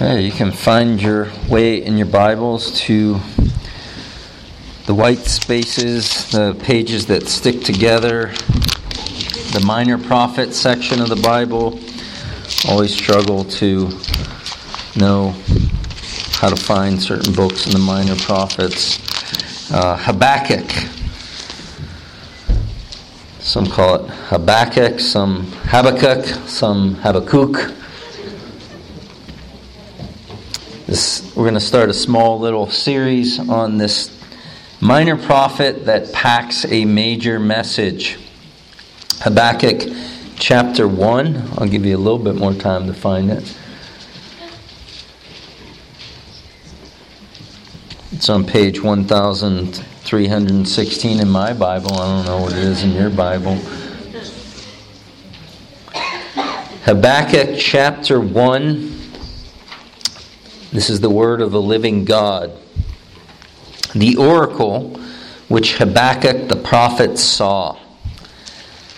You 0.00 0.32
can 0.32 0.50
find 0.50 1.00
your 1.00 1.30
way 1.46 1.84
in 1.84 1.98
your 1.98 2.06
Bibles 2.06 2.80
to 2.80 3.20
the 4.86 4.94
white 4.94 5.18
spaces, 5.18 6.30
the 6.30 6.56
pages 6.62 7.04
that 7.08 7.28
stick 7.28 7.60
together, 7.60 8.28
the 9.52 9.62
minor 9.62 9.98
prophet 9.98 10.54
section 10.54 11.02
of 11.02 11.10
the 11.10 11.20
Bible. 11.22 11.78
Always 12.66 12.94
struggle 12.96 13.44
to 13.44 13.90
know 14.96 15.32
how 16.32 16.48
to 16.48 16.56
find 16.56 17.00
certain 17.00 17.34
books 17.34 17.66
in 17.66 17.72
the 17.72 17.78
minor 17.78 18.16
prophets. 18.16 18.98
Uh, 19.70 19.98
Habakkuk. 19.98 20.70
Some 23.38 23.66
call 23.66 23.96
it 23.96 24.10
Habakkuk, 24.10 24.98
some 24.98 25.52
Habakkuk, 25.66 26.24
some 26.48 26.94
Habakkuk. 26.94 27.74
This, 30.90 31.22
we're 31.36 31.44
going 31.44 31.54
to 31.54 31.60
start 31.60 31.88
a 31.88 31.94
small 31.94 32.40
little 32.40 32.68
series 32.68 33.38
on 33.38 33.78
this 33.78 34.10
minor 34.80 35.16
prophet 35.16 35.86
that 35.86 36.12
packs 36.12 36.64
a 36.64 36.84
major 36.84 37.38
message. 37.38 38.18
Habakkuk 39.20 39.82
chapter 40.34 40.88
1. 40.88 41.50
I'll 41.58 41.68
give 41.68 41.86
you 41.86 41.96
a 41.96 41.98
little 42.02 42.18
bit 42.18 42.34
more 42.34 42.54
time 42.54 42.88
to 42.88 42.92
find 42.92 43.30
it. 43.30 43.56
It's 48.10 48.28
on 48.28 48.44
page 48.44 48.82
1316 48.82 51.20
in 51.20 51.30
my 51.30 51.52
Bible. 51.52 51.94
I 51.94 52.16
don't 52.16 52.26
know 52.26 52.42
what 52.42 52.50
it 52.50 52.58
is 52.58 52.82
in 52.82 52.90
your 52.90 53.10
Bible. 53.10 53.54
Habakkuk 56.82 57.60
chapter 57.60 58.20
1 58.20 58.99
this 60.72 60.88
is 60.88 61.00
the 61.00 61.10
word 61.10 61.40
of 61.40 61.50
the 61.50 61.60
living 61.60 62.04
God. 62.04 62.52
The 63.94 64.16
oracle 64.16 65.00
which 65.48 65.78
Habakkuk 65.78 66.48
the 66.48 66.56
prophet 66.56 67.18
saw. 67.18 67.76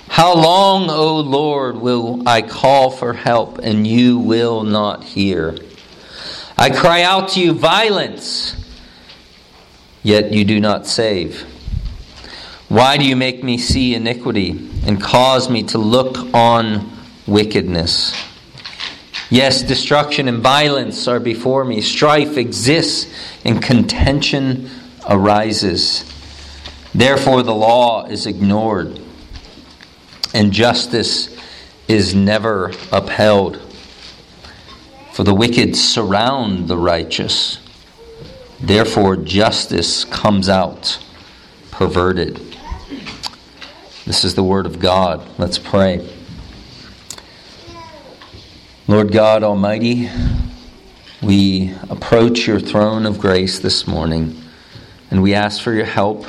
How 0.08 0.34
long, 0.34 0.90
O 0.90 1.20
Lord, 1.20 1.76
will 1.76 2.28
I 2.28 2.42
call 2.42 2.90
for 2.90 3.14
help 3.14 3.56
and 3.58 3.86
you 3.86 4.18
will 4.18 4.62
not 4.62 5.02
hear? 5.02 5.56
I 6.58 6.68
cry 6.68 7.02
out 7.02 7.30
to 7.30 7.40
you, 7.40 7.54
violence, 7.54 8.54
yet 10.02 10.30
you 10.32 10.44
do 10.44 10.60
not 10.60 10.86
save. 10.86 11.40
Why 12.68 12.98
do 12.98 13.06
you 13.06 13.16
make 13.16 13.42
me 13.42 13.56
see 13.56 13.94
iniquity 13.94 14.50
and 14.86 15.00
cause 15.00 15.48
me 15.48 15.62
to 15.64 15.78
look 15.78 16.18
on 16.34 16.92
wickedness? 17.26 18.14
Yes, 19.32 19.62
destruction 19.62 20.28
and 20.28 20.42
violence 20.42 21.08
are 21.08 21.18
before 21.18 21.64
me. 21.64 21.80
Strife 21.80 22.36
exists 22.36 23.10
and 23.46 23.62
contention 23.62 24.68
arises. 25.08 26.04
Therefore, 26.94 27.42
the 27.42 27.54
law 27.54 28.04
is 28.04 28.26
ignored 28.26 29.00
and 30.34 30.52
justice 30.52 31.34
is 31.88 32.14
never 32.14 32.72
upheld. 32.92 33.58
For 35.14 35.24
the 35.24 35.32
wicked 35.32 35.76
surround 35.76 36.68
the 36.68 36.76
righteous. 36.76 37.58
Therefore, 38.60 39.16
justice 39.16 40.04
comes 40.04 40.50
out 40.50 41.02
perverted. 41.70 42.36
This 44.04 44.26
is 44.26 44.34
the 44.34 44.44
word 44.44 44.66
of 44.66 44.78
God. 44.78 45.26
Let's 45.38 45.58
pray. 45.58 46.06
Lord 48.92 49.10
God 49.10 49.42
Almighty, 49.42 50.10
we 51.22 51.72
approach 51.88 52.46
your 52.46 52.60
throne 52.60 53.06
of 53.06 53.18
grace 53.18 53.58
this 53.58 53.86
morning 53.86 54.38
and 55.10 55.22
we 55.22 55.32
ask 55.32 55.62
for 55.62 55.72
your 55.72 55.86
help. 55.86 56.26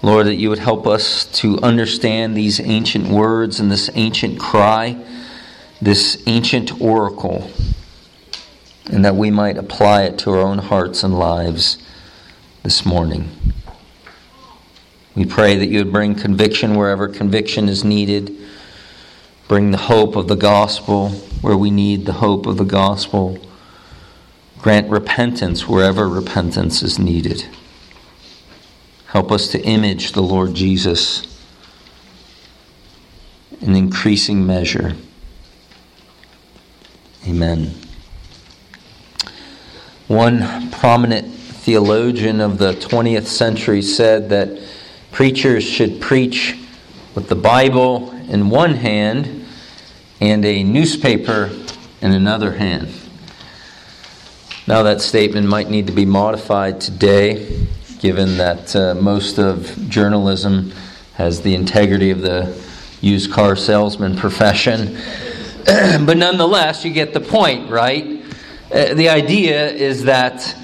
Lord, 0.00 0.28
that 0.28 0.36
you 0.36 0.48
would 0.48 0.60
help 0.60 0.86
us 0.86 1.24
to 1.40 1.58
understand 1.58 2.36
these 2.36 2.60
ancient 2.60 3.08
words 3.08 3.58
and 3.58 3.68
this 3.68 3.90
ancient 3.94 4.38
cry, 4.38 4.96
this 5.80 6.22
ancient 6.28 6.80
oracle, 6.80 7.50
and 8.86 9.04
that 9.04 9.16
we 9.16 9.32
might 9.32 9.58
apply 9.58 10.04
it 10.04 10.18
to 10.18 10.30
our 10.30 10.38
own 10.38 10.58
hearts 10.58 11.02
and 11.02 11.18
lives 11.18 11.78
this 12.62 12.86
morning. 12.86 13.28
We 15.16 15.26
pray 15.26 15.56
that 15.56 15.66
you 15.66 15.78
would 15.78 15.92
bring 15.92 16.14
conviction 16.14 16.76
wherever 16.76 17.08
conviction 17.08 17.68
is 17.68 17.82
needed 17.82 18.41
Bring 19.52 19.70
the 19.70 19.76
hope 19.76 20.16
of 20.16 20.28
the 20.28 20.34
gospel 20.34 21.10
where 21.42 21.58
we 21.58 21.70
need 21.70 22.06
the 22.06 22.14
hope 22.14 22.46
of 22.46 22.56
the 22.56 22.64
gospel. 22.64 23.38
Grant 24.56 24.88
repentance 24.88 25.68
wherever 25.68 26.08
repentance 26.08 26.82
is 26.82 26.98
needed. 26.98 27.44
Help 29.08 29.30
us 29.30 29.48
to 29.48 29.60
image 29.60 30.12
the 30.12 30.22
Lord 30.22 30.54
Jesus 30.54 31.26
in 33.60 33.76
increasing 33.76 34.46
measure. 34.46 34.94
Amen. 37.28 37.74
One 40.08 40.70
prominent 40.70 41.30
theologian 41.30 42.40
of 42.40 42.56
the 42.56 42.72
20th 42.72 43.26
century 43.26 43.82
said 43.82 44.30
that 44.30 44.58
preachers 45.10 45.62
should 45.62 46.00
preach 46.00 46.56
with 47.14 47.28
the 47.28 47.36
Bible 47.36 48.12
in 48.30 48.48
one 48.48 48.76
hand 48.76 49.40
and 50.22 50.44
a 50.44 50.62
newspaper 50.62 51.50
in 52.00 52.12
another 52.12 52.52
hand. 52.52 52.88
Now, 54.68 54.84
that 54.84 55.00
statement 55.00 55.48
might 55.48 55.68
need 55.68 55.88
to 55.88 55.92
be 55.92 56.04
modified 56.04 56.80
today, 56.80 57.66
given 57.98 58.36
that 58.36 58.76
uh, 58.76 58.94
most 58.94 59.40
of 59.40 59.88
journalism 59.88 60.72
has 61.14 61.42
the 61.42 61.56
integrity 61.56 62.12
of 62.12 62.20
the 62.20 62.56
used 63.00 63.32
car 63.32 63.56
salesman 63.56 64.16
profession. 64.16 64.96
but 65.64 66.16
nonetheless, 66.16 66.84
you 66.84 66.92
get 66.92 67.12
the 67.12 67.20
point, 67.20 67.68
right? 67.68 68.24
Uh, 68.72 68.94
the 68.94 69.08
idea 69.08 69.72
is 69.72 70.04
that 70.04 70.56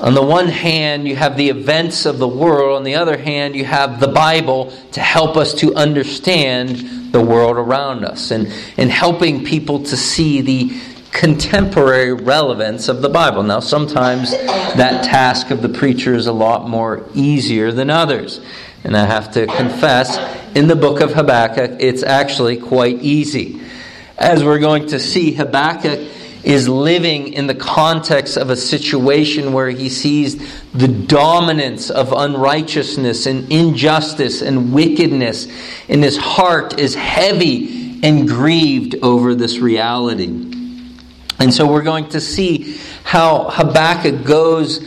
on 0.00 0.14
the 0.14 0.22
one 0.22 0.46
hand, 0.46 1.08
you 1.08 1.16
have 1.16 1.36
the 1.36 1.48
events 1.48 2.06
of 2.06 2.18
the 2.18 2.28
world, 2.28 2.76
on 2.76 2.84
the 2.84 2.94
other 2.94 3.16
hand, 3.16 3.56
you 3.56 3.64
have 3.64 3.98
the 3.98 4.08
Bible 4.08 4.72
to 4.92 5.00
help 5.00 5.36
us 5.36 5.54
to 5.54 5.74
understand 5.74 7.12
the 7.12 7.20
world 7.20 7.56
around 7.56 8.04
us 8.04 8.30
and, 8.30 8.52
and 8.76 8.90
helping 8.90 9.44
people 9.44 9.82
to 9.82 9.96
see 9.96 10.40
the 10.40 10.80
contemporary 11.10 12.12
relevance 12.12 12.88
of 12.88 13.02
the 13.02 13.08
Bible. 13.08 13.42
Now, 13.42 13.58
sometimes 13.58 14.30
that 14.30 15.04
task 15.04 15.50
of 15.50 15.62
the 15.62 15.68
preacher 15.68 16.14
is 16.14 16.28
a 16.28 16.32
lot 16.32 16.68
more 16.68 17.04
easier 17.14 17.72
than 17.72 17.90
others. 17.90 18.40
And 18.84 18.96
I 18.96 19.04
have 19.04 19.32
to 19.32 19.46
confess, 19.46 20.16
in 20.54 20.68
the 20.68 20.76
book 20.76 21.00
of 21.00 21.12
Habakkuk, 21.12 21.80
it's 21.80 22.04
actually 22.04 22.58
quite 22.58 23.02
easy. 23.02 23.60
As 24.16 24.44
we're 24.44 24.60
going 24.60 24.88
to 24.88 25.00
see, 25.00 25.32
Habakkuk 25.32 25.98
is 26.44 26.68
living 26.68 27.32
in 27.32 27.46
the 27.46 27.54
context 27.54 28.36
of 28.36 28.50
a 28.50 28.56
situation 28.56 29.52
where 29.52 29.70
he 29.70 29.88
sees 29.88 30.36
the 30.72 30.88
dominance 30.88 31.90
of 31.90 32.12
unrighteousness 32.12 33.26
and 33.26 33.50
injustice 33.52 34.42
and 34.42 34.72
wickedness, 34.72 35.48
and 35.88 36.02
his 36.02 36.16
heart 36.16 36.78
is 36.78 36.94
heavy 36.94 38.00
and 38.02 38.28
grieved 38.28 38.94
over 39.02 39.34
this 39.34 39.58
reality. 39.58 40.26
And 41.40 41.52
so 41.52 41.70
we're 41.70 41.82
going 41.82 42.08
to 42.10 42.20
see 42.20 42.78
how 43.04 43.50
Habakkuk 43.50 44.24
goes. 44.24 44.84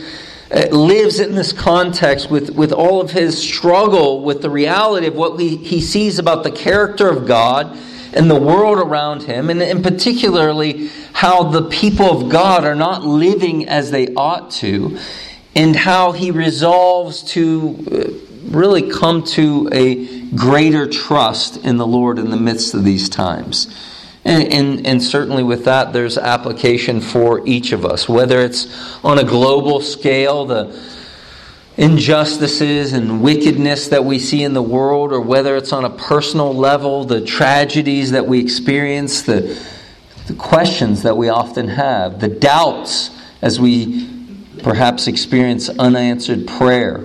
Uh, 0.54 0.66
lives 0.66 1.18
in 1.18 1.34
this 1.34 1.50
context 1.50 2.30
with, 2.30 2.50
with 2.50 2.72
all 2.72 3.00
of 3.00 3.10
his 3.10 3.42
struggle 3.42 4.20
with 4.20 4.42
the 4.42 4.50
reality 4.50 5.06
of 5.06 5.14
what 5.14 5.40
he, 5.40 5.56
he 5.56 5.80
sees 5.80 6.18
about 6.18 6.44
the 6.44 6.50
character 6.50 7.08
of 7.08 7.26
God 7.26 7.74
and 8.14 8.30
the 8.30 8.38
world 8.38 8.78
around 8.78 9.22
him, 9.22 9.50
and, 9.50 9.62
and 9.62 9.82
particularly 9.82 10.88
how 11.12 11.44
the 11.44 11.62
people 11.68 12.22
of 12.22 12.30
God 12.30 12.64
are 12.64 12.74
not 12.74 13.04
living 13.04 13.68
as 13.68 13.90
they 13.90 14.08
ought 14.14 14.50
to, 14.52 14.98
and 15.54 15.76
how 15.76 16.12
he 16.12 16.30
resolves 16.30 17.22
to 17.22 17.86
uh, 17.90 18.32
really 18.50 18.90
come 18.90 19.22
to 19.22 19.68
a 19.72 20.20
greater 20.30 20.86
trust 20.86 21.58
in 21.64 21.76
the 21.76 21.86
Lord 21.86 22.18
in 22.18 22.30
the 22.30 22.36
midst 22.36 22.74
of 22.74 22.84
these 22.84 23.08
times. 23.08 23.74
And, 24.24 24.52
and, 24.52 24.86
and, 24.86 25.02
certainly 25.02 25.42
with 25.42 25.64
that, 25.64 25.92
there's 25.92 26.16
application 26.16 27.00
for 27.00 27.44
each 27.44 27.72
of 27.72 27.84
us, 27.84 28.08
whether 28.08 28.40
it's 28.40 28.68
on 29.04 29.18
a 29.18 29.24
global 29.24 29.80
scale, 29.80 30.44
the 30.44 30.80
injustices 31.82 32.92
and 32.92 33.20
wickedness 33.20 33.88
that 33.88 34.04
we 34.04 34.16
see 34.16 34.44
in 34.44 34.54
the 34.54 34.62
world, 34.62 35.12
or 35.12 35.20
whether 35.20 35.56
it's 35.56 35.72
on 35.72 35.84
a 35.84 35.90
personal 35.90 36.54
level, 36.54 37.04
the 37.04 37.20
tragedies 37.20 38.12
that 38.12 38.24
we 38.24 38.38
experience, 38.38 39.22
the, 39.22 39.60
the 40.28 40.34
questions 40.34 41.02
that 41.02 41.16
we 41.16 41.28
often 41.28 41.66
have, 41.66 42.20
the 42.20 42.28
doubts 42.28 43.10
as 43.42 43.58
we 43.58 44.08
perhaps 44.62 45.08
experience 45.08 45.68
unanswered 45.70 46.46
prayer. 46.46 46.98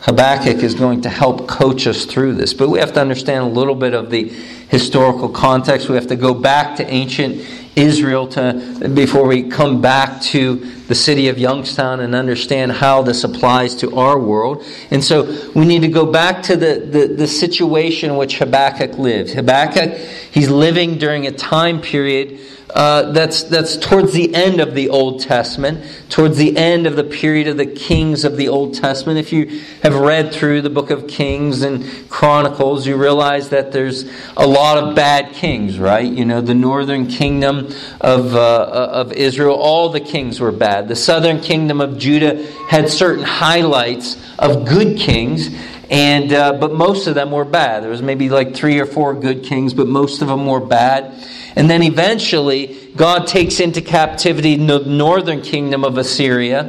Habakkuk 0.00 0.64
is 0.64 0.74
going 0.74 1.02
to 1.02 1.08
help 1.08 1.46
coach 1.46 1.86
us 1.86 2.04
through 2.04 2.34
this, 2.34 2.52
but 2.52 2.68
we 2.70 2.80
have 2.80 2.92
to 2.94 3.00
understand 3.00 3.44
a 3.44 3.48
little 3.48 3.76
bit 3.76 3.94
of 3.94 4.10
the 4.10 4.30
historical 4.68 5.28
context. 5.28 5.88
We 5.88 5.94
have 5.94 6.08
to 6.08 6.16
go 6.16 6.34
back 6.34 6.74
to 6.78 6.86
ancient 6.92 7.61
Israel 7.74 8.26
to 8.28 8.90
before 8.94 9.26
we 9.26 9.48
come 9.48 9.80
back 9.80 10.20
to 10.20 10.56
the 10.88 10.94
city 10.94 11.28
of 11.28 11.38
Youngstown 11.38 12.00
and 12.00 12.14
understand 12.14 12.72
how 12.72 13.02
this 13.02 13.24
applies 13.24 13.74
to 13.76 13.96
our 13.96 14.18
world. 14.18 14.64
And 14.90 15.02
so 15.02 15.50
we 15.54 15.64
need 15.64 15.80
to 15.82 15.88
go 15.88 16.04
back 16.04 16.42
to 16.44 16.56
the, 16.56 16.80
the, 16.80 17.06
the 17.06 17.26
situation 17.26 18.10
in 18.10 18.16
which 18.16 18.38
Habakkuk 18.38 18.98
lived. 18.98 19.30
Habakkuk, 19.30 19.96
he's 20.30 20.50
living 20.50 20.98
during 20.98 21.26
a 21.26 21.32
time 21.32 21.80
period 21.80 22.40
uh, 22.74 23.12
that's, 23.12 23.42
that's 23.44 23.76
towards 23.76 24.12
the 24.12 24.34
end 24.34 24.60
of 24.60 24.74
the 24.74 24.88
Old 24.88 25.20
Testament, 25.20 25.84
towards 26.08 26.38
the 26.38 26.56
end 26.56 26.86
of 26.86 26.96
the 26.96 27.04
period 27.04 27.48
of 27.48 27.58
the 27.58 27.66
kings 27.66 28.24
of 28.24 28.36
the 28.38 28.48
Old 28.48 28.74
Testament. 28.74 29.18
If 29.18 29.32
you 29.32 29.60
have 29.82 29.94
read 29.94 30.32
through 30.32 30.62
the 30.62 30.70
book 30.70 30.90
of 30.90 31.06
Kings 31.06 31.62
and 31.62 31.84
Chronicles, 32.08 32.86
you 32.86 32.96
realize 32.96 33.50
that 33.50 33.72
there's 33.72 34.10
a 34.38 34.46
lot 34.46 34.78
of 34.78 34.94
bad 34.94 35.34
kings, 35.34 35.78
right? 35.78 36.10
You 36.10 36.24
know, 36.24 36.40
the 36.40 36.54
northern 36.54 37.08
kingdom 37.08 37.74
of, 38.00 38.34
uh, 38.34 38.64
of 38.64 39.12
Israel, 39.12 39.54
all 39.54 39.90
the 39.90 40.00
kings 40.00 40.40
were 40.40 40.52
bad. 40.52 40.88
The 40.88 40.96
southern 40.96 41.40
kingdom 41.40 41.80
of 41.80 41.98
Judah 41.98 42.46
had 42.68 42.88
certain 42.88 43.24
highlights 43.24 44.16
of 44.38 44.66
good 44.66 44.96
kings. 44.96 45.50
And, 45.92 46.32
uh, 46.32 46.54
but 46.54 46.72
most 46.72 47.06
of 47.06 47.14
them 47.14 47.30
were 47.32 47.44
bad. 47.44 47.82
There 47.82 47.90
was 47.90 48.00
maybe 48.00 48.30
like 48.30 48.54
three 48.54 48.80
or 48.80 48.86
four 48.86 49.12
good 49.12 49.44
kings, 49.44 49.74
but 49.74 49.86
most 49.86 50.22
of 50.22 50.28
them 50.28 50.46
were 50.46 50.58
bad. 50.58 51.12
And 51.54 51.68
then 51.68 51.82
eventually, 51.82 52.90
God 52.96 53.26
takes 53.26 53.60
into 53.60 53.82
captivity 53.82 54.56
the 54.56 54.78
northern 54.78 55.42
kingdom 55.42 55.84
of 55.84 55.98
Assyria. 55.98 56.60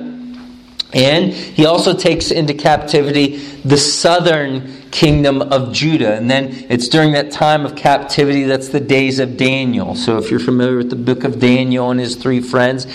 And 0.92 1.34
he 1.34 1.66
also 1.66 1.94
takes 1.94 2.32
into 2.32 2.54
captivity 2.54 3.38
the 3.64 3.78
southern 3.78 4.83
kingdom 4.94 5.42
of 5.42 5.74
Judah. 5.74 6.14
And 6.14 6.30
then 6.30 6.68
it's 6.70 6.88
during 6.88 7.14
that 7.14 7.32
time 7.32 7.66
of 7.66 7.76
captivity 7.76 8.44
that's 8.44 8.70
the 8.70 8.80
days 8.80 9.20
of 9.20 9.36
Daniel. 9.36 9.96
So 9.96 10.20
if 10.20 10.30
you're 10.30 10.40
familiar 10.40 10.78
with 10.78 10.92
the 10.92 10.96
book 10.96 11.24
of 11.24 11.40
Daniel 11.40 11.90
and 11.90 12.00
his 12.00 12.16
three 12.16 12.40
friends, 12.40 12.86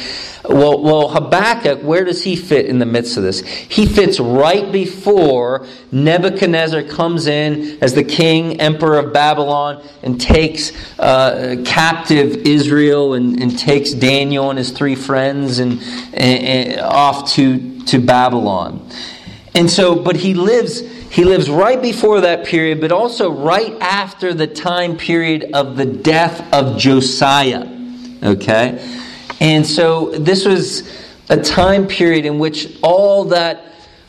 well, 0.49 0.81
well, 0.81 1.09
Habakkuk, 1.09 1.83
where 1.83 2.05
does 2.05 2.23
he 2.23 2.37
fit 2.37 2.67
in 2.67 2.79
the 2.79 2.87
midst 2.87 3.17
of 3.17 3.25
this? 3.25 3.41
He 3.41 3.85
fits 3.85 4.21
right 4.21 4.71
before 4.71 5.67
Nebuchadnezzar 5.91 6.85
comes 6.85 7.27
in 7.27 7.83
as 7.83 7.95
the 7.95 8.05
king, 8.05 8.61
emperor 8.61 8.99
of 8.99 9.13
Babylon, 9.13 9.85
and 10.03 10.19
takes 10.21 10.73
uh, 11.01 11.57
captive 11.67 12.47
Israel 12.47 13.15
and, 13.15 13.43
and, 13.43 13.59
takes 13.59 13.93
Daniel 13.93 14.51
and 14.51 14.59
his 14.59 14.71
three 14.71 14.95
friends 14.95 15.59
and, 15.59 15.83
and, 16.15 16.45
and 16.45 16.81
off 16.81 17.33
to, 17.33 17.83
to 17.87 17.99
Babylon. 17.99 18.89
And 19.55 19.71
so, 19.71 19.97
but 19.97 20.17
he 20.17 20.35
lives 20.35 20.81
he 21.11 21.25
lives 21.25 21.49
right 21.49 21.81
before 21.81 22.21
that 22.21 22.45
period, 22.45 22.81
but 22.81 22.93
also 22.93 23.31
right 23.31 23.75
after 23.81 24.35
the 24.35 24.47
time 24.47 24.97
period 24.97 25.51
of 25.55 25.77
the 25.77 25.87
death 25.87 26.53
of 26.53 26.79
Josiah. 26.79 27.67
Okay? 28.23 28.79
And 29.41 29.67
so 29.67 30.11
this 30.11 30.45
was 30.45 30.89
a 31.31 31.41
time 31.41 31.87
period 31.87 32.27
in 32.27 32.39
which 32.39 32.79
all 32.83 33.25
that 33.27 33.65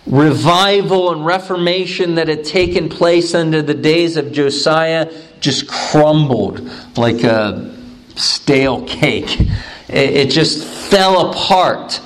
revival 0.06 1.12
and 1.12 1.26
reformation 1.26 2.16
that 2.16 2.28
had 2.28 2.44
taken 2.44 2.90
place 2.90 3.34
under 3.34 3.62
the 3.62 3.74
days 3.74 4.18
of 4.18 4.32
Josiah 4.32 5.12
just 5.40 5.68
crumbled 5.68 6.70
like 6.98 7.24
a 7.24 7.76
stale 8.16 8.86
cake. 8.86 9.40
It 9.88 10.26
just 10.32 10.66
fell 10.66 11.32
apart. 11.32 12.02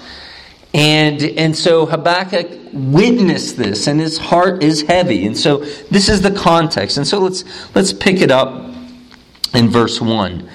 And, 0.73 1.21
and 1.21 1.55
so 1.55 1.85
Habakkuk 1.85 2.47
witnessed 2.73 3.57
this, 3.57 3.85
and 3.87 3.99
his 3.99 4.17
heart 4.17 4.63
is 4.63 4.81
heavy. 4.81 5.25
And 5.25 5.37
so 5.37 5.57
this 5.57 6.09
is 6.09 6.21
the 6.21 6.31
context. 6.31 6.97
And 6.97 7.07
so 7.07 7.19
let's, 7.19 7.43
let's 7.75 7.93
pick 7.93 8.21
it 8.21 8.31
up 8.31 8.73
in 9.53 9.69
verse 9.69 10.01
1. 10.01 10.49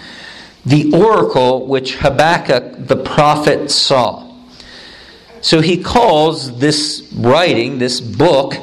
The 0.66 0.92
oracle 0.92 1.66
which 1.66 1.96
Habakkuk 1.96 2.88
the 2.88 2.96
prophet 2.96 3.70
saw. 3.70 4.28
So 5.40 5.60
he 5.60 5.82
calls 5.82 6.58
this 6.58 7.12
writing, 7.14 7.78
this 7.78 8.00
book, 8.00 8.54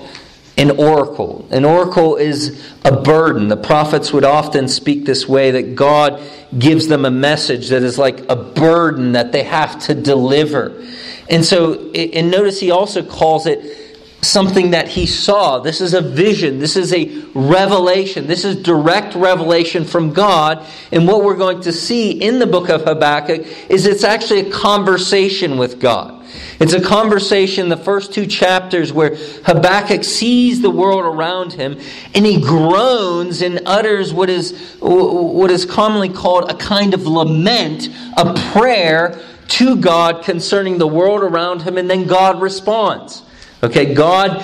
an 0.57 0.71
oracle. 0.71 1.47
An 1.51 1.65
oracle 1.65 2.17
is 2.17 2.61
a 2.83 3.01
burden. 3.01 3.47
The 3.47 3.57
prophets 3.57 4.13
would 4.13 4.23
often 4.23 4.67
speak 4.67 5.05
this 5.05 5.27
way 5.27 5.51
that 5.51 5.75
God 5.75 6.21
gives 6.57 6.87
them 6.87 7.05
a 7.05 7.11
message 7.11 7.69
that 7.69 7.83
is 7.83 7.97
like 7.97 8.29
a 8.29 8.35
burden 8.35 9.13
that 9.13 9.31
they 9.31 9.43
have 9.43 9.79
to 9.83 9.95
deliver. 9.95 10.85
And 11.29 11.43
so, 11.43 11.91
and 11.91 12.29
notice 12.29 12.59
he 12.59 12.71
also 12.71 13.03
calls 13.03 13.47
it 13.47 13.85
something 14.25 14.71
that 14.71 14.87
he 14.87 15.05
saw. 15.05 15.59
This 15.59 15.81
is 15.81 15.93
a 15.93 16.01
vision. 16.01 16.59
This 16.59 16.75
is 16.75 16.93
a 16.93 17.23
revelation. 17.33 18.27
This 18.27 18.43
is 18.43 18.55
direct 18.61 19.15
revelation 19.15 19.85
from 19.85 20.13
God. 20.13 20.65
And 20.91 21.07
what 21.07 21.23
we're 21.23 21.37
going 21.37 21.61
to 21.61 21.71
see 21.71 22.11
in 22.11 22.39
the 22.39 22.47
book 22.47 22.69
of 22.69 22.83
Habakkuk 22.83 23.45
is 23.69 23.85
it's 23.85 24.03
actually 24.03 24.49
a 24.49 24.51
conversation 24.51 25.57
with 25.57 25.79
God. 25.79 26.23
It's 26.59 26.73
a 26.73 26.81
conversation, 26.81 27.69
the 27.69 27.77
first 27.77 28.13
two 28.13 28.25
chapters, 28.25 28.91
where 28.91 29.15
Habakkuk 29.15 30.03
sees 30.03 30.61
the 30.61 30.69
world 30.69 31.05
around 31.05 31.53
him 31.53 31.79
and 32.13 32.25
he 32.25 32.41
groans 32.41 33.41
and 33.41 33.61
utters 33.65 34.13
what 34.13 34.29
is, 34.29 34.77
what 34.79 35.51
is 35.51 35.65
commonly 35.65 36.09
called 36.09 36.49
a 36.49 36.55
kind 36.55 36.93
of 36.93 37.05
lament, 37.05 37.89
a 38.17 38.33
prayer 38.51 39.21
to 39.47 39.75
God 39.75 40.23
concerning 40.23 40.77
the 40.77 40.87
world 40.87 41.21
around 41.21 41.61
him, 41.61 41.77
and 41.77 41.89
then 41.89 42.05
God 42.07 42.41
responds. 42.41 43.23
Okay, 43.63 43.93
God 43.93 44.43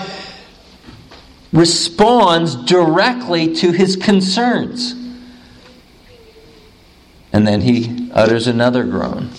responds 1.51 2.55
directly 2.55 3.55
to 3.55 3.71
his 3.71 3.95
concerns. 3.95 4.95
And 7.33 7.47
then 7.47 7.61
he 7.61 8.11
utters 8.13 8.47
another 8.47 8.83
groan. 8.83 9.29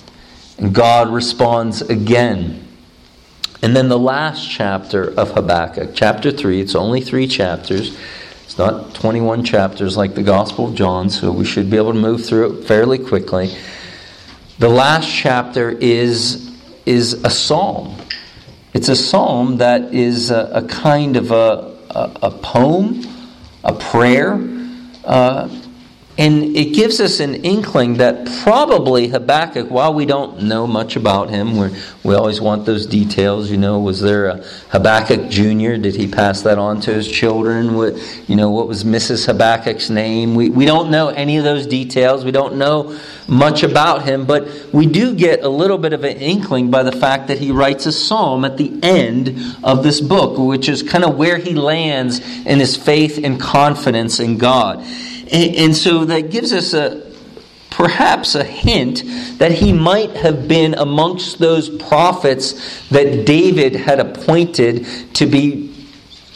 And 0.57 0.73
God 0.73 1.11
responds 1.11 1.81
again. 1.81 2.67
And 3.61 3.75
then 3.75 3.87
the 3.87 3.99
last 3.99 4.49
chapter 4.49 5.13
of 5.17 5.31
Habakkuk, 5.31 5.91
chapter 5.93 6.31
3, 6.31 6.59
it's 6.59 6.75
only 6.75 7.01
three 7.01 7.27
chapters. 7.27 7.97
It's 8.43 8.57
not 8.57 8.93
21 8.93 9.45
chapters 9.45 9.95
like 9.95 10.15
the 10.15 10.23
Gospel 10.23 10.67
of 10.67 10.75
John, 10.75 11.09
so 11.09 11.31
we 11.31 11.45
should 11.45 11.69
be 11.69 11.77
able 11.77 11.93
to 11.93 11.99
move 11.99 12.25
through 12.25 12.59
it 12.59 12.65
fairly 12.65 12.97
quickly. 12.97 13.55
The 14.59 14.69
last 14.69 15.09
chapter 15.09 15.71
is, 15.71 16.55
is 16.85 17.13
a 17.23 17.29
psalm. 17.29 17.97
It's 18.73 18.87
a 18.87 18.95
psalm 18.95 19.57
that 19.57 19.93
is 19.93 20.29
a, 20.29 20.49
a 20.53 20.67
kind 20.67 21.17
of 21.17 21.31
a, 21.31 21.75
a, 21.89 22.11
a, 22.23 22.31
poem, 22.31 23.01
a 23.63 23.73
prayer. 23.73 24.39
Uh, 25.03 25.49
and 26.15 26.55
it 26.55 26.75
gives 26.75 26.99
us 26.99 27.19
an 27.19 27.35
inkling 27.43 27.95
that 27.95 28.27
probably 28.43 29.07
Habakkuk, 29.07 29.71
while 29.71 29.93
we 29.93 30.05
don't 30.05 30.43
know 30.43 30.67
much 30.67 30.95
about 30.95 31.31
him, 31.31 31.57
we 31.57 31.69
we 32.03 32.13
always 32.15 32.41
want 32.41 32.65
those 32.65 32.85
details. 32.85 33.49
You 33.49 33.57
know, 33.57 33.79
was 33.79 34.01
there 34.01 34.27
a 34.27 34.37
Habakkuk 34.69 35.29
Jr.? 35.29 35.77
Did 35.77 35.95
he 35.95 36.07
pass 36.07 36.41
that 36.41 36.57
on 36.57 36.81
to 36.81 36.93
his 36.93 37.07
children? 37.07 37.75
What, 37.75 37.95
you 38.27 38.35
know, 38.35 38.51
what 38.51 38.67
was 38.67 38.83
Mrs. 38.83 39.25
Habakkuk's 39.25 39.89
name? 39.89 40.35
We, 40.35 40.49
we 40.49 40.65
don't 40.65 40.91
know 40.91 41.07
any 41.07 41.37
of 41.37 41.45
those 41.45 41.65
details. 41.65 42.25
We 42.25 42.31
don't 42.31 42.57
know 42.57 42.99
much 43.27 43.63
about 43.63 44.03
him, 44.03 44.25
but 44.25 44.47
we 44.73 44.85
do 44.85 45.15
get 45.15 45.43
a 45.43 45.49
little 45.49 45.77
bit 45.77 45.93
of 45.93 46.03
an 46.03 46.17
inkling 46.17 46.69
by 46.69 46.83
the 46.83 46.91
fact 46.91 47.29
that 47.29 47.39
he 47.39 47.51
writes 47.51 47.85
a 47.85 47.91
psalm 47.91 48.43
at 48.43 48.57
the 48.57 48.77
end 48.83 49.39
of 49.63 49.81
this 49.81 50.01
book, 50.01 50.37
which 50.37 50.67
is 50.67 50.83
kind 50.83 51.05
of 51.05 51.17
where 51.17 51.37
he 51.37 51.53
lands 51.53 52.19
in 52.45 52.59
his 52.59 52.75
faith 52.75 53.17
and 53.23 53.39
confidence 53.39 54.19
in 54.19 54.37
God. 54.37 54.85
And, 55.33 55.55
and 55.55 55.75
so 55.75 56.05
that 56.05 56.31
gives 56.31 56.53
us 56.53 56.73
a 56.73 57.11
perhaps 57.73 58.35
a 58.35 58.43
hint 58.43 59.01
that 59.39 59.51
he 59.51 59.73
might 59.73 60.11
have 60.11 60.47
been 60.47 60.75
amongst 60.75 61.39
those 61.39 61.69
prophets 61.69 62.87
that 62.89 63.25
David 63.25 63.75
had 63.75 63.99
appointed 63.99 64.85
to 65.15 65.25
be 65.25 65.73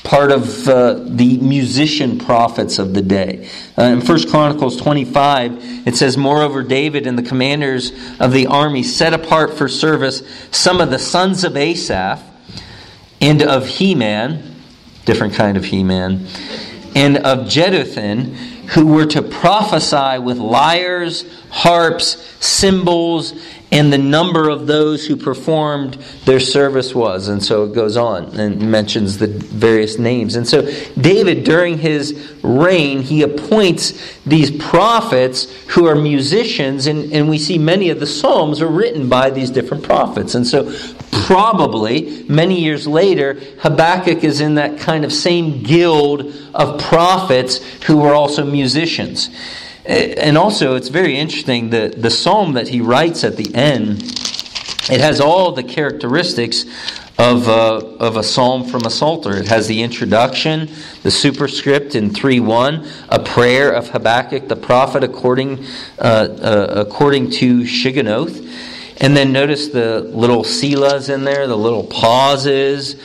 part 0.04 0.32
of 0.32 0.68
uh, 0.68 0.94
the 0.94 1.38
musician 1.38 2.18
prophets 2.18 2.80
of 2.80 2.94
the 2.94 3.01
day. 3.01 3.50
Uh, 3.77 3.84
in 3.84 4.01
1 4.01 4.30
Chronicles 4.30 4.77
25, 4.77 5.86
it 5.88 5.96
says, 5.96 6.18
Moreover, 6.18 6.63
David 6.63 7.06
and 7.06 7.20
the 7.20 7.24
commanders 7.24 7.92
of 8.20 8.32
the 8.32 8.48
army 8.48 8.82
set 8.82 9.13
apart 9.13 9.54
for 9.54 9.68
service 9.68 10.24
some 10.50 10.82
of 10.82 10.89
the 10.89 11.00
sons 11.00 11.44
of 11.44 11.56
Asaph 11.56 12.24
and 13.22 13.44
of 13.44 13.68
Heman, 13.68 14.56
different 15.06 15.34
kind 15.34 15.58
of 15.58 15.66
Heman, 15.66 16.25
and 16.96 17.18
of 17.18 17.48
Jeduthun, 17.48 18.57
who 18.70 18.88
were 18.88 19.06
to 19.06 19.22
prophesy 19.22 20.20
with 20.20 20.38
lyres, 20.38 21.26
harps, 21.50 22.38
cymbals, 22.46 23.34
and 23.72 23.92
the 23.92 23.98
number 23.98 24.50
of 24.50 24.66
those 24.66 25.06
who 25.06 25.18
performed 25.18 25.96
their 26.26 26.40
service 26.40 26.96
was. 26.96 27.28
And 27.28 27.44
so 27.44 27.66
it 27.66 27.74
goes 27.74 27.98
on 27.98 28.40
and 28.40 28.72
mentions 28.72 29.18
the 29.18 29.28
various 29.28 30.00
names. 30.00 30.36
And 30.36 30.48
so 30.48 30.62
David, 31.00 31.44
during 31.44 31.78
his 31.78 32.38
reign, 32.44 33.02
he 33.02 33.24
appoints 33.24 34.20
these 34.26 34.52
prophets 34.52 35.52
who 35.68 35.86
are 35.86 35.96
musicians, 35.96 36.88
and, 36.88 37.12
and 37.12 37.30
we 37.30 37.38
see 37.38 37.58
many 37.58 37.90
of 37.90 38.00
the 38.00 38.08
Psalms 38.08 38.62
are 38.62 38.68
written 38.68 39.10
by 39.10 39.30
these 39.30 39.50
different 39.50 39.84
prophets. 39.84 40.36
And 40.36 40.48
so 40.48 40.72
probably 41.12 42.24
many 42.28 42.62
years 42.62 42.88
later, 42.88 43.40
Habakkuk 43.60 44.24
is 44.24 44.42
in 44.42 44.56
that 44.56 44.80
kind 44.80 45.06
of 45.06 45.12
same 45.12 45.64
guild 45.64 46.34
of 46.54 46.82
prophets 46.82 47.64
who 47.84 47.98
were 47.98 48.14
also 48.14 48.46
musicians. 48.46 49.30
And 49.86 50.38
also, 50.38 50.76
it's 50.76 50.90
very 50.90 51.16
interesting 51.16 51.70
the, 51.70 51.94
the 51.96 52.10
psalm 52.10 52.54
that 52.54 52.68
he 52.68 52.82
writes 52.82 53.24
at 53.24 53.38
the 53.38 53.56
end, 53.56 54.02
it 54.90 55.00
has 55.00 55.22
all 55.22 55.54
the 55.54 55.64
characteristics 55.64 56.66
of 57.18 57.48
a, 57.48 57.52
of 57.98 58.16
a 58.16 58.24
psalm 58.24 58.64
from 58.64 58.86
a 58.86 58.90
psalter. 58.90 59.36
It 59.36 59.48
has 59.48 59.68
the 59.68 59.82
introduction, 59.82 60.70
the 61.04 61.12
superscript 61.12 61.96
in 61.96 62.14
3 62.14 62.40
1, 62.40 62.88
a 63.10 63.20
prayer 63.20 63.72
of 63.72 63.90
Habakkuk 63.90 64.48
the 64.48 64.56
prophet 64.56 65.04
according, 65.04 65.66
uh, 66.00 66.02
uh, 66.02 66.86
according 66.86 67.32
to 67.32 67.62
Shigionoth. 67.62 68.44
And 69.00 69.16
then 69.16 69.32
notice 69.32 69.68
the 69.68 70.01
little 70.01 70.44
selahs 70.44 71.13
in 71.13 71.24
there, 71.24 71.48
the 71.48 71.58
little 71.58 71.84
pauses. 71.84 72.96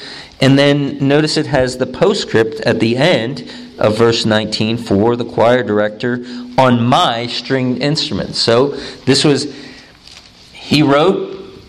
And 0.41 0.59
then 0.59 1.07
notice 1.07 1.37
it 1.37 1.47
has 1.47 1.77
the 1.77 1.87
postscript 1.87 2.61
at 2.63 2.81
the 2.81 2.97
end 2.97 3.51
of 3.79 3.99
verse 3.99 4.25
19 4.25 4.79
for 4.79 5.17
the 5.17 5.25
choir 5.25 5.63
director 5.63 6.25
on 6.59 6.83
my 6.83 7.27
stringed 7.27 7.83
instrument. 7.83 8.35
So 8.35 8.69
this 9.05 9.25
was, 9.25 9.55
he 10.53 10.83
wrote 10.83 11.61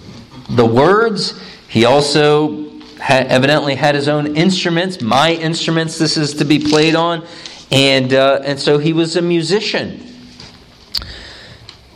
the 0.49 0.65
words 0.65 1.39
he 1.73 1.85
also 1.85 2.69
evidently 2.99 3.73
had 3.73 3.95
his 3.95 4.07
own 4.07 4.37
instruments, 4.37 5.01
my 5.01 5.33
instruments, 5.33 5.97
this 5.97 6.17
is 6.17 6.35
to 6.35 6.45
be 6.45 6.59
played 6.59 6.93
on. 6.93 7.25
And, 7.71 8.13
uh, 8.13 8.41
and 8.43 8.59
so 8.59 8.77
he 8.77 8.93
was 8.93 9.15
a 9.15 9.21
musician. 9.23 10.07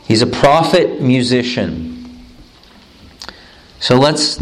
He's 0.07 0.23
a 0.23 0.27
prophet 0.27 0.99
musician. 0.99 1.86
So 3.79 3.97
let's 3.97 4.37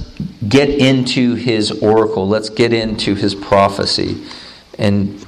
get 0.47 0.69
into 0.69 1.35
his 1.35 1.71
oracle. 1.71 2.27
Let's 2.27 2.49
get 2.49 2.71
into 2.73 3.15
his 3.15 3.35
prophecy. 3.35 4.23
And 4.77 5.25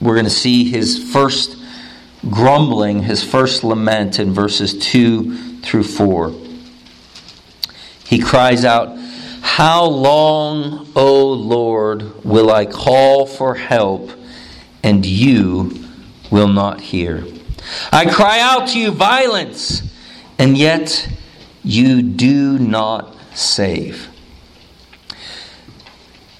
we're 0.00 0.14
going 0.14 0.24
to 0.24 0.30
see 0.30 0.70
his 0.70 1.12
first 1.12 1.56
grumbling, 2.30 3.02
his 3.02 3.24
first 3.24 3.64
lament 3.64 4.18
in 4.18 4.32
verses 4.32 4.78
2 4.78 5.60
through 5.60 5.84
4. 5.84 6.34
He 8.04 8.18
cries 8.18 8.64
out, 8.64 8.98
how 9.40 9.84
long, 9.84 10.88
O 10.94 11.32
Lord, 11.32 12.24
will 12.24 12.50
I 12.50 12.66
call 12.66 13.26
for 13.26 13.54
help, 13.54 14.10
and 14.82 15.06
you 15.06 15.84
will 16.30 16.48
not 16.48 16.80
hear? 16.80 17.24
I 17.90 18.10
cry 18.10 18.40
out 18.40 18.68
to 18.68 18.78
you 18.78 18.90
violence, 18.90 19.82
and 20.38 20.58
yet 20.58 21.08
you 21.64 22.02
do 22.02 22.58
not 22.58 23.15
save. 23.36 24.08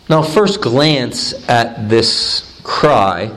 Now, 0.08 0.22
first 0.22 0.60
glance 0.60 1.48
at 1.48 1.88
this 1.88 2.60
cry 2.62 3.30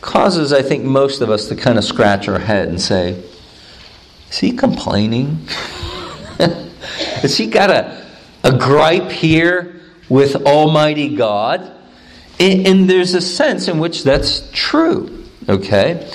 causes, 0.00 0.52
I 0.52 0.62
think, 0.62 0.84
most 0.84 1.20
of 1.20 1.30
us 1.30 1.48
to 1.48 1.56
kind 1.56 1.78
of 1.78 1.84
scratch 1.84 2.28
our 2.28 2.38
head 2.38 2.68
and 2.68 2.80
say, 2.80 3.22
Is 4.30 4.38
he 4.38 4.52
complaining? 4.52 5.46
Has 6.38 7.36
he 7.36 7.46
got 7.46 7.70
a, 7.70 8.06
a 8.44 8.56
gripe 8.56 9.10
here 9.10 9.80
with 10.08 10.36
Almighty 10.46 11.16
God? 11.16 11.72
And, 12.38 12.66
and 12.66 12.90
there's 12.90 13.14
a 13.14 13.20
sense 13.20 13.66
in 13.66 13.78
which 13.78 14.04
that's 14.04 14.48
true, 14.52 15.24
okay? 15.48 16.08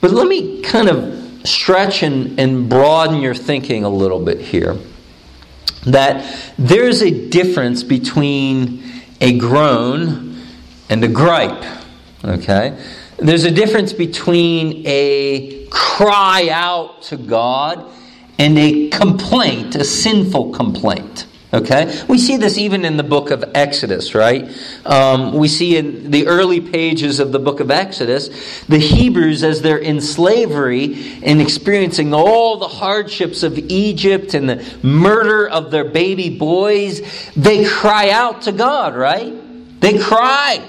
But 0.00 0.12
let 0.12 0.26
me 0.26 0.62
kind 0.62 0.88
of 0.88 1.25
stretch 1.46 2.02
and, 2.02 2.38
and 2.38 2.68
broaden 2.68 3.20
your 3.20 3.34
thinking 3.34 3.84
a 3.84 3.88
little 3.88 4.22
bit 4.24 4.40
here. 4.40 4.76
That 5.84 6.52
there's 6.58 7.02
a 7.02 7.28
difference 7.28 7.82
between 7.82 8.82
a 9.20 9.38
groan 9.38 10.42
and 10.88 11.02
a 11.04 11.08
gripe, 11.08 11.64
okay? 12.24 12.78
There's 13.18 13.44
a 13.44 13.50
difference 13.50 13.92
between 13.92 14.82
a 14.86 15.66
cry 15.70 16.48
out 16.50 17.02
to 17.02 17.16
God 17.16 17.90
and 18.38 18.58
a 18.58 18.90
complaint, 18.90 19.74
a 19.74 19.84
sinful 19.84 20.52
complaint. 20.52 21.26
Okay? 21.52 22.04
We 22.08 22.18
see 22.18 22.36
this 22.36 22.58
even 22.58 22.84
in 22.84 22.96
the 22.96 23.04
book 23.04 23.30
of 23.30 23.44
Exodus, 23.54 24.14
right? 24.14 24.50
Um, 24.84 25.32
we 25.32 25.46
see 25.46 25.76
in 25.76 26.10
the 26.10 26.26
early 26.26 26.60
pages 26.60 27.20
of 27.20 27.30
the 27.30 27.38
book 27.38 27.60
of 27.60 27.70
Exodus, 27.70 28.64
the 28.64 28.78
Hebrews, 28.78 29.44
as 29.44 29.62
they're 29.62 29.78
in 29.78 30.00
slavery 30.00 31.20
and 31.22 31.40
experiencing 31.40 32.12
all 32.12 32.58
the 32.58 32.68
hardships 32.68 33.44
of 33.44 33.58
Egypt 33.58 34.34
and 34.34 34.48
the 34.48 34.78
murder 34.82 35.48
of 35.48 35.70
their 35.70 35.84
baby 35.84 36.36
boys, 36.36 37.00
they 37.36 37.64
cry 37.64 38.10
out 38.10 38.42
to 38.42 38.52
God, 38.52 38.96
right? 38.96 39.32
They 39.80 39.98
cry. 39.98 40.62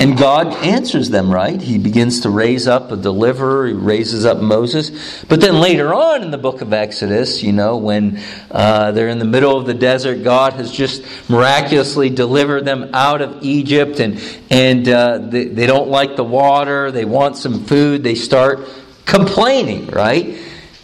And 0.00 0.16
God 0.16 0.54
answers 0.64 1.10
them, 1.10 1.30
right? 1.30 1.60
He 1.60 1.76
begins 1.76 2.20
to 2.20 2.30
raise 2.30 2.66
up 2.66 2.90
a 2.90 2.96
deliverer, 2.96 3.66
he 3.66 3.74
raises 3.74 4.24
up 4.24 4.38
Moses. 4.38 5.22
But 5.28 5.42
then 5.42 5.60
later 5.60 5.92
on 5.92 6.22
in 6.22 6.30
the 6.30 6.38
book 6.38 6.62
of 6.62 6.72
Exodus, 6.72 7.42
you 7.42 7.52
know, 7.52 7.76
when 7.76 8.18
uh, 8.50 8.92
they're 8.92 9.10
in 9.10 9.18
the 9.18 9.26
middle 9.26 9.58
of 9.58 9.66
the 9.66 9.74
desert, 9.74 10.24
God 10.24 10.54
has 10.54 10.72
just 10.72 11.04
miraculously 11.28 12.08
delivered 12.08 12.64
them 12.64 12.88
out 12.94 13.20
of 13.20 13.42
Egypt, 13.42 14.00
and, 14.00 14.18
and 14.48 14.88
uh, 14.88 15.18
they, 15.18 15.44
they 15.44 15.66
don't 15.66 15.90
like 15.90 16.16
the 16.16 16.24
water, 16.24 16.90
they 16.90 17.04
want 17.04 17.36
some 17.36 17.64
food, 17.64 18.02
they 18.02 18.14
start 18.14 18.66
complaining, 19.04 19.86
right? 19.88 20.38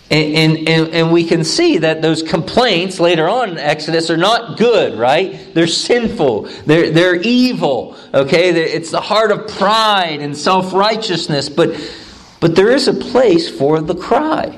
And, 0.08 0.68
and, 0.68 0.88
and, 0.90 1.12
we 1.12 1.24
can 1.24 1.42
see 1.42 1.78
that 1.78 2.00
those 2.00 2.22
complaints 2.22 3.00
later 3.00 3.28
on 3.28 3.50
in 3.50 3.58
Exodus 3.58 4.08
are 4.08 4.16
not 4.16 4.56
good, 4.56 4.96
right? 4.96 5.52
They're 5.52 5.66
sinful. 5.66 6.42
They're, 6.64 6.92
they're 6.92 7.16
evil, 7.16 7.96
okay? 8.14 8.50
It's 8.50 8.92
the 8.92 9.00
heart 9.00 9.32
of 9.32 9.48
pride 9.48 10.20
and 10.20 10.36
self 10.36 10.72
righteousness, 10.72 11.48
but, 11.48 11.74
but 12.38 12.54
there 12.54 12.70
is 12.70 12.86
a 12.86 12.94
place 12.94 13.50
for 13.50 13.80
the 13.80 13.96
cry. 13.96 14.56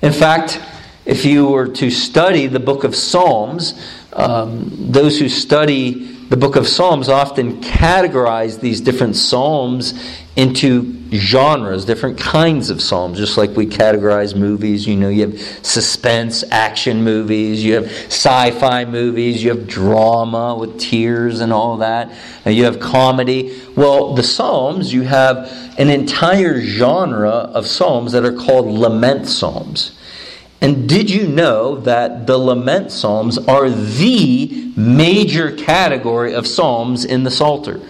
In 0.00 0.12
fact, 0.12 0.58
if 1.04 1.26
you 1.26 1.48
were 1.48 1.68
to 1.68 1.90
study 1.90 2.46
the 2.46 2.60
book 2.60 2.84
of 2.84 2.96
Psalms, 2.96 3.78
um, 4.14 4.70
those 4.90 5.18
who 5.18 5.28
study 5.28 6.13
the 6.34 6.40
book 6.40 6.56
of 6.56 6.66
Psalms 6.66 7.08
often 7.08 7.60
categorize 7.60 8.58
these 8.58 8.80
different 8.80 9.14
psalms 9.14 9.94
into 10.34 11.00
genres, 11.12 11.84
different 11.84 12.18
kinds 12.18 12.70
of 12.70 12.82
psalms, 12.82 13.18
just 13.18 13.38
like 13.38 13.50
we 13.50 13.66
categorize 13.66 14.36
movies. 14.36 14.84
You 14.84 14.96
know, 14.96 15.08
you 15.08 15.28
have 15.28 15.40
suspense 15.64 16.42
action 16.50 17.04
movies, 17.04 17.62
you 17.62 17.74
have 17.74 17.84
sci 17.86 18.50
fi 18.50 18.84
movies, 18.84 19.44
you 19.44 19.50
have 19.50 19.68
drama 19.68 20.56
with 20.56 20.80
tears 20.80 21.38
and 21.38 21.52
all 21.52 21.76
that, 21.76 22.10
and 22.44 22.52
you 22.56 22.64
have 22.64 22.80
comedy. 22.80 23.62
Well, 23.76 24.16
the 24.16 24.24
psalms, 24.24 24.92
you 24.92 25.02
have 25.02 25.36
an 25.78 25.88
entire 25.88 26.60
genre 26.60 27.30
of 27.30 27.64
psalms 27.64 28.10
that 28.10 28.24
are 28.24 28.36
called 28.36 28.66
lament 28.66 29.28
psalms. 29.28 29.96
And 30.60 30.88
did 30.88 31.10
you 31.10 31.26
know 31.26 31.76
that 31.80 32.26
the 32.26 32.38
lament 32.38 32.90
psalms 32.90 33.36
are 33.38 33.68
the 33.68 34.72
major 34.76 35.52
category 35.52 36.34
of 36.34 36.46
psalms 36.46 37.04
in 37.04 37.22
the 37.24 37.30
Psalter? 37.30 37.80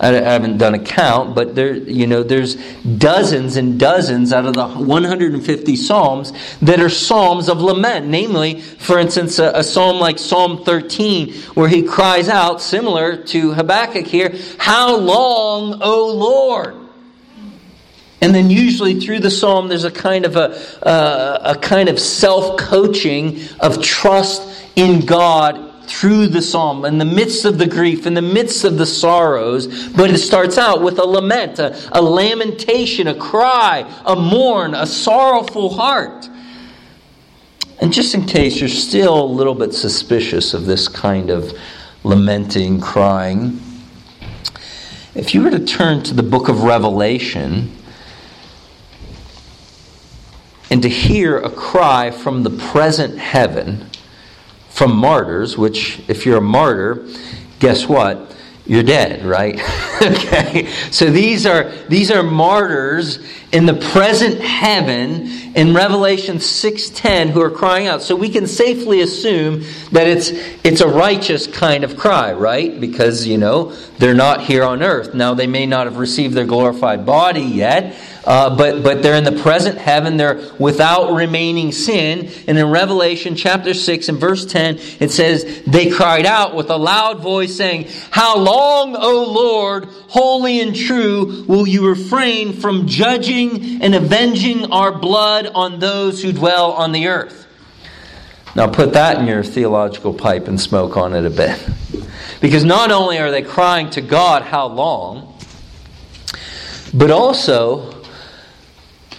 I 0.00 0.12
haven't 0.12 0.58
done 0.58 0.74
a 0.74 0.78
count, 0.78 1.34
but 1.34 1.56
there, 1.56 1.74
you 1.74 2.06
know, 2.06 2.22
there's 2.22 2.54
dozens 2.82 3.56
and 3.56 3.80
dozens 3.80 4.32
out 4.32 4.46
of 4.46 4.54
the 4.54 4.68
150 4.68 5.76
psalms 5.76 6.32
that 6.62 6.80
are 6.80 6.88
psalms 6.88 7.48
of 7.48 7.60
lament. 7.60 8.06
Namely, 8.06 8.60
for 8.60 9.00
instance, 9.00 9.40
a, 9.40 9.50
a 9.56 9.64
psalm 9.64 9.98
like 9.98 10.20
Psalm 10.20 10.64
13, 10.64 11.32
where 11.54 11.68
he 11.68 11.82
cries 11.82 12.28
out, 12.28 12.62
similar 12.62 13.16
to 13.24 13.54
Habakkuk 13.54 14.06
here, 14.06 14.36
"How 14.58 14.96
long, 14.96 15.82
O 15.82 16.06
Lord?" 16.14 16.87
And 18.20 18.34
then 18.34 18.50
usually 18.50 18.98
through 18.98 19.20
the 19.20 19.30
psalm, 19.30 19.68
there's 19.68 19.84
a 19.84 19.90
kind 19.90 20.24
of 20.24 20.36
a, 20.36 20.86
uh, 20.86 21.54
a 21.54 21.58
kind 21.58 21.88
of 21.88 22.00
self-coaching 22.00 23.40
of 23.60 23.80
trust 23.82 24.42
in 24.74 25.06
God 25.06 25.64
through 25.88 26.26
the 26.26 26.42
psalm, 26.42 26.84
in 26.84 26.98
the 26.98 27.04
midst 27.04 27.44
of 27.44 27.58
the 27.58 27.66
grief, 27.66 28.06
in 28.06 28.14
the 28.14 28.22
midst 28.22 28.64
of 28.64 28.76
the 28.76 28.86
sorrows. 28.86 29.88
But 29.90 30.10
it 30.10 30.18
starts 30.18 30.58
out 30.58 30.82
with 30.82 30.98
a 30.98 31.04
lament, 31.04 31.58
a, 31.58 31.76
a 31.92 32.02
lamentation, 32.02 33.06
a 33.06 33.14
cry, 33.14 33.86
a 34.04 34.14
mourn, 34.14 34.74
a 34.74 34.86
sorrowful 34.86 35.70
heart. 35.70 36.28
And 37.80 37.92
just 37.92 38.14
in 38.14 38.26
case 38.26 38.58
you're 38.58 38.68
still 38.68 39.22
a 39.22 39.24
little 39.24 39.54
bit 39.54 39.72
suspicious 39.72 40.52
of 40.52 40.66
this 40.66 40.88
kind 40.88 41.30
of 41.30 41.56
lamenting, 42.02 42.80
crying, 42.80 43.60
if 45.14 45.34
you 45.34 45.42
were 45.42 45.50
to 45.50 45.64
turn 45.64 46.02
to 46.02 46.14
the 46.14 46.22
book 46.22 46.48
of 46.48 46.64
Revelation, 46.64 47.77
and 50.70 50.82
to 50.82 50.88
hear 50.88 51.38
a 51.38 51.50
cry 51.50 52.10
from 52.10 52.42
the 52.42 52.50
present 52.50 53.18
heaven 53.18 53.86
from 54.68 54.96
martyrs, 54.96 55.58
which, 55.58 56.00
if 56.08 56.24
you're 56.24 56.38
a 56.38 56.40
martyr, 56.40 57.06
guess 57.58 57.88
what? 57.88 58.36
You're 58.66 58.82
dead, 58.82 59.24
right? 59.24 59.54
okay. 60.02 60.66
So 60.90 61.10
these 61.10 61.46
are 61.46 61.70
these 61.88 62.10
are 62.10 62.22
martyrs 62.22 63.18
in 63.50 63.64
the 63.64 63.74
present 63.74 64.40
heaven 64.42 65.47
in 65.58 65.74
Revelation 65.74 66.38
6:10 66.38 67.30
who 67.30 67.40
are 67.40 67.50
crying 67.50 67.88
out. 67.88 68.00
So 68.00 68.14
we 68.14 68.28
can 68.28 68.46
safely 68.46 69.00
assume 69.00 69.64
that 69.90 70.06
it's 70.06 70.30
it's 70.62 70.80
a 70.80 70.86
righteous 70.86 71.48
kind 71.48 71.82
of 71.82 71.96
cry, 71.96 72.32
right? 72.32 72.80
Because, 72.80 73.26
you 73.26 73.38
know, 73.38 73.72
they're 73.98 74.14
not 74.14 74.42
here 74.42 74.62
on 74.62 74.82
earth. 74.82 75.14
Now, 75.14 75.34
they 75.34 75.48
may 75.48 75.66
not 75.66 75.86
have 75.86 75.96
received 75.96 76.34
their 76.34 76.44
glorified 76.44 77.04
body 77.04 77.40
yet, 77.40 77.96
uh, 78.24 78.54
but, 78.54 78.82
but 78.82 79.02
they're 79.02 79.16
in 79.16 79.24
the 79.24 79.40
present 79.42 79.78
heaven. 79.78 80.16
They're 80.16 80.40
without 80.58 81.14
remaining 81.14 81.72
sin. 81.72 82.30
And 82.46 82.56
in 82.58 82.70
Revelation 82.70 83.34
chapter 83.34 83.74
6 83.74 84.08
and 84.08 84.18
verse 84.18 84.46
10, 84.46 84.78
it 85.00 85.10
says, 85.10 85.62
They 85.66 85.90
cried 85.90 86.26
out 86.26 86.54
with 86.54 86.70
a 86.70 86.76
loud 86.76 87.20
voice, 87.20 87.56
saying, 87.56 87.88
How 88.10 88.38
long, 88.38 88.94
O 88.94 89.24
Lord, 89.24 89.86
holy 90.08 90.60
and 90.60 90.76
true, 90.76 91.44
will 91.48 91.66
you 91.66 91.88
refrain 91.88 92.52
from 92.52 92.86
judging 92.86 93.82
and 93.82 93.94
avenging 93.94 94.70
our 94.70 94.92
blood 94.92 95.47
on 95.54 95.78
those 95.78 96.22
who 96.22 96.32
dwell 96.32 96.72
on 96.72 96.92
the 96.92 97.08
earth? 97.08 97.46
Now, 98.54 98.66
put 98.66 98.94
that 98.94 99.18
in 99.18 99.26
your 99.26 99.44
theological 99.44 100.12
pipe 100.14 100.48
and 100.48 100.60
smoke 100.60 100.96
on 100.96 101.14
it 101.14 101.24
a 101.24 101.30
bit. 101.30 101.68
Because 102.40 102.64
not 102.64 102.90
only 102.90 103.18
are 103.18 103.30
they 103.30 103.42
crying 103.42 103.90
to 103.90 104.00
God, 104.00 104.42
How 104.42 104.66
long? 104.66 105.34
but 106.94 107.10
also 107.10 108.02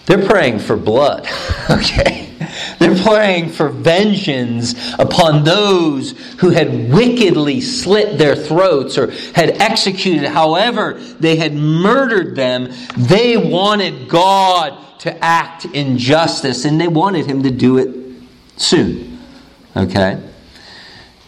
they're 0.05 0.25
praying 0.25 0.59
for 0.59 0.75
blood, 0.75 1.27
okay? 1.69 2.36
They're 2.79 2.95
praying 2.95 3.50
for 3.50 3.69
vengeance 3.69 4.74
upon 4.98 5.43
those 5.43 6.12
who 6.39 6.50
had 6.50 6.91
wickedly 6.91 7.62
slit 7.62 8.17
their 8.17 8.36
throats 8.36 8.98
or 8.98 9.12
had 9.36 9.62
executed, 9.62 10.27
however, 10.29 10.93
they 11.19 11.36
had 11.36 11.53
murdered 11.53 12.36
them. 12.36 12.74
They 12.98 13.38
wanted 13.38 14.07
God 14.07 14.77
to 15.00 15.24
act 15.24 15.65
in 15.65 15.98
justice 15.98 16.65
and 16.65 16.79
they 16.79 16.88
wanted 16.88 17.25
Him 17.25 17.44
to 17.44 17.51
do 17.51 17.77
it 17.77 17.96
soon, 18.58 19.20
okay? 19.75 20.22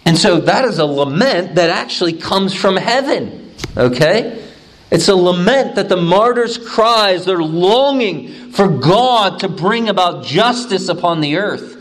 And 0.06 0.18
so 0.18 0.42
that 0.42 0.66
is 0.66 0.80
a 0.80 0.86
lament 0.86 1.56
that 1.56 1.70
actually 1.70 2.14
comes 2.14 2.54
from 2.54 2.76
heaven, 2.76 3.54
okay? 3.78 4.44
It's 4.92 5.08
a 5.08 5.16
lament 5.16 5.76
that 5.76 5.88
the 5.88 5.98
martyrs' 5.98 6.58
cries, 6.58 7.24
they're 7.24 7.42
longing 7.42 8.52
for 8.52 8.68
God 8.68 9.40
to 9.40 9.48
bring 9.48 9.88
about 9.88 10.26
justice 10.26 10.90
upon 10.90 11.22
the 11.22 11.38
earth. 11.38 11.78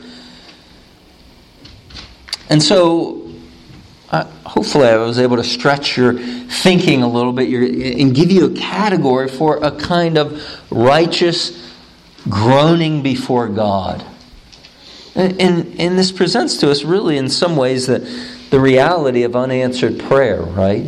And 2.48 2.62
so, 2.62 3.32
uh, 4.12 4.24
hopefully, 4.44 4.86
I 4.88 4.96
was 4.96 5.18
able 5.18 5.36
to 5.36 5.44
stretch 5.44 5.96
your 5.96 6.14
thinking 6.14 7.02
a 7.02 7.08
little 7.08 7.32
bit 7.32 7.48
your, 7.48 7.62
and 7.62 8.14
give 8.14 8.30
you 8.30 8.46
a 8.46 8.54
category 8.54 9.28
for 9.28 9.56
a 9.62 9.72
kind 9.72 10.18
of 10.18 10.40
righteous 10.70 11.69
groaning 12.30 13.02
before 13.02 13.48
God. 13.48 14.04
And, 15.14 15.40
and, 15.40 15.80
and 15.80 15.98
this 15.98 16.12
presents 16.12 16.56
to 16.58 16.70
us, 16.70 16.84
really, 16.84 17.16
in 17.16 17.28
some 17.28 17.56
ways, 17.56 17.86
the, 17.86 17.98
the 18.50 18.60
reality 18.60 19.24
of 19.24 19.34
unanswered 19.36 19.98
prayer, 19.98 20.40
right? 20.40 20.86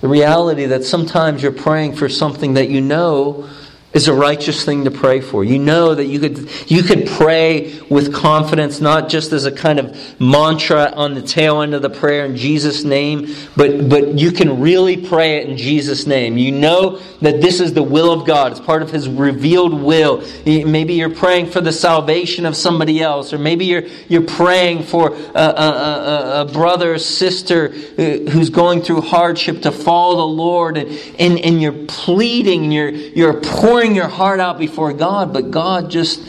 The 0.00 0.08
reality 0.08 0.66
that 0.66 0.84
sometimes 0.84 1.42
you're 1.42 1.52
praying 1.52 1.96
for 1.96 2.08
something 2.08 2.54
that 2.54 2.70
you 2.70 2.80
know 2.80 3.48
is 3.94 4.06
a 4.06 4.12
righteous 4.12 4.64
thing 4.64 4.84
to 4.84 4.90
pray 4.90 5.20
for. 5.20 5.42
You 5.42 5.58
know 5.58 5.94
that 5.94 6.04
you 6.04 6.20
could, 6.20 6.50
you 6.70 6.82
could 6.82 7.06
pray 7.06 7.78
with 7.88 8.12
confidence, 8.12 8.82
not 8.82 9.08
just 9.08 9.32
as 9.32 9.46
a 9.46 9.52
kind 9.52 9.78
of 9.78 10.20
mantra 10.20 10.92
on 10.94 11.14
the 11.14 11.22
tail 11.22 11.62
end 11.62 11.72
of 11.72 11.80
the 11.80 11.88
prayer 11.88 12.26
in 12.26 12.36
Jesus' 12.36 12.84
name, 12.84 13.34
but, 13.56 13.88
but 13.88 14.18
you 14.18 14.30
can 14.30 14.60
really 14.60 15.08
pray 15.08 15.38
it 15.38 15.48
in 15.48 15.56
Jesus' 15.56 16.06
name. 16.06 16.36
You 16.36 16.52
know 16.52 16.98
that 17.22 17.40
this 17.40 17.60
is 17.60 17.72
the 17.72 17.82
will 17.82 18.12
of 18.12 18.26
God. 18.26 18.52
It's 18.52 18.60
part 18.60 18.82
of 18.82 18.90
His 18.90 19.08
revealed 19.08 19.72
will. 19.72 20.22
Maybe 20.44 20.94
you're 20.94 21.08
praying 21.08 21.46
for 21.46 21.62
the 21.62 21.72
salvation 21.72 22.44
of 22.44 22.56
somebody 22.56 23.00
else, 23.00 23.32
or 23.32 23.38
maybe 23.38 23.64
you're, 23.64 23.86
you're 24.08 24.20
praying 24.20 24.82
for 24.82 25.14
a, 25.14 25.38
a, 25.38 25.40
a, 25.40 26.40
a 26.42 26.44
brother 26.52 26.92
or 26.92 26.98
sister 26.98 27.70
uh, 27.72 28.30
who's 28.30 28.50
going 28.50 28.82
through 28.82 29.00
hardship 29.00 29.62
to 29.62 29.72
follow 29.72 30.16
the 30.16 30.34
Lord, 30.34 30.76
and, 30.76 30.90
and, 31.18 31.38
and 31.38 31.62
you're 31.62 31.86
pleading, 31.86 32.70
you're, 32.70 32.90
you're 32.90 33.40
pouring 33.40 33.77
pouring 33.78 33.94
your 33.94 34.08
heart 34.08 34.40
out 34.40 34.58
before 34.58 34.92
God, 34.92 35.32
but 35.32 35.52
God 35.52 35.88
just 35.88 36.20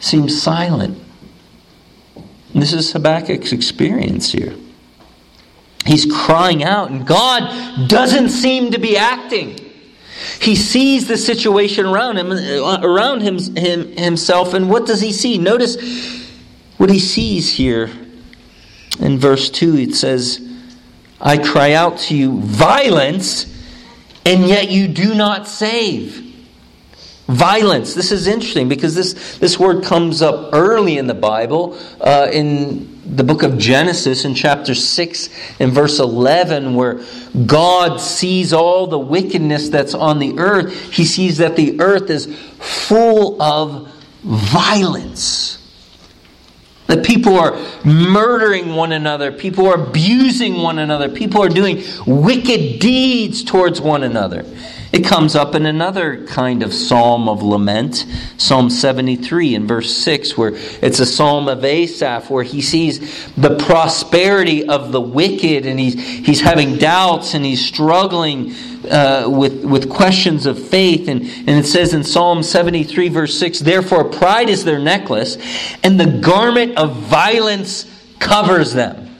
seems 0.00 0.40
silent. 0.40 0.98
And 2.54 2.62
this 2.62 2.72
is 2.72 2.90
Habakkuk's 2.94 3.52
experience 3.52 4.32
here. 4.32 4.54
He's 5.84 6.06
crying 6.10 6.64
out, 6.64 6.90
and 6.90 7.06
God 7.06 7.90
doesn't 7.90 8.30
seem 8.30 8.70
to 8.70 8.78
be 8.78 8.96
acting. 8.96 9.58
He 10.40 10.56
sees 10.56 11.08
the 11.08 11.18
situation 11.18 11.84
around 11.84 12.16
him, 12.16 12.32
around 12.32 13.20
him, 13.20 13.38
him 13.54 13.94
himself, 13.94 14.54
and 14.54 14.70
what 14.70 14.86
does 14.86 15.02
he 15.02 15.12
see? 15.12 15.36
Notice 15.36 15.76
what 16.78 16.88
he 16.88 16.98
sees 16.98 17.52
here 17.52 17.90
in 18.98 19.18
verse 19.18 19.50
2. 19.50 19.76
It 19.76 19.94
says, 19.94 20.40
I 21.20 21.36
cry 21.36 21.74
out 21.74 21.98
to 21.98 22.16
you, 22.16 22.40
violence, 22.40 23.44
and 24.24 24.48
yet 24.48 24.70
you 24.70 24.88
do 24.88 25.14
not 25.14 25.46
save. 25.46 26.30
Violence. 27.32 27.94
This 27.94 28.12
is 28.12 28.26
interesting 28.26 28.68
because 28.68 28.94
this, 28.94 29.38
this 29.38 29.58
word 29.58 29.84
comes 29.84 30.20
up 30.20 30.50
early 30.52 30.98
in 30.98 31.06
the 31.06 31.14
Bible, 31.14 31.78
uh, 32.00 32.28
in 32.30 33.16
the 33.16 33.24
book 33.24 33.42
of 33.42 33.58
Genesis, 33.58 34.24
in 34.24 34.34
chapter 34.34 34.74
6, 34.74 35.30
in 35.58 35.70
verse 35.70 35.98
11, 35.98 36.74
where 36.74 37.00
God 37.46 38.00
sees 38.00 38.52
all 38.52 38.86
the 38.86 38.98
wickedness 38.98 39.70
that's 39.70 39.94
on 39.94 40.18
the 40.18 40.38
earth. 40.38 40.92
He 40.92 41.04
sees 41.04 41.38
that 41.38 41.56
the 41.56 41.80
earth 41.80 42.10
is 42.10 42.26
full 42.58 43.40
of 43.40 43.90
violence. 44.22 45.58
That 46.86 47.04
people 47.04 47.38
are 47.38 47.56
murdering 47.84 48.74
one 48.74 48.92
another, 48.92 49.32
people 49.32 49.66
are 49.66 49.82
abusing 49.88 50.60
one 50.60 50.78
another, 50.78 51.08
people 51.08 51.42
are 51.42 51.48
doing 51.48 51.82
wicked 52.06 52.78
deeds 52.78 53.42
towards 53.42 53.80
one 53.80 54.02
another. 54.02 54.44
It 54.92 55.06
comes 55.06 55.34
up 55.34 55.54
in 55.54 55.64
another 55.64 56.26
kind 56.26 56.62
of 56.62 56.74
psalm 56.74 57.26
of 57.26 57.42
lament, 57.42 58.04
Psalm 58.36 58.68
73 58.68 59.54
in 59.54 59.66
verse 59.66 59.96
6, 59.96 60.36
where 60.36 60.52
it's 60.54 61.00
a 61.00 61.06
psalm 61.06 61.48
of 61.48 61.64
Asaph, 61.64 62.28
where 62.28 62.44
he 62.44 62.60
sees 62.60 63.32
the 63.34 63.56
prosperity 63.56 64.68
of 64.68 64.92
the 64.92 65.00
wicked 65.00 65.64
and 65.64 65.80
he's, 65.80 65.94
he's 65.94 66.42
having 66.42 66.76
doubts 66.76 67.32
and 67.32 67.42
he's 67.42 67.64
struggling 67.64 68.52
uh, 68.90 69.26
with, 69.28 69.64
with 69.64 69.88
questions 69.88 70.44
of 70.44 70.62
faith. 70.62 71.08
And, 71.08 71.22
and 71.22 71.50
it 71.50 71.64
says 71.64 71.94
in 71.94 72.04
Psalm 72.04 72.42
73, 72.42 73.08
verse 73.08 73.38
6, 73.38 73.60
Therefore 73.60 74.04
pride 74.04 74.50
is 74.50 74.62
their 74.62 74.78
necklace, 74.78 75.38
and 75.82 75.98
the 75.98 76.18
garment 76.20 76.76
of 76.76 76.96
violence 76.96 77.90
covers 78.18 78.74
them. 78.74 79.11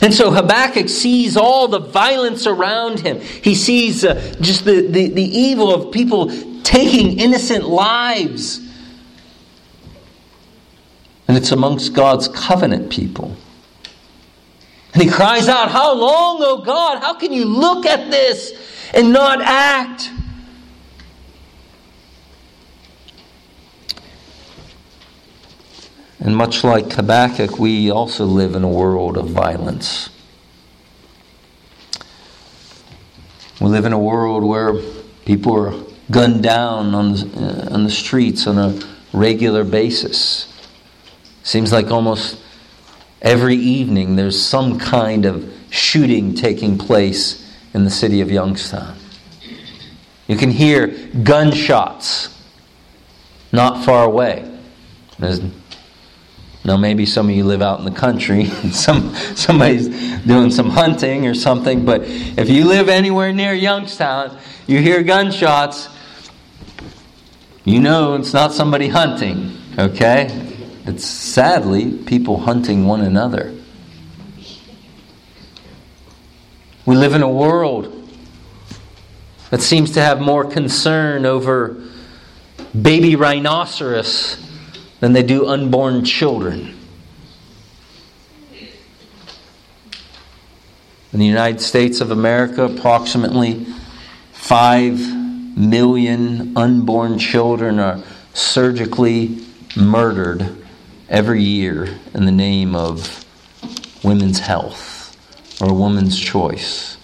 And 0.00 0.12
so 0.12 0.30
Habakkuk 0.30 0.88
sees 0.88 1.36
all 1.36 1.68
the 1.68 1.78
violence 1.78 2.46
around 2.46 3.00
him. 3.00 3.20
He 3.20 3.54
sees 3.54 4.04
uh, 4.04 4.36
just 4.40 4.64
the, 4.64 4.86
the, 4.86 5.08
the 5.08 5.22
evil 5.22 5.72
of 5.72 5.92
people 5.92 6.30
taking 6.62 7.18
innocent 7.18 7.64
lives. 7.64 8.60
And 11.28 11.36
it's 11.36 11.52
amongst 11.52 11.94
God's 11.94 12.28
covenant 12.28 12.90
people. 12.90 13.36
And 14.94 15.02
he 15.02 15.10
cries 15.10 15.48
out, 15.48 15.70
How 15.70 15.94
long, 15.94 16.38
O 16.40 16.62
God? 16.62 17.00
How 17.02 17.14
can 17.14 17.32
you 17.32 17.44
look 17.44 17.84
at 17.84 18.10
this 18.10 18.52
and 18.94 19.12
not 19.12 19.40
act? 19.42 20.10
And 26.26 26.36
much 26.36 26.64
like 26.64 26.92
Habakkuk, 26.92 27.60
we 27.60 27.88
also 27.88 28.24
live 28.24 28.56
in 28.56 28.64
a 28.64 28.68
world 28.68 29.16
of 29.16 29.28
violence. 29.28 30.10
We 33.60 33.68
live 33.68 33.84
in 33.84 33.92
a 33.92 33.98
world 33.98 34.42
where 34.42 34.74
people 35.24 35.54
are 35.54 35.72
gunned 36.10 36.42
down 36.42 36.96
on 36.96 37.12
the, 37.12 37.70
uh, 37.70 37.74
on 37.74 37.84
the 37.84 37.90
streets 37.90 38.48
on 38.48 38.58
a 38.58 38.76
regular 39.12 39.62
basis. 39.62 40.52
Seems 41.44 41.70
like 41.70 41.92
almost 41.92 42.40
every 43.22 43.54
evening 43.54 44.16
there's 44.16 44.40
some 44.40 44.80
kind 44.80 45.26
of 45.26 45.48
shooting 45.70 46.34
taking 46.34 46.76
place 46.76 47.56
in 47.72 47.84
the 47.84 47.90
city 47.90 48.20
of 48.20 48.32
Youngstown. 48.32 48.98
You 50.26 50.36
can 50.36 50.50
hear 50.50 50.88
gunshots 51.22 52.36
not 53.52 53.84
far 53.84 54.04
away. 54.04 54.58
There's 55.20 55.40
now, 56.66 56.76
maybe 56.76 57.06
some 57.06 57.28
of 57.28 57.34
you 57.36 57.44
live 57.44 57.62
out 57.62 57.78
in 57.78 57.84
the 57.84 57.92
country, 57.92 58.46
some 58.72 59.14
somebody's 59.36 59.88
doing 60.24 60.50
some 60.50 60.68
hunting 60.68 61.24
or 61.28 61.32
something. 61.32 61.84
But 61.84 62.02
if 62.02 62.48
you 62.48 62.64
live 62.64 62.88
anywhere 62.88 63.32
near 63.32 63.54
Youngstown, 63.54 64.36
you 64.66 64.80
hear 64.80 65.04
gunshots. 65.04 65.88
You 67.64 67.78
know 67.78 68.14
it's 68.14 68.32
not 68.32 68.52
somebody 68.52 68.88
hunting. 68.88 69.56
Okay, 69.78 70.26
it's 70.86 71.04
sadly 71.04 71.92
people 71.98 72.38
hunting 72.40 72.84
one 72.84 73.00
another. 73.00 73.54
We 76.84 76.96
live 76.96 77.14
in 77.14 77.22
a 77.22 77.30
world 77.30 77.92
that 79.50 79.62
seems 79.62 79.92
to 79.92 80.00
have 80.00 80.20
more 80.20 80.44
concern 80.44 81.26
over 81.26 81.80
baby 82.80 83.14
rhinoceros 83.14 84.45
than 85.00 85.12
they 85.12 85.22
do 85.22 85.46
unborn 85.46 86.04
children. 86.04 86.74
In 91.12 91.20
the 91.20 91.26
United 91.26 91.60
States 91.60 92.00
of 92.00 92.10
America, 92.10 92.64
approximately 92.64 93.66
5 94.32 95.56
million 95.56 96.56
unborn 96.56 97.18
children 97.18 97.78
are 97.78 98.02
surgically 98.34 99.38
murdered 99.76 100.56
every 101.08 101.42
year 101.42 101.88
in 102.12 102.26
the 102.26 102.32
name 102.32 102.74
of 102.74 103.24
women's 104.04 104.40
health 104.40 105.16
or 105.60 105.72
woman's 105.72 106.18
choice. 106.18 106.95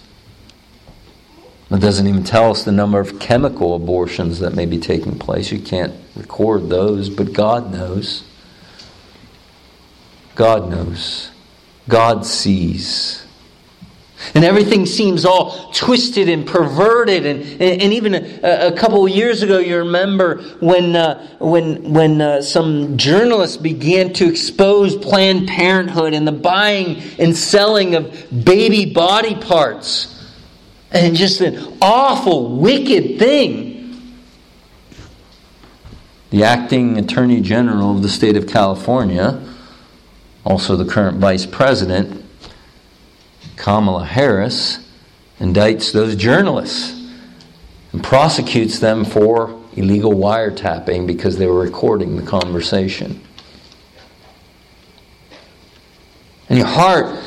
It 1.73 1.81
doesn't 1.81 2.05
even 2.05 2.23
tell 2.23 2.51
us 2.51 2.63
the 2.63 2.71
number 2.71 2.99
of 2.99 3.19
chemical 3.19 3.73
abortions 3.73 4.39
that 4.39 4.53
may 4.53 4.67
be 4.67 4.77
taking 4.77 5.17
place. 5.17 5.51
You 5.51 5.59
can't 5.59 5.93
record 6.15 6.69
those, 6.69 7.09
but 7.09 7.33
God 7.33 7.71
knows. 7.71 8.23
God 10.35 10.69
knows. 10.69 11.31
God 11.87 12.27
sees. 12.27 13.25
And 14.35 14.43
everything 14.45 14.85
seems 14.85 15.25
all 15.25 15.71
twisted 15.73 16.29
and 16.29 16.45
perverted. 16.45 17.25
And, 17.25 17.41
and, 17.41 17.81
and 17.81 17.93
even 17.93 18.13
a, 18.13 18.67
a, 18.67 18.71
couple 18.71 19.07
years 19.07 19.41
ago, 19.41 19.57
you 19.57 19.79
remember 19.79 20.43
when, 20.59 20.95
uh, 20.95 21.27
when, 21.39 21.91
when 21.91 22.21
uh, 22.21 22.41
some 22.43 22.97
journalists 22.97 23.57
began 23.57 24.13
to 24.13 24.29
expose 24.29 24.95
Planned 24.95 25.47
Parenthood 25.47 26.13
and 26.13 26.27
the 26.27 26.31
buying 26.31 27.01
and 27.17 27.35
selling 27.35 27.95
of 27.95 28.45
baby 28.45 28.93
body 28.93 29.33
parts. 29.35 30.12
And 30.93 31.15
just 31.15 31.41
an 31.41 31.75
awful, 31.81 32.55
wicked 32.57 33.17
thing. 33.17 34.13
The 36.29 36.43
acting 36.43 36.97
Attorney 36.97 37.41
General 37.41 37.91
of 37.91 38.03
the 38.03 38.09
state 38.09 38.37
of 38.37 38.47
California, 38.47 39.41
also 40.45 40.75
the 40.75 40.85
current 40.85 41.17
Vice 41.17 41.45
President, 41.45 42.23
Kamala 43.55 44.05
Harris 44.05 44.87
indicts 45.39 45.91
those 45.91 46.15
journalists 46.15 46.99
and 47.91 48.03
prosecutes 48.03 48.79
them 48.79 49.03
for 49.03 49.59
illegal 49.75 50.11
wiretapping 50.11 51.07
because 51.07 51.37
they 51.37 51.47
were 51.47 51.59
recording 51.59 52.17
the 52.17 52.23
conversation. 52.23 53.21
And 56.49 56.59
your 56.59 56.67
heart 56.67 57.19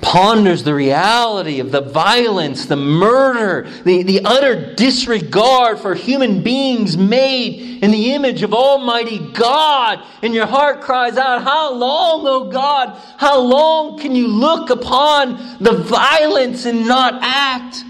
ponders 0.00 0.62
the 0.62 0.74
reality 0.74 1.60
of 1.60 1.70
the 1.70 1.80
violence, 1.80 2.66
the 2.66 2.76
murder, 2.76 3.68
the, 3.84 4.02
the 4.02 4.20
utter 4.24 4.74
disregard 4.74 5.78
for 5.78 5.94
human 5.94 6.42
beings 6.42 6.96
made 6.96 7.82
in 7.82 7.90
the 7.90 8.12
image 8.12 8.42
of 8.42 8.52
Almighty 8.52 9.18
God. 9.18 10.04
And 10.22 10.34
your 10.34 10.46
heart 10.46 10.80
cries 10.80 11.16
out, 11.16 11.42
How 11.42 11.72
long, 11.72 12.26
O 12.26 12.44
oh 12.44 12.50
God? 12.50 13.00
How 13.16 13.40
long 13.40 13.98
can 13.98 14.14
you 14.14 14.28
look 14.28 14.70
upon 14.70 15.58
the 15.60 15.72
violence 15.72 16.66
and 16.66 16.86
not 16.86 17.18
act? 17.22 17.84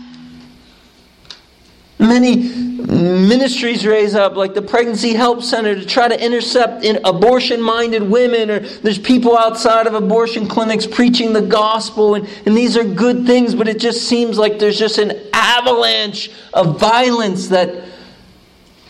Many 2.01 2.37
ministries 2.39 3.87
raise 3.87 4.15
up, 4.15 4.35
like 4.35 4.55
the 4.55 4.63
Pregnancy 4.63 5.13
Help 5.13 5.43
Center, 5.43 5.75
to 5.75 5.85
try 5.85 6.09
to 6.09 6.25
intercept 6.25 6.85
abortion 7.05 7.61
minded 7.61 8.03
women, 8.03 8.51
or 8.51 8.61
there's 8.61 8.99
people 8.99 9.37
outside 9.37 9.87
of 9.87 9.93
abortion 9.93 10.49
clinics 10.49 10.87
preaching 10.87 11.35
the 11.35 11.43
gospel, 11.43 12.15
and, 12.15 12.27
and 12.47 12.57
these 12.57 12.77
are 12.77 12.85
good 12.85 13.27
things, 13.27 13.55
but 13.55 13.69
it 13.69 13.79
just 13.79 14.09
seems 14.09 14.39
like 14.39 14.59
there's 14.59 14.79
just 14.79 14.97
an 14.97 15.13
avalanche 15.35 16.31
of 16.55 16.81
violence 16.81 17.49
that 17.49 17.85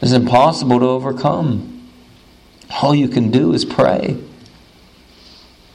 is 0.00 0.12
impossible 0.12 0.78
to 0.78 0.86
overcome. 0.86 1.88
All 2.82 2.94
you 2.94 3.08
can 3.08 3.32
do 3.32 3.52
is 3.52 3.64
pray. 3.64 4.16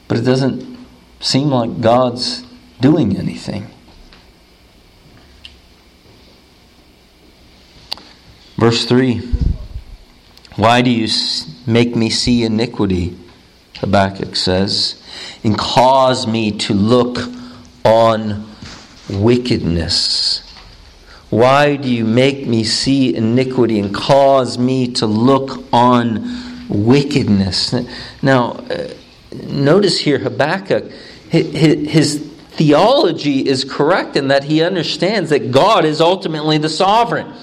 But 0.08 0.18
it 0.18 0.22
doesn't 0.22 0.78
seem 1.20 1.48
like 1.48 1.80
God's 1.80 2.44
doing 2.80 3.16
anything. 3.16 3.66
Verse 8.56 8.86
3 8.86 9.18
Why 10.56 10.82
do 10.82 10.90
you 10.90 11.08
make 11.66 11.94
me 11.94 12.10
see 12.10 12.44
iniquity? 12.44 13.16
Habakkuk 13.78 14.34
says, 14.36 15.02
and 15.44 15.56
cause 15.58 16.26
me 16.26 16.50
to 16.50 16.72
look 16.72 17.18
on 17.84 18.46
wickedness. 19.10 20.42
Why 21.28 21.76
do 21.76 21.90
you 21.90 22.04
make 22.04 22.46
me 22.46 22.64
see 22.64 23.14
iniquity 23.14 23.78
and 23.78 23.94
cause 23.94 24.56
me 24.56 24.92
to 24.94 25.06
look 25.06 25.64
on 25.72 26.68
wickedness? 26.68 27.74
Now, 28.22 28.52
uh, 28.52 28.88
notice 29.32 29.98
here 29.98 30.18
Habakkuk, 30.18 30.90
his 31.30 32.18
theology 32.50 33.46
is 33.46 33.64
correct 33.64 34.16
in 34.16 34.28
that 34.28 34.44
he 34.44 34.62
understands 34.62 35.30
that 35.30 35.50
God 35.50 35.84
is 35.84 36.00
ultimately 36.00 36.56
the 36.58 36.70
sovereign. 36.70 37.34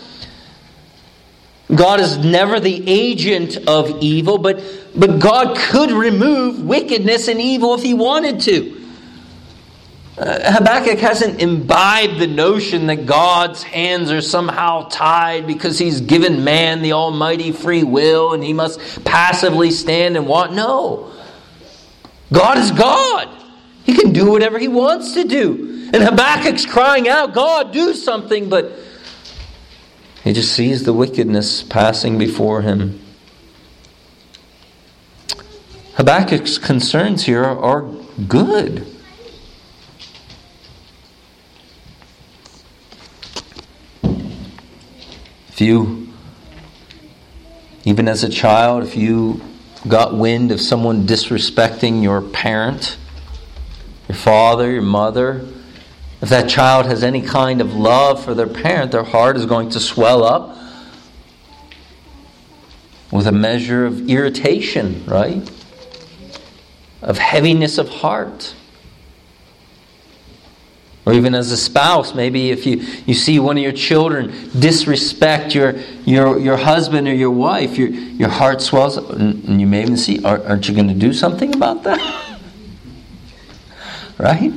God 1.74 2.00
is 2.00 2.18
never 2.18 2.60
the 2.60 2.84
agent 2.88 3.58
of 3.68 4.02
evil, 4.02 4.38
but, 4.38 4.62
but 4.96 5.20
God 5.20 5.58
could 5.58 5.92
remove 5.92 6.64
wickedness 6.64 7.28
and 7.28 7.40
evil 7.40 7.74
if 7.74 7.82
he 7.82 7.94
wanted 7.94 8.42
to. 8.42 8.82
Uh, 10.16 10.52
Habakkuk 10.54 11.00
hasn't 11.00 11.42
imbibed 11.42 12.20
the 12.20 12.28
notion 12.28 12.86
that 12.88 13.08
God's 13.08 13.64
hands 13.64 14.12
are 14.12 14.22
somehow 14.22 14.88
tied 14.90 15.48
because 15.48 15.80
he's 15.80 16.02
given 16.02 16.44
man 16.44 16.84
the 16.84 16.94
almighty 16.94 17.52
free 17.52 17.84
will 17.84 18.34
and 18.34 18.44
he 18.44 18.54
must 18.54 19.04
passively 19.06 19.72
stand 19.72 20.16
and 20.16 20.28
want. 20.28 20.54
No. 20.54 21.12
God 22.32 22.60
is 22.60 22.70
God. 22.72 23.28
He 23.86 23.94
can 23.96 24.14
do 24.14 24.30
whatever 24.30 24.60
he 24.60 24.68
wants 24.68 25.14
to 25.16 25.24
do. 25.24 25.90
And 25.94 26.04
Habakkuk's 26.04 26.66
crying 26.66 27.08
out, 27.08 27.34
God, 27.34 27.72
do 27.72 27.96
something, 27.96 28.50
but 28.50 28.72
he 30.24 30.32
just 30.32 30.54
sees 30.54 30.84
the 30.84 30.94
wickedness 30.94 31.64
passing 31.64 32.18
before 32.18 32.62
him. 32.62 33.00
Habakkuk's 35.96 36.58
concerns 36.58 37.26
here 37.26 37.44
are 37.44 37.82
good. 38.28 38.88
If 45.50 45.62
you, 45.62 46.08
even 47.84 48.08
as 48.08 48.24
a 48.24 48.30
child, 48.30 48.84
if 48.84 48.96
you 48.96 49.42
got 49.88 50.16
wind 50.16 50.52
of 50.52 50.60
someone 50.60 51.06
disrespecting 51.06 52.02
your 52.02 52.22
parent, 52.22 52.98
your 54.08 54.16
father, 54.16 54.72
your 54.72 54.82
mother, 54.82 55.46
if 56.24 56.30
that 56.30 56.48
child 56.48 56.86
has 56.86 57.04
any 57.04 57.22
kind 57.22 57.60
of 57.60 57.76
love 57.76 58.24
for 58.24 58.34
their 58.34 58.48
parent, 58.48 58.94
their 58.94 59.04
heart 59.04 59.36
is 59.36 59.46
going 59.46 59.72
to 59.72 59.80
swell 59.82 60.24
up 60.24 60.58
with 63.12 63.28
a 63.28 63.32
measure 63.34 63.86
of 63.86 64.10
irritation, 64.10 65.04
right? 65.06 65.52
Of 67.02 67.18
heaviness 67.18 67.78
of 67.78 67.90
heart. 67.90 68.56
Or 71.06 71.12
even 71.12 71.36
as 71.36 71.52
a 71.52 71.58
spouse, 71.58 72.16
maybe 72.16 72.52
if 72.52 72.66
you, 72.66 72.78
you 73.06 73.16
see 73.16 73.38
one 73.38 73.58
of 73.58 73.64
your 73.64 73.74
children 73.74 74.50
disrespect 74.58 75.54
your, 75.54 75.76
your, 76.06 76.40
your 76.40 76.56
husband 76.56 77.06
or 77.10 77.14
your 77.14 77.32
wife, 77.32 77.78
your, 77.78 77.90
your 77.90 78.30
heart 78.30 78.62
swells 78.62 78.98
up, 78.98 79.10
and, 79.10 79.44
and 79.44 79.60
you 79.60 79.68
may 79.68 79.82
even 79.82 79.98
see, 79.98 80.24
aren't 80.24 80.70
you 80.70 80.74
going 80.74 80.88
to 80.88 80.94
do 80.94 81.12
something 81.12 81.54
about 81.54 81.84
that? 81.84 82.40
right? 84.18 84.54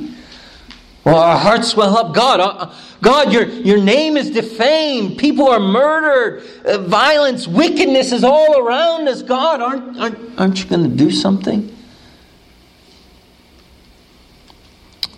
Well, 1.07 1.19
our 1.19 1.37
hearts 1.37 1.69
swell 1.69 1.97
up. 1.97 2.13
God, 2.13 2.41
uh, 2.41 2.73
God, 3.01 3.31
your, 3.31 3.45
your 3.45 3.81
name 3.81 4.17
is 4.17 4.29
defamed. 4.29 5.17
People 5.17 5.47
are 5.47 5.57
murdered. 5.57 6.43
Uh, 6.65 6.79
violence, 6.79 7.47
wickedness 7.47 8.11
is 8.11 8.25
all 8.25 8.59
around 8.59 9.07
us. 9.07 9.21
God, 9.21 9.61
aren't, 9.61 9.97
aren't, 9.97 10.37
aren't 10.37 10.61
you 10.61 10.69
going 10.69 10.83
to 10.83 10.93
do 10.93 11.09
something? 11.09 11.73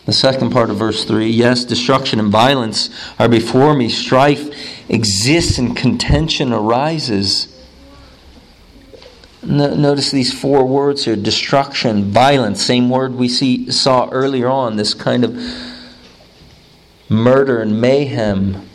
The 0.05 0.13
second 0.13 0.51
part 0.51 0.69
of 0.69 0.77
verse 0.77 1.05
3 1.05 1.27
yes, 1.27 1.65
destruction 1.65 2.19
and 2.19 2.31
violence 2.31 2.91
are 3.17 3.27
before 3.27 3.73
me. 3.73 3.89
Strife 3.89 4.91
exists 4.91 5.57
and 5.57 5.75
contention 5.75 6.53
arises. 6.53 7.47
Notice 9.41 10.11
these 10.11 10.39
four 10.39 10.67
words 10.67 11.05
here 11.05 11.15
destruction, 11.15 12.11
violence, 12.11 12.61
same 12.61 12.91
word 12.91 13.15
we 13.15 13.27
see, 13.27 13.71
saw 13.71 14.07
earlier 14.11 14.49
on, 14.49 14.75
this 14.75 14.93
kind 14.93 15.23
of 15.23 15.35
murder 17.09 17.61
and 17.61 17.81
mayhem, 17.81 18.69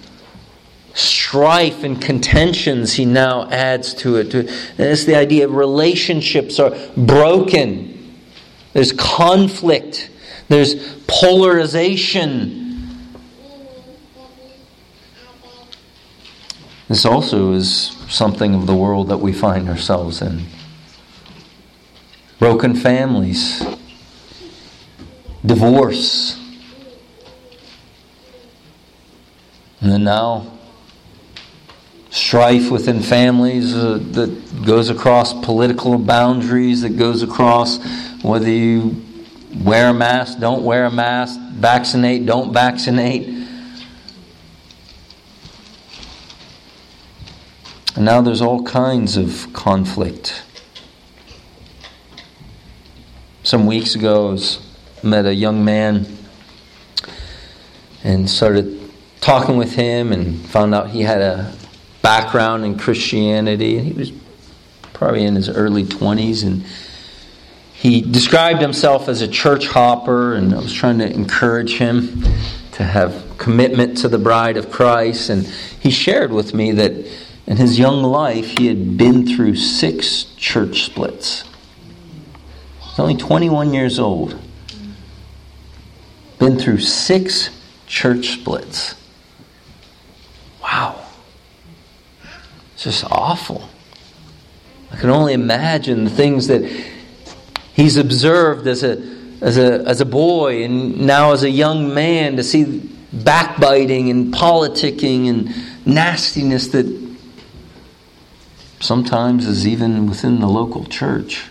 strife 0.93 1.83
and 1.83 2.01
contentions, 2.01 2.95
he 2.95 3.05
now 3.05 3.49
adds 3.51 3.95
to 3.95 4.17
it. 4.17 4.35
And 4.35 4.49
it's 4.79 5.05
the 5.05 5.17
idea 5.17 5.47
of 5.47 5.55
relationships 5.55 6.59
are 6.59 6.77
broken, 6.97 8.19
there's 8.73 8.93
conflict, 8.93 10.11
there's 10.49 10.75
polarization. 11.07 12.61
This 16.89 17.07
also 17.07 17.53
is 17.55 17.97
something 18.09 18.55
of 18.55 18.67
the 18.67 18.75
world 18.75 19.09
that 19.09 19.19
we 19.19 19.33
find 19.33 19.69
ourselves 19.69 20.21
in. 20.21 20.45
Broken 22.39 22.75
families, 22.75 23.65
divorce, 25.47 26.44
And 29.85 29.93
then 29.93 30.05
now, 30.05 30.51
strife 32.09 32.71
within 32.71 33.03
families 33.03 33.75
uh, 33.75 33.99
that 34.13 34.65
goes 34.65 34.89
across 34.89 35.35
political 35.45 35.99
boundaries, 35.99 36.81
that 36.81 36.97
goes 36.97 37.23
across 37.23 37.85
whether 38.23 38.49
you 38.49 39.05
wear 39.63 39.91
a 39.91 39.93
mask, 39.93 40.39
don't 40.39 40.65
wear 40.65 40.87
a 40.87 40.91
mask, 40.91 41.39
vaccinate, 41.39 42.25
don't 42.25 42.51
vaccinate. 42.51 43.29
And 47.95 48.07
now 48.07 48.23
there's 48.23 48.41
all 48.41 48.63
kinds 48.63 49.19
of 49.19 49.53
conflict. 49.53 50.45
Some 53.43 53.67
weeks 53.67 53.95
ago, 53.95 54.35
I 54.35 55.07
met 55.07 55.27
a 55.27 55.35
young 55.35 55.63
man 55.63 56.07
and 58.03 58.31
started 58.31 58.81
talking 59.25 59.57
with 59.57 59.75
him 59.75 60.13
and 60.13 60.39
found 60.51 60.75
out 60.75 60.91
he 60.91 61.03
had 61.03 61.21
a 61.21 61.53
background 62.03 62.65
in 62.65 62.79
Christianity. 62.79 63.79
He 63.81 63.93
was 63.93 64.13
probably 64.93 65.25
in 65.25 65.35
his 65.35 65.49
early 65.49 65.85
20s 65.85 66.45
and 66.45 66.65
he 67.85 68.01
described 68.01 68.63
himself 68.63 69.11
as 69.11 69.21
a 69.21 69.29
church 69.29 69.67
hopper, 69.67 70.37
and 70.37 70.55
I 70.55 70.59
was 70.59 70.73
trying 70.73 71.01
to 71.01 71.13
encourage 71.13 71.77
him 71.77 72.23
to 72.73 72.83
have 72.83 73.37
commitment 73.37 73.99
to 73.99 74.09
the 74.09 74.17
bride 74.17 74.57
of 74.57 74.71
Christ. 74.71 75.29
And 75.29 75.45
he 75.45 75.91
shared 75.91 76.33
with 76.33 76.55
me 76.55 76.73
that 76.73 76.93
in 77.47 77.59
his 77.59 77.79
young 77.79 78.03
life, 78.03 78.57
he 78.57 78.69
had 78.69 78.97
been 78.97 79.27
through 79.27 79.57
six 79.57 80.25
church 80.39 80.85
splits. 80.85 81.45
He's 82.81 82.99
only 82.99 83.19
21 83.19 83.75
years 83.75 83.99
old. 83.99 84.41
Been 86.39 86.59
through 86.59 86.81
six 86.81 87.51
church 87.87 88.29
splits. 88.29 88.95
Wow. 90.63 91.05
Just 92.85 93.05
awful. 93.11 93.67
I 94.93 94.97
can 94.97 95.09
only 95.09 95.33
imagine 95.33 96.05
the 96.05 96.11
things 96.11 96.49
that 96.49 96.63
he's 97.73 97.97
observed 97.97 98.67
as 98.67 98.83
a, 98.83 99.03
as 99.41 99.57
a, 99.57 99.83
as 99.87 100.03
a 100.03 100.05
boy 100.05 100.65
and 100.65 101.07
now 101.07 101.33
as 101.33 101.45
a 101.45 101.49
young 101.49 101.95
man 101.95 102.37
to 102.37 102.45
see 102.45 102.87
backbiting 103.11 104.11
and 104.11 104.35
politicking 104.35 105.31
and 105.31 105.87
nastiness 105.87 106.69
that 106.69 107.17
sometimes 108.81 109.47
is 109.47 109.67
even 109.67 110.07
within 110.07 110.41
the 110.41 110.47
local 110.47 110.85
church. 110.85 111.47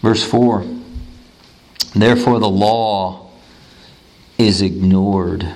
Verse 0.00 0.22
4 0.22 0.64
Therefore, 1.96 2.38
the 2.38 2.48
law 2.48 3.21
is 4.42 4.60
ignored, 4.60 5.54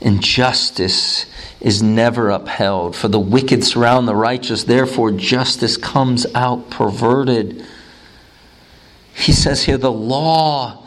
and 0.00 0.22
justice 0.22 1.26
is 1.60 1.82
never 1.82 2.30
upheld. 2.30 2.94
For 2.94 3.08
the 3.08 3.18
wicked 3.18 3.64
surround 3.64 4.06
the 4.06 4.14
righteous, 4.14 4.64
therefore, 4.64 5.10
justice 5.10 5.76
comes 5.76 6.26
out 6.34 6.70
perverted. 6.70 7.64
He 9.14 9.32
says 9.32 9.64
here, 9.64 9.78
the 9.78 9.90
law 9.90 10.84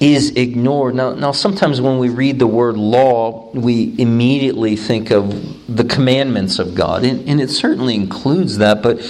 is 0.00 0.30
ignored. 0.30 0.96
Now, 0.96 1.14
now, 1.14 1.30
sometimes 1.30 1.80
when 1.80 1.98
we 1.98 2.08
read 2.08 2.40
the 2.40 2.46
word 2.46 2.76
law, 2.76 3.52
we 3.52 3.94
immediately 3.98 4.74
think 4.74 5.12
of 5.12 5.76
the 5.76 5.84
commandments 5.84 6.58
of 6.58 6.74
God, 6.74 7.04
and, 7.04 7.28
and 7.28 7.40
it 7.40 7.50
certainly 7.50 7.94
includes 7.94 8.58
that, 8.58 8.82
but 8.82 9.00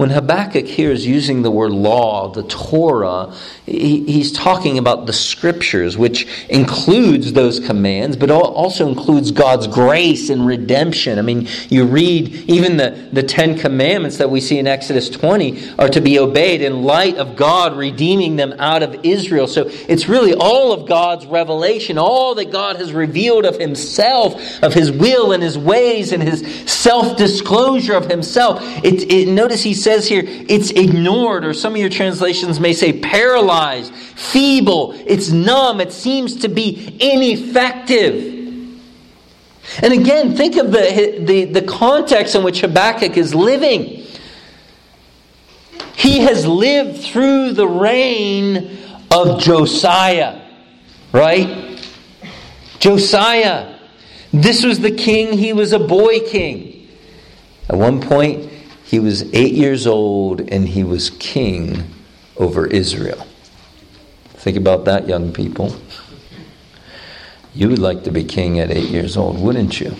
when 0.00 0.08
Habakkuk 0.08 0.64
here 0.64 0.90
is 0.90 1.06
using 1.06 1.42
the 1.42 1.50
word 1.50 1.72
law, 1.72 2.30
the 2.30 2.42
Torah, 2.44 3.34
he, 3.66 4.02
he's 4.06 4.32
talking 4.32 4.78
about 4.78 5.04
the 5.04 5.12
scriptures, 5.12 5.98
which 5.98 6.26
includes 6.48 7.34
those 7.34 7.60
commands, 7.60 8.16
but 8.16 8.30
also 8.30 8.88
includes 8.88 9.30
God's 9.30 9.66
grace 9.66 10.30
and 10.30 10.46
redemption. 10.46 11.18
I 11.18 11.22
mean, 11.22 11.48
you 11.68 11.84
read 11.84 12.30
even 12.48 12.78
the, 12.78 13.10
the 13.12 13.22
Ten 13.22 13.58
Commandments 13.58 14.16
that 14.16 14.30
we 14.30 14.40
see 14.40 14.58
in 14.58 14.66
Exodus 14.66 15.10
20 15.10 15.74
are 15.78 15.90
to 15.90 16.00
be 16.00 16.18
obeyed 16.18 16.62
in 16.62 16.82
light 16.82 17.18
of 17.18 17.36
God 17.36 17.76
redeeming 17.76 18.36
them 18.36 18.54
out 18.58 18.82
of 18.82 19.04
Israel. 19.04 19.46
So 19.46 19.66
it's 19.68 20.08
really 20.08 20.32
all 20.32 20.72
of 20.72 20.88
God's 20.88 21.26
revelation, 21.26 21.98
all 21.98 22.34
that 22.36 22.50
God 22.50 22.76
has 22.76 22.94
revealed 22.94 23.44
of 23.44 23.58
Himself, 23.58 24.62
of 24.62 24.72
His 24.72 24.90
will 24.90 25.32
and 25.32 25.42
His 25.42 25.58
ways 25.58 26.12
and 26.12 26.22
His 26.22 26.40
self 26.64 27.18
disclosure 27.18 27.92
of 27.92 28.06
Himself. 28.06 28.62
It, 28.82 29.02
it, 29.12 29.28
notice 29.28 29.62
He 29.62 29.74
says, 29.74 29.89
says 29.90 30.06
here, 30.06 30.22
it's 30.24 30.70
ignored, 30.70 31.44
or 31.44 31.52
some 31.52 31.72
of 31.72 31.78
your 31.78 31.90
translations 31.90 32.60
may 32.60 32.72
say 32.72 33.00
paralyzed, 33.00 33.92
feeble, 33.92 34.92
it's 35.04 35.30
numb, 35.30 35.80
it 35.80 35.92
seems 35.92 36.36
to 36.36 36.48
be 36.48 36.96
ineffective. 37.00 38.36
And 39.82 39.92
again, 39.92 40.36
think 40.36 40.56
of 40.56 40.70
the, 40.70 41.24
the, 41.26 41.44
the 41.46 41.62
context 41.62 42.36
in 42.36 42.44
which 42.44 42.60
Habakkuk 42.60 43.16
is 43.16 43.34
living. 43.34 44.06
He 45.96 46.20
has 46.20 46.46
lived 46.46 47.02
through 47.02 47.54
the 47.54 47.66
reign 47.66 48.78
of 49.10 49.40
Josiah, 49.40 50.40
right? 51.12 51.84
Josiah. 52.78 53.76
This 54.32 54.64
was 54.64 54.78
the 54.78 54.92
king, 54.92 55.36
he 55.36 55.52
was 55.52 55.72
a 55.72 55.80
boy 55.80 56.20
king. 56.20 56.88
At 57.68 57.76
one 57.76 58.00
point, 58.00 58.50
he 58.90 58.98
was 58.98 59.22
eight 59.32 59.52
years 59.52 59.86
old 59.86 60.40
and 60.40 60.66
he 60.66 60.82
was 60.82 61.10
king 61.10 61.84
over 62.36 62.66
Israel. 62.66 63.24
Think 64.30 64.56
about 64.56 64.84
that, 64.86 65.06
young 65.06 65.32
people. 65.32 65.76
You 67.54 67.68
would 67.68 67.78
like 67.78 68.02
to 68.02 68.10
be 68.10 68.24
king 68.24 68.58
at 68.58 68.72
eight 68.72 68.90
years 68.90 69.16
old, 69.16 69.40
wouldn't 69.40 69.80
you? 69.80 69.94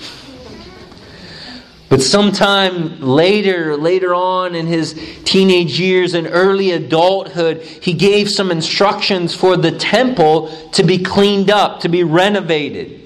But 1.88 2.02
sometime 2.02 3.00
later, 3.00 3.76
later 3.76 4.12
on 4.12 4.56
in 4.56 4.66
his 4.66 4.94
teenage 5.22 5.78
years 5.78 6.14
and 6.14 6.26
early 6.26 6.72
adulthood, 6.72 7.62
he 7.62 7.92
gave 7.92 8.28
some 8.28 8.50
instructions 8.50 9.32
for 9.36 9.56
the 9.56 9.70
temple 9.70 10.48
to 10.72 10.82
be 10.82 10.98
cleaned 10.98 11.48
up, 11.48 11.78
to 11.82 11.88
be 11.88 12.02
renovated. 12.02 13.00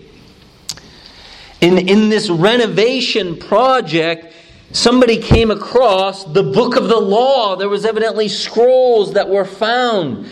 In, 1.61 1.77
in 1.77 2.09
this 2.09 2.31
renovation 2.31 3.37
project, 3.37 4.31
somebody 4.75 5.19
came 5.19 5.51
across 5.53 6.25
the 6.25 6.43
book 6.43 6.77
of 6.77 6.89
the 6.89 6.99
law. 6.99 7.57
There 7.57 7.69
was 7.69 7.87
evidently 7.87 8.29
scrolls 8.29 9.15
that 9.15 9.29
were 9.29 9.45
found. 9.45 10.29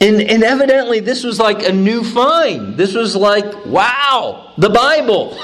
And, 0.00 0.20
and 0.20 0.42
evidently, 0.42 0.98
this 0.98 1.22
was 1.22 1.38
like 1.38 1.62
a 1.62 1.72
new 1.72 2.02
find. 2.02 2.76
This 2.76 2.94
was 2.94 3.14
like, 3.14 3.66
wow, 3.66 4.52
the 4.56 4.70
Bible. 4.70 5.38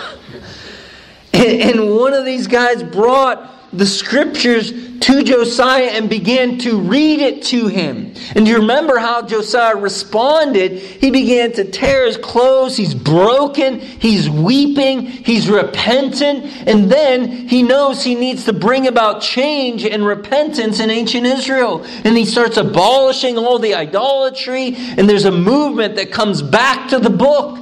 and, 1.32 1.62
and 1.62 1.96
one 1.96 2.14
of 2.14 2.24
these 2.24 2.46
guys 2.48 2.82
brought 2.82 3.57
the 3.72 3.86
scriptures 3.86 4.72
to 5.00 5.22
Josiah 5.22 5.90
and 5.90 6.08
began 6.08 6.58
to 6.58 6.80
read 6.80 7.20
it 7.20 7.42
to 7.44 7.68
him. 7.68 8.14
And 8.34 8.44
do 8.44 8.50
you 8.50 8.58
remember 8.58 8.98
how 8.98 9.22
Josiah 9.22 9.76
responded? 9.76 10.72
He 10.72 11.10
began 11.10 11.52
to 11.52 11.64
tear 11.64 12.06
his 12.06 12.16
clothes. 12.16 12.76
He's 12.76 12.94
broken. 12.94 13.80
He's 13.80 14.28
weeping. 14.28 15.02
He's 15.06 15.48
repentant. 15.48 16.44
And 16.66 16.90
then 16.90 17.30
he 17.48 17.62
knows 17.62 18.02
he 18.02 18.14
needs 18.14 18.44
to 18.46 18.52
bring 18.52 18.86
about 18.86 19.22
change 19.22 19.84
and 19.84 20.04
repentance 20.04 20.80
in 20.80 20.90
ancient 20.90 21.26
Israel. 21.26 21.84
And 22.04 22.16
he 22.16 22.24
starts 22.24 22.56
abolishing 22.56 23.38
all 23.38 23.58
the 23.58 23.74
idolatry. 23.74 24.74
And 24.76 25.08
there's 25.08 25.26
a 25.26 25.32
movement 25.32 25.96
that 25.96 26.10
comes 26.10 26.42
back 26.42 26.88
to 26.88 26.98
the 26.98 27.10
book. 27.10 27.58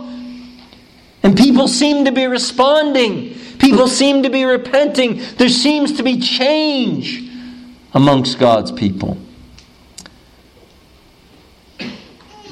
And 1.22 1.36
people 1.36 1.68
seem 1.68 2.04
to 2.04 2.12
be 2.12 2.26
responding. 2.26 3.35
People 3.58 3.88
seem 3.88 4.22
to 4.22 4.30
be 4.30 4.44
repenting. 4.44 5.20
There 5.36 5.48
seems 5.48 5.92
to 5.96 6.02
be 6.02 6.20
change 6.20 7.30
amongst 7.94 8.38
God's 8.38 8.72
people. 8.72 9.16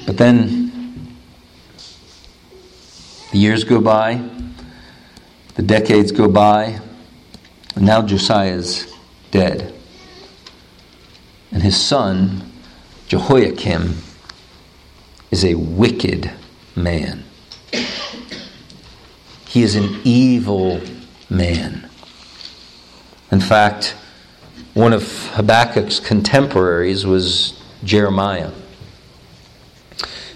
But 0.07 0.17
then 0.17 1.09
the 3.33 3.39
years 3.39 3.65
go 3.65 3.81
by, 3.81 4.23
the 5.55 5.63
decades 5.63 6.13
go 6.13 6.29
by, 6.29 6.81
and 7.75 7.87
now 7.87 8.03
Josiah 8.03 8.55
is 8.55 8.93
dead. 9.31 9.75
And 11.51 11.63
his 11.63 11.77
son, 11.77 12.51
Jehoiakim, 13.09 13.97
is 15.31 15.45
a 15.45 15.55
wicked 15.55 16.31
man. 16.77 17.25
He 19.49 19.63
is 19.63 19.77
an 19.77 20.01
evil 20.05 20.81
man. 21.35 21.89
In 23.31 23.41
fact, 23.41 23.97
one 24.75 24.93
of 24.93 25.03
Habakkuk's 25.35 26.01
contemporaries 26.01 27.05
was 27.05 27.61
Jeremiah. 27.85 28.51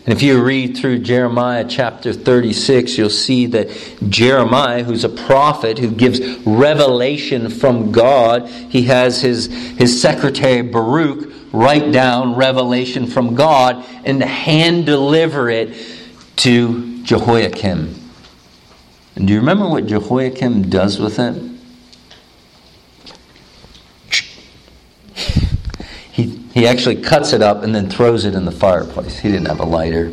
And 0.08 0.16
if 0.16 0.22
you 0.22 0.42
read 0.42 0.76
through 0.76 1.00
Jeremiah 1.00 1.66
chapter 1.68 2.14
36, 2.14 2.96
you'll 2.96 3.10
see 3.10 3.44
that 3.46 3.68
Jeremiah, 4.08 4.82
who's 4.82 5.04
a 5.04 5.08
prophet 5.08 5.78
who 5.78 5.90
gives 5.90 6.20
revelation 6.46 7.50
from 7.50 7.92
God, 7.92 8.48
he 8.48 8.84
has 8.84 9.20
his, 9.20 9.46
his 9.76 10.00
secretary 10.00 10.62
Baruch 10.62 11.30
write 11.52 11.92
down 11.92 12.36
revelation 12.36 13.06
from 13.06 13.34
God 13.34 13.84
and 14.04 14.22
hand 14.22 14.86
deliver 14.86 15.50
it 15.50 15.74
to 16.36 17.02
Jehoiakim. 17.02 18.07
And 19.18 19.26
do 19.26 19.32
you 19.32 19.40
remember 19.40 19.68
what 19.68 19.86
Jehoiakim 19.86 20.70
does 20.70 21.00
with 21.00 21.18
it? 21.18 21.34
He, 26.12 26.36
he 26.54 26.68
actually 26.68 27.02
cuts 27.02 27.32
it 27.32 27.42
up 27.42 27.64
and 27.64 27.74
then 27.74 27.90
throws 27.90 28.24
it 28.24 28.36
in 28.36 28.44
the 28.44 28.52
fireplace. 28.52 29.18
He 29.18 29.28
didn't 29.28 29.48
have 29.48 29.58
a 29.58 29.64
lighter. 29.64 30.12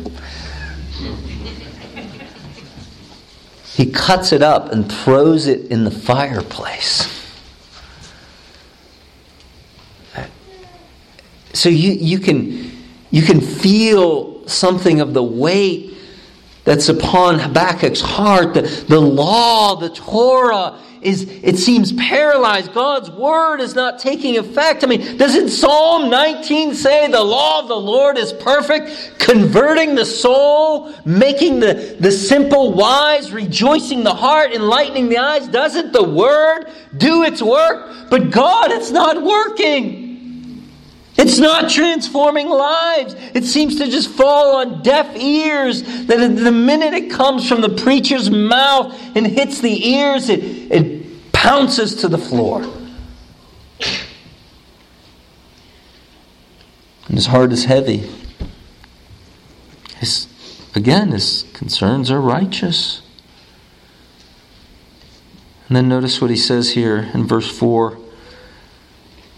He 3.74 3.86
cuts 3.92 4.32
it 4.32 4.42
up 4.42 4.72
and 4.72 4.90
throws 4.90 5.46
it 5.46 5.70
in 5.70 5.84
the 5.84 5.92
fireplace. 5.92 7.06
So 11.52 11.68
you, 11.68 11.92
you, 11.92 12.18
can, 12.18 12.76
you 13.12 13.22
can 13.22 13.40
feel 13.40 14.48
something 14.48 15.00
of 15.00 15.14
the 15.14 15.22
weight 15.22 15.95
that's 16.66 16.88
upon 16.90 17.38
Habakkuk's 17.38 18.00
heart. 18.02 18.52
The, 18.52 18.62
the 18.88 19.00
law, 19.00 19.76
the 19.76 19.88
Torah, 19.88 20.78
is 21.00 21.22
it 21.42 21.56
seems 21.58 21.92
paralyzed. 21.92 22.74
God's 22.74 23.08
word 23.10 23.60
is 23.60 23.76
not 23.76 24.00
taking 24.00 24.36
effect. 24.36 24.82
I 24.82 24.88
mean, 24.88 25.16
doesn't 25.16 25.50
Psalm 25.50 26.10
19 26.10 26.74
say 26.74 27.08
the 27.08 27.22
law 27.22 27.60
of 27.60 27.68
the 27.68 27.76
Lord 27.76 28.18
is 28.18 28.32
perfect, 28.32 29.20
converting 29.20 29.94
the 29.94 30.04
soul, 30.04 30.92
making 31.04 31.60
the, 31.60 31.96
the 32.00 32.10
simple 32.10 32.72
wise, 32.72 33.32
rejoicing 33.32 34.02
the 34.02 34.14
heart, 34.14 34.52
enlightening 34.52 35.08
the 35.08 35.18
eyes? 35.18 35.46
Doesn't 35.46 35.92
the 35.92 36.02
word 36.02 36.66
do 36.96 37.22
its 37.22 37.40
work? 37.40 38.10
But 38.10 38.32
God, 38.32 38.72
it's 38.72 38.90
not 38.90 39.22
working. 39.22 40.05
It's 41.18 41.38
not 41.38 41.70
transforming 41.70 42.48
lives. 42.48 43.14
It 43.32 43.44
seems 43.44 43.78
to 43.78 43.88
just 43.88 44.10
fall 44.10 44.56
on 44.56 44.82
deaf 44.82 45.16
ears. 45.16 45.82
That 46.06 46.18
the 46.36 46.52
minute 46.52 46.92
it 46.92 47.10
comes 47.10 47.48
from 47.48 47.62
the 47.62 47.70
preacher's 47.70 48.30
mouth 48.30 48.94
and 49.16 49.26
hits 49.26 49.60
the 49.60 49.88
ears, 49.88 50.28
it, 50.28 50.40
it 50.42 51.32
pounces 51.32 51.96
to 51.96 52.08
the 52.08 52.18
floor. 52.18 52.62
And 57.08 57.16
his 57.16 57.26
heart 57.26 57.52
is 57.52 57.64
heavy. 57.64 58.10
His, 59.98 60.26
again, 60.74 61.12
his 61.12 61.44
concerns 61.54 62.10
are 62.10 62.20
righteous. 62.20 63.00
And 65.68 65.76
then 65.76 65.88
notice 65.88 66.20
what 66.20 66.30
he 66.30 66.36
says 66.36 66.72
here 66.72 67.10
in 67.14 67.26
verse 67.26 67.50
4 67.50 67.96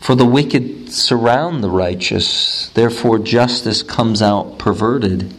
For 0.09 0.14
the 0.14 0.25
wicked 0.25 0.90
surround 0.90 1.62
the 1.62 1.68
righteous, 1.68 2.71
therefore 2.71 3.18
justice 3.18 3.83
comes 3.83 4.23
out 4.23 4.59
perverted. 4.59 5.35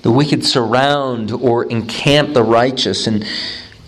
The 0.00 0.10
wicked 0.10 0.42
surround 0.42 1.30
or 1.30 1.66
encamp 1.66 2.32
the 2.32 2.42
righteous, 2.42 3.06
and, 3.06 3.26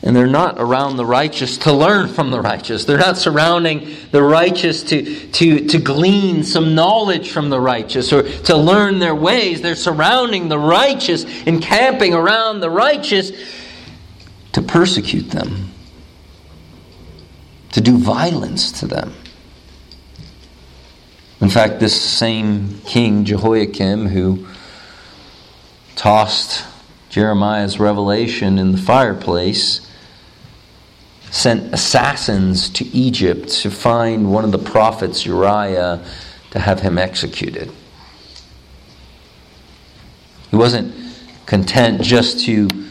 and 0.03 0.15
they're 0.15 0.27
not 0.27 0.57
around 0.59 0.99
the 0.99 1.07
righteous 1.07 1.57
to 1.61 1.73
learn 1.73 2.09
from 2.09 2.31
the 2.31 2.43
righteous. 2.43 2.85
They're 2.85 2.99
not 2.99 3.17
surrounding 3.17 3.97
the 4.11 4.23
righteous 4.23 4.83
to, 4.83 5.31
to, 5.31 5.67
to 5.67 5.79
glean 5.79 6.45
some 6.45 6.75
knowledge 6.75 7.31
from 7.31 7.49
the 7.49 7.59
righteous 7.59 8.13
or 8.13 8.23
to 8.23 8.55
learn 8.55 8.99
their 8.99 9.15
ways. 9.15 9.63
They're 9.63 9.77
surrounding 9.77 10.51
the 10.51 10.59
righteous, 10.59 11.25
encamping 11.47 12.13
around 12.13 12.61
the 12.61 12.69
righteous 12.69 13.33
to 14.53 14.61
persecute 14.61 15.31
them, 15.31 15.73
to 17.77 17.83
do 17.83 17.99
violence 17.99 18.73
to 18.73 18.87
them. 18.87 19.13
In 21.43 21.51
fact, 21.51 21.79
this 21.79 22.01
same 22.01 22.81
king, 22.87 23.27
Jehoiakim, 23.27 24.07
who 24.07 24.47
tossed 25.95 26.65
Jeremiah's 27.11 27.79
revelation 27.79 28.59
in 28.59 28.73
the 28.73 28.79
fireplace, 28.79 29.87
sent 31.31 31.75
assassins 31.75 32.71
to 32.71 32.87
Egypt 32.97 33.51
to 33.51 33.71
find 33.71 34.33
one 34.33 34.47
of 34.47 34.53
the 34.53 34.59
prophets, 34.59 35.27
Uriah, 35.27 36.03
to 36.53 36.59
have 36.59 36.81
him 36.81 36.97
executed. 36.97 37.71
He 40.51 40.57
wasn't 40.57 40.95
content 41.45 42.01
just 42.01 42.43
to 42.47 42.86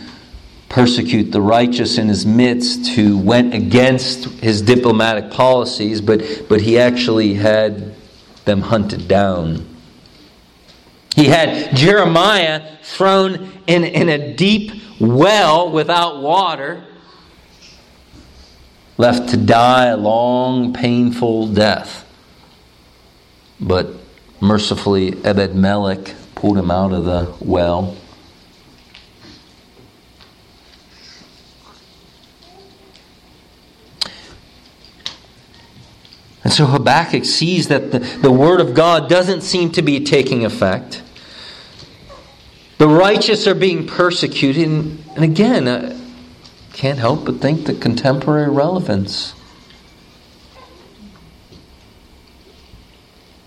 persecute 0.75 1.31
the 1.31 1.39
righteous 1.39 1.97
in 1.97 2.09
his 2.09 2.25
midst 2.25 2.89
who 2.95 3.17
went 3.17 3.53
against 3.53 4.25
his 4.41 4.61
diplomatic 4.61 5.31
policies, 5.31 6.01
but, 6.01 6.21
but 6.49 6.59
he 6.59 6.77
actually 6.77 7.33
had 7.33 7.95
them 8.43 8.59
hunted 8.59 9.07
down. 9.07 9.65
He 11.15 11.27
had 11.27 11.77
Jeremiah 11.77 12.75
thrown 12.83 13.53
in, 13.67 13.85
in 13.85 14.09
a 14.09 14.35
deep 14.35 14.73
well 14.99 15.71
without 15.71 16.21
water, 16.21 16.83
left 18.97 19.29
to 19.29 19.37
die 19.37 19.85
a 19.85 19.97
long, 19.97 20.73
painful 20.73 21.53
death. 21.53 22.05
But 23.61 23.93
mercifully, 24.41 25.23
Ebed 25.23 25.55
Melech 25.55 26.13
pulled 26.35 26.57
him 26.57 26.69
out 26.69 26.91
of 26.91 27.05
the 27.05 27.33
well. 27.39 27.95
And 36.45 36.53
so 36.53 36.67
Habakkuk 36.67 37.25
sees 37.25 37.69
that 37.69 37.91
the, 37.91 37.97
the 37.97 38.31
Word 38.31 38.61
of 38.61 38.75
God 38.75 39.09
doesn't 39.09 39.41
seem 39.41 39.71
to 39.71 39.81
be 39.81 39.99
taking 40.03 40.45
effect. 40.45 41.01
The 42.77 42.87
righteous 42.87 43.47
are 43.47 43.55
being 43.55 43.87
persecuted. 43.87 44.67
And, 44.67 45.03
and 45.15 45.23
again, 45.23 45.67
I 45.67 45.99
can't 46.71 46.99
help 46.99 47.25
but 47.25 47.37
think 47.37 47.65
the 47.65 47.73
contemporary 47.73 48.51
relevance. 48.51 49.33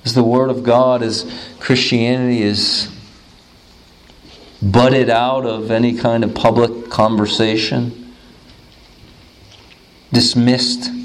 As 0.04 0.14
the 0.14 0.24
Word 0.24 0.50
of 0.50 0.64
God, 0.64 1.00
as 1.00 1.24
Christianity 1.60 2.42
is 2.42 2.92
butted 4.60 5.08
out 5.08 5.46
of 5.46 5.70
any 5.70 5.96
kind 5.96 6.24
of 6.24 6.34
public 6.34 6.90
conversation, 6.90 8.12
dismissed 10.12 10.97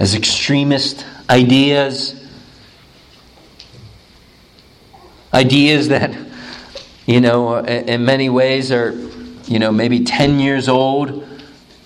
as 0.00 0.14
extremist 0.14 1.04
ideas, 1.28 2.14
ideas 5.34 5.88
that, 5.88 6.16
you 7.04 7.20
know, 7.20 7.58
in 7.58 8.06
many 8.06 8.30
ways 8.30 8.72
are, 8.72 8.92
you 9.46 9.58
know, 9.58 9.70
maybe 9.70 10.02
10 10.02 10.40
years 10.40 10.70
old, 10.70 11.28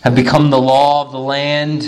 have 0.03 0.15
become 0.15 0.51
the 0.51 0.61
law 0.61 1.05
of 1.05 1.11
the 1.11 1.19
land. 1.19 1.83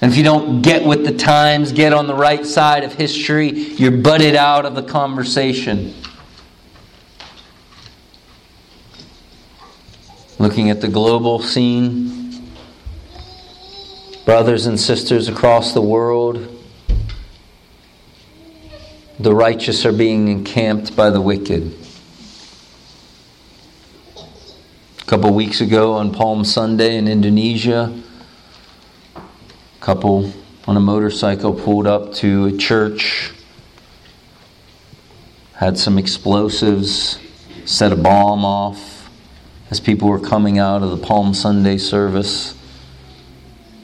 And 0.00 0.10
if 0.10 0.16
you 0.16 0.24
don't 0.24 0.60
get 0.60 0.84
with 0.84 1.04
the 1.04 1.16
times, 1.16 1.70
get 1.72 1.92
on 1.92 2.08
the 2.08 2.14
right 2.14 2.44
side 2.44 2.82
of 2.82 2.94
history, 2.94 3.50
you're 3.50 3.96
butted 3.96 4.34
out 4.34 4.66
of 4.66 4.74
the 4.74 4.82
conversation. 4.82 5.94
Looking 10.40 10.70
at 10.70 10.80
the 10.80 10.88
global 10.88 11.40
scene, 11.40 12.17
brothers 14.28 14.66
and 14.66 14.78
sisters 14.78 15.26
across 15.26 15.72
the 15.72 15.80
world, 15.80 16.54
the 19.18 19.34
righteous 19.34 19.86
are 19.86 19.92
being 19.92 20.28
encamped 20.28 20.94
by 20.94 21.08
the 21.08 21.18
wicked. 21.18 21.74
A 25.00 25.04
couple 25.06 25.32
weeks 25.32 25.62
ago 25.62 25.94
on 25.94 26.12
Palm 26.12 26.44
Sunday 26.44 26.98
in 26.98 27.08
Indonesia, 27.08 28.02
a 29.16 29.22
couple 29.80 30.30
on 30.66 30.76
a 30.76 30.80
motorcycle 30.80 31.54
pulled 31.54 31.86
up 31.86 32.12
to 32.16 32.44
a 32.44 32.52
church, 32.58 33.32
had 35.54 35.78
some 35.78 35.96
explosives, 35.96 37.18
set 37.64 37.92
a 37.92 37.96
bomb 37.96 38.44
off 38.44 39.08
as 39.70 39.80
people 39.80 40.06
were 40.06 40.20
coming 40.20 40.58
out 40.58 40.82
of 40.82 40.90
the 40.90 40.98
Palm 40.98 41.32
Sunday 41.32 41.78
service. 41.78 42.57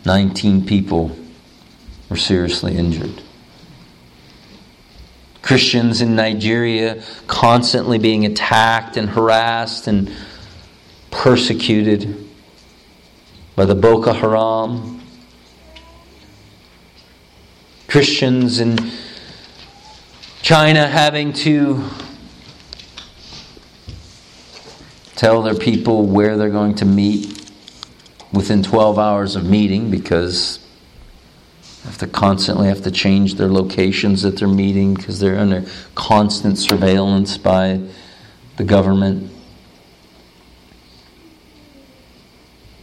19 0.04 0.66
people 0.66 1.16
were 2.10 2.16
seriously 2.16 2.76
injured. 2.76 3.22
Christians 5.40 6.00
in 6.00 6.16
Nigeria 6.16 7.02
constantly 7.26 7.98
being 7.98 8.24
attacked 8.24 8.96
and 8.96 9.10
harassed 9.10 9.86
and 9.86 10.10
persecuted 11.10 12.26
by 13.56 13.64
the 13.64 13.74
Boko 13.74 14.12
Haram. 14.12 15.00
Christians 17.88 18.58
in 18.58 18.90
China 20.42 20.86
having 20.86 21.32
to 21.32 21.84
tell 25.14 25.42
their 25.42 25.54
people 25.54 26.06
where 26.06 26.36
they're 26.36 26.50
going 26.50 26.74
to 26.76 26.84
meet 26.84 27.43
within 28.34 28.62
12 28.62 28.98
hours 28.98 29.36
of 29.36 29.44
meeting 29.44 29.90
because 29.90 30.58
they 31.82 31.90
have 31.90 31.98
to 31.98 32.06
constantly 32.06 32.68
have 32.68 32.82
to 32.82 32.90
change 32.90 33.36
their 33.36 33.48
locations 33.48 34.22
that 34.22 34.38
they're 34.38 34.48
meeting 34.48 34.94
because 34.94 35.20
they're 35.20 35.38
under 35.38 35.64
constant 35.94 36.58
surveillance 36.58 37.38
by 37.38 37.80
the 38.56 38.64
government. 38.64 39.30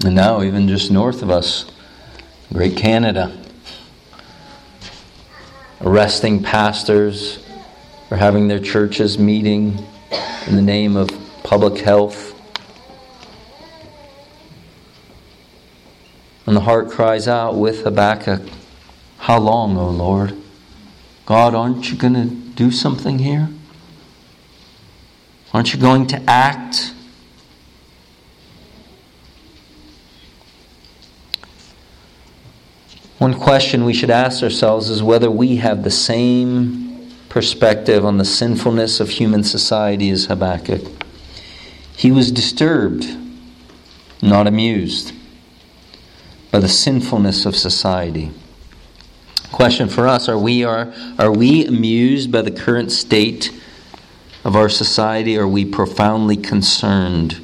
And 0.04 0.16
now, 0.16 0.42
even 0.42 0.68
just 0.68 0.90
north 0.90 1.22
of 1.22 1.30
us, 1.30 1.72
Great 2.52 2.76
Canada, 2.76 3.38
arresting 5.80 6.42
pastors 6.42 7.46
for 8.10 8.16
having 8.18 8.48
their 8.48 8.60
churches 8.60 9.18
meeting 9.18 9.78
in 10.48 10.56
the 10.56 10.62
name 10.62 10.96
of 10.98 11.10
public 11.44 11.78
health. 11.78 12.31
And 16.52 16.58
the 16.58 16.66
heart 16.66 16.92
cries 16.92 17.30
out 17.30 17.56
with 17.56 17.86
Habakkuk, 17.86 18.42
How 19.20 19.40
long, 19.40 19.78
O 19.78 19.90
Lord? 19.90 20.36
God, 21.26 21.56
aren't 21.56 21.90
you 21.90 21.96
going 21.96 22.16
to 22.16 22.26
do 22.26 22.72
something 22.72 23.20
here? 23.20 23.48
Aren't 25.54 25.74
you 25.74 25.80
going 25.80 26.08
to 26.08 26.22
act? 26.30 26.94
One 33.18 33.34
question 33.34 33.86
we 33.86 33.94
should 33.94 34.12
ask 34.12 34.44
ourselves 34.44 34.90
is 34.90 35.02
whether 35.02 35.32
we 35.32 35.56
have 35.56 35.86
the 35.86 35.90
same 35.90 37.14
perspective 37.30 38.04
on 38.04 38.18
the 38.18 38.26
sinfulness 38.26 39.00
of 39.00 39.12
human 39.12 39.46
society 39.46 40.10
as 40.10 40.26
Habakkuk. 40.26 40.82
He 41.96 42.12
was 42.12 42.30
disturbed, 42.30 43.08
not 44.22 44.48
amused, 44.48 45.14
by 46.52 46.60
the 46.60 46.68
sinfulness 46.68 47.46
of 47.46 47.56
society. 47.56 48.32
Question 49.52 49.90
for 49.90 50.08
us 50.08 50.30
are 50.30 50.38
we, 50.38 50.64
are, 50.64 50.94
are 51.18 51.32
we 51.32 51.66
amused 51.66 52.32
by 52.32 52.42
the 52.42 52.52
current 52.52 52.92
state 52.92 53.52
of 54.44 54.56
our 54.56 54.70
society? 54.70 55.38
Are 55.38 55.48
we 55.48 55.66
profoundly 55.66 56.38
concerned? 56.38 57.40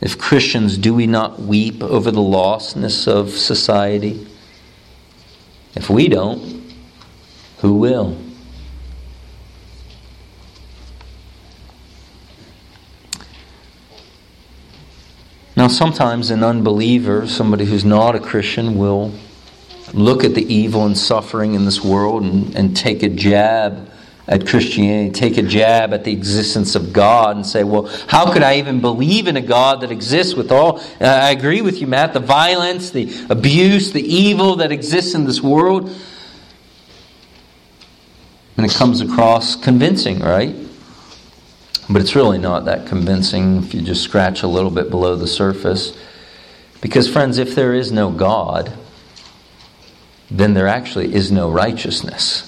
If 0.00 0.18
Christians, 0.18 0.78
do 0.78 0.94
we 0.94 1.06
not 1.06 1.40
weep 1.40 1.82
over 1.82 2.10
the 2.10 2.20
lostness 2.20 3.06
of 3.06 3.30
society? 3.30 4.26
If 5.74 5.90
we 5.90 6.08
don't, 6.08 6.72
who 7.58 7.74
will? 7.74 8.16
Now, 15.60 15.68
sometimes 15.68 16.30
an 16.30 16.42
unbeliever, 16.42 17.26
somebody 17.26 17.66
who's 17.66 17.84
not 17.84 18.14
a 18.14 18.18
Christian, 18.18 18.78
will 18.78 19.12
look 19.92 20.24
at 20.24 20.34
the 20.34 20.42
evil 20.50 20.86
and 20.86 20.96
suffering 20.96 21.52
in 21.52 21.66
this 21.66 21.84
world 21.84 22.22
and, 22.22 22.56
and 22.56 22.74
take 22.74 23.02
a 23.02 23.10
jab 23.10 23.90
at 24.26 24.46
Christianity, 24.46 25.10
take 25.10 25.36
a 25.36 25.42
jab 25.42 25.92
at 25.92 26.04
the 26.04 26.12
existence 26.12 26.74
of 26.76 26.94
God 26.94 27.36
and 27.36 27.44
say, 27.44 27.62
well, 27.62 27.90
how 28.08 28.32
could 28.32 28.42
I 28.42 28.56
even 28.56 28.80
believe 28.80 29.28
in 29.28 29.36
a 29.36 29.42
God 29.42 29.82
that 29.82 29.90
exists 29.90 30.32
with 30.32 30.50
all? 30.50 30.80
I 30.98 31.30
agree 31.30 31.60
with 31.60 31.82
you, 31.82 31.86
Matt. 31.86 32.14
The 32.14 32.20
violence, 32.20 32.90
the 32.92 33.12
abuse, 33.28 33.92
the 33.92 34.00
evil 34.00 34.56
that 34.56 34.72
exists 34.72 35.14
in 35.14 35.26
this 35.26 35.42
world. 35.42 35.94
And 38.56 38.64
it 38.64 38.72
comes 38.72 39.02
across 39.02 39.56
convincing, 39.56 40.20
right? 40.20 40.56
But 41.90 42.02
it's 42.02 42.14
really 42.14 42.38
not 42.38 42.66
that 42.66 42.86
convincing 42.86 43.56
if 43.56 43.74
you 43.74 43.82
just 43.82 44.04
scratch 44.04 44.44
a 44.44 44.46
little 44.46 44.70
bit 44.70 44.90
below 44.90 45.16
the 45.16 45.26
surface. 45.26 45.98
Because, 46.80 47.10
friends, 47.10 47.36
if 47.38 47.56
there 47.56 47.74
is 47.74 47.90
no 47.90 48.10
God, 48.10 48.72
then 50.30 50.54
there 50.54 50.68
actually 50.68 51.12
is 51.12 51.32
no 51.32 51.50
righteousness. 51.50 52.46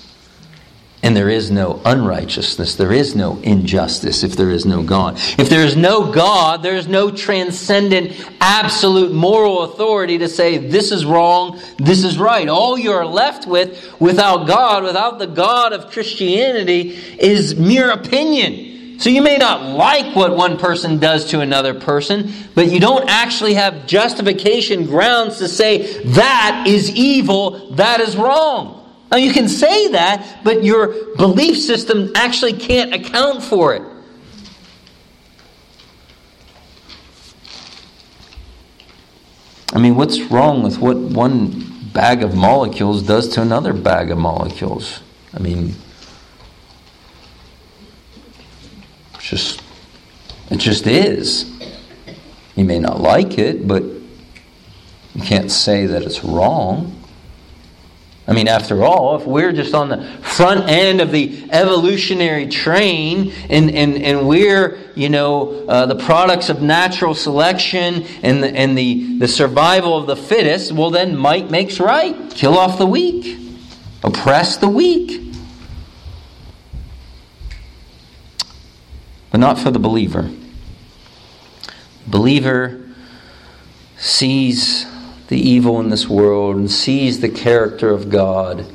And 1.03 1.17
there 1.17 1.29
is 1.29 1.51
no 1.51 1.83
unrighteousness. 1.85 2.77
There 2.77 2.93
is 2.93 3.17
no 3.17 3.41
injustice 3.41 4.23
if 4.23 4.37
there 4.37 4.51
is 4.51 4.65
no 4.65 4.85
God. 4.85 5.17
If 5.37 5.49
there 5.49 5.65
is 5.65 5.77
no 5.77 6.13
God, 6.13 6.63
there 6.63 6.77
is 6.77 6.87
no 6.87 7.11
transcendent, 7.11 8.13
absolute 8.41 9.13
moral 9.13 9.63
authority 9.63 10.19
to 10.19 10.29
say 10.29 10.59
this 10.59 10.93
is 10.93 11.05
wrong, 11.05 11.61
this 11.79 12.05
is 12.05 12.17
right. 12.17 12.49
All 12.49 12.79
you're 12.79 13.05
left 13.05 13.49
with 13.49 14.01
without 14.01 14.47
God, 14.47 14.85
without 14.85 15.19
the 15.19 15.27
God 15.27 15.73
of 15.73 15.91
Christianity, 15.91 16.91
is 17.19 17.57
mere 17.57 17.91
opinion. 17.91 18.72
So 18.99 19.11
you 19.11 19.23
may 19.23 19.37
not 19.37 19.63
like 19.77 20.15
what 20.15 20.37
one 20.37 20.59
person 20.59 20.99
does 20.99 21.27
to 21.31 21.41
another 21.41 21.75
person, 21.75 22.33
but 22.55 22.71
you 22.71 22.79
don't 22.79 23.09
actually 23.09 23.55
have 23.55 23.87
justification 23.87 24.87
grounds 24.87 25.39
to 25.39 25.49
say 25.49 26.03
that 26.05 26.65
is 26.69 26.91
evil, 26.95 27.73
that 27.75 28.01
is 28.01 28.17
wrong. 28.17 28.79
Now 29.11 29.19
you 29.19 29.33
can 29.33 29.49
say 29.49 29.89
that, 29.89 30.41
but 30.45 30.65
your 30.65 31.17
belief 31.17 31.59
system 31.59 32.13
actually 32.15 32.55
can't 32.55 32.95
account 32.95 33.43
for 33.43 33.75
it. 33.75 33.83
I 39.75 39.79
mean, 39.79 39.97
what's 39.97 40.21
wrong 40.21 40.63
with 40.63 40.79
what 40.79 40.97
one 40.97 41.65
bag 41.93 42.23
of 42.23 42.35
molecules 42.35 43.03
does 43.03 43.29
to 43.31 43.43
another 43.43 43.73
bag 43.73 44.11
of 44.11 44.19
molecules? 44.19 45.01
I 45.35 45.39
mean, 45.41 45.75
just 49.23 49.63
it 50.51 50.59
just 50.59 50.87
is. 50.87 51.51
You 52.57 52.65
may 52.65 52.79
not 52.79 53.01
like 53.01 53.39
it, 53.39 53.67
but 53.67 53.83
you 53.83 55.23
can't 55.23 55.51
say 55.51 55.87
that 55.87 56.03
it's 56.03 56.23
wrong. 56.23 56.99
I 58.27 58.35
mean, 58.35 58.47
after 58.47 58.85
all, 58.85 59.17
if 59.17 59.27
we're 59.27 59.53
just 59.53 59.75
on 59.75 59.89
the 59.89 60.05
front 60.23 60.69
end 60.69 61.01
of 61.01 61.11
the 61.11 61.45
evolutionary 61.51 62.47
train 62.47 63.33
and, 63.49 63.71
and, 63.71 64.01
and 64.01 64.29
we're, 64.29 64.79
you 64.95 65.09
know, 65.09 65.67
uh, 65.67 65.87
the 65.87 65.97
products 65.97 66.49
of 66.49 66.63
natural 66.63 67.15
selection 67.15 68.05
and, 68.23 68.43
the, 68.43 68.49
and 68.49 68.79
the, 68.79 69.19
the 69.19 69.27
survival 69.27 69.97
of 69.97 70.07
the 70.07 70.17
fittest, 70.17 70.71
well, 70.71 70.91
then 70.91 71.17
might 71.17 71.51
makes 71.51 71.81
right. 71.81 72.15
Kill 72.31 72.57
off 72.57 72.79
the 72.79 72.87
weak, 72.87 73.39
oppress 74.05 74.57
the 74.57 74.69
weak. 74.69 75.32
But 79.33 79.41
not 79.41 79.59
for 79.59 79.73
the 79.73 79.79
believer. 79.81 80.31
Believer 82.07 82.79
sees 83.97 84.87
the 85.29 85.39
evil 85.39 85.81
in 85.81 85.89
this 85.89 86.07
world 86.07 86.57
and 86.57 86.71
sees 86.71 87.21
the 87.21 87.29
character 87.29 87.91
of 87.91 88.11
God, 88.11 88.67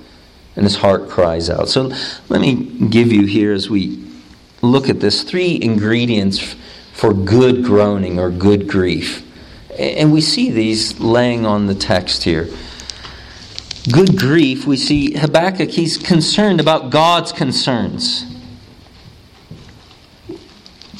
and 0.56 0.66
his 0.66 0.78
heart 0.78 1.08
cries 1.08 1.50
out. 1.50 1.70
So 1.70 1.94
let 2.28 2.42
me 2.42 2.56
give 2.90 3.12
you 3.12 3.28
here 3.28 3.54
as 3.54 3.70
we 3.70 4.04
look 4.64 4.90
at 4.90 5.00
this 5.00 5.24
three 5.24 5.60
ingredients 5.62 6.56
for 6.94 7.14
good 7.14 7.64
groaning 7.64 8.20
or 8.20 8.32
good 8.32 8.68
grief. 8.68 9.24
And 9.78 10.12
we 10.12 10.22
see 10.22 10.50
these 10.50 11.00
laying 11.00 11.46
on 11.46 11.68
the 11.68 11.76
text 11.76 12.24
here. 12.24 12.50
Good 13.92 14.18
grief, 14.18 14.66
we 14.66 14.76
see 14.76 15.14
Habakkuk, 15.14 15.70
he's 15.70 15.98
concerned 15.98 16.60
about 16.60 16.90
God's 16.90 17.32
concerns. 17.32 18.26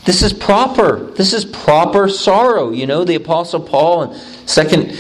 This 0.08 0.24
is 0.24 0.32
proper. 0.32 1.02
This 1.02 1.34
is 1.34 1.44
proper 1.44 2.08
sorrow. 2.08 2.72
You 2.72 2.88
know, 2.88 3.04
the 3.04 3.16
Apostle 3.16 3.60
Paul 3.60 4.04
in 4.04 4.20
Second 4.48 4.98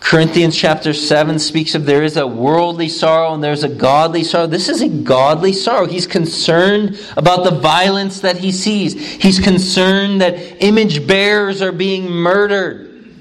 Corinthians 0.00 0.56
chapter 0.56 0.92
7 0.92 1.38
speaks 1.38 1.76
of 1.76 1.86
there 1.86 2.02
is 2.02 2.16
a 2.16 2.26
worldly 2.26 2.88
sorrow 2.88 3.32
and 3.32 3.44
there's 3.44 3.62
a 3.62 3.68
godly 3.68 4.24
sorrow. 4.24 4.48
This 4.48 4.68
is 4.68 4.82
a 4.82 4.88
godly 4.88 5.52
sorrow. 5.52 5.86
He's 5.86 6.08
concerned 6.08 6.98
about 7.16 7.44
the 7.44 7.52
violence 7.52 8.22
that 8.22 8.36
he 8.36 8.50
sees. 8.50 8.94
He's 9.22 9.38
concerned 9.38 10.20
that 10.20 10.34
image 10.64 11.06
bearers 11.06 11.62
are 11.62 11.70
being 11.70 12.10
murdered. 12.10 13.14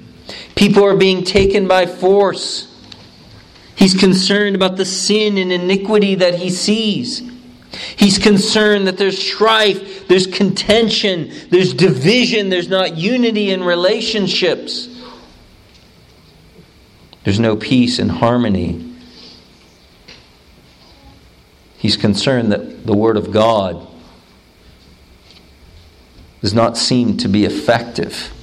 People 0.56 0.84
are 0.84 0.98
being 0.98 1.24
taken 1.24 1.68
by 1.68 1.86
force. 1.86 2.76
He's 3.76 3.94
concerned 3.94 4.56
about 4.56 4.78
the 4.78 4.86
sin 4.86 5.38
and 5.38 5.52
iniquity 5.52 6.16
that 6.16 6.34
he 6.34 6.50
sees. 6.50 7.33
He's 7.96 8.20
concerned 8.20 8.88
that 8.88 8.98
there's 8.98 9.18
strife, 9.18 10.08
there's 10.08 10.28
contention, 10.28 11.32
there's 11.50 11.74
division, 11.74 12.50
there's 12.50 12.70
not 12.70 12.98
unity 12.98 13.50
in 13.52 13.64
relationships. 13.64 14.90
There's 17.24 17.40
no 17.40 17.56
peace 17.56 18.00
and 18.00 18.12
harmony. 18.12 18.94
He's 21.78 21.98
concerned 21.98 22.52
that 22.52 22.86
the 22.86 22.96
Word 22.96 23.18
of 23.18 23.32
God 23.32 23.88
does 26.42 26.54
not 26.54 26.78
seem 26.78 27.18
to 27.18 27.28
be 27.28 27.46
effective. 27.46 28.34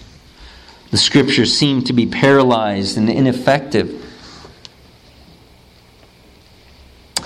The 0.91 0.97
Scriptures 0.97 1.57
seem 1.57 1.85
to 1.85 1.93
be 1.93 2.07
paralyzed 2.07 2.99
and 2.99 3.09
ineffective. 3.09 4.00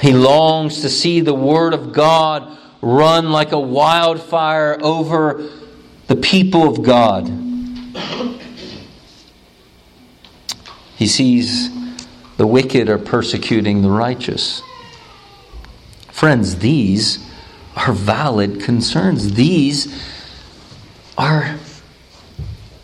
He 0.01 0.13
longs 0.13 0.83
to 0.83 0.89
see 0.89 1.21
the 1.21 1.35
Word 1.35 1.75
of 1.75 1.93
God 1.93 2.59
run 2.83 3.31
like 3.31 3.53
a 3.53 3.61
wildfire 3.61 4.79
over 4.83 5.49
the 6.07 6.17
people 6.17 6.69
of 6.69 6.83
God. 6.83 7.29
He 10.97 11.07
sees 11.07 11.71
the 12.37 12.47
wicked 12.47 12.89
are 12.89 12.99
persecuting 12.99 13.83
the 13.83 13.91
righteous. 13.91 14.63
Friends, 16.11 16.59
these 16.59 17.25
are 17.77 17.93
valid 17.93 18.61
concerns. 18.61 19.35
These 19.35 20.03
are 21.17 21.57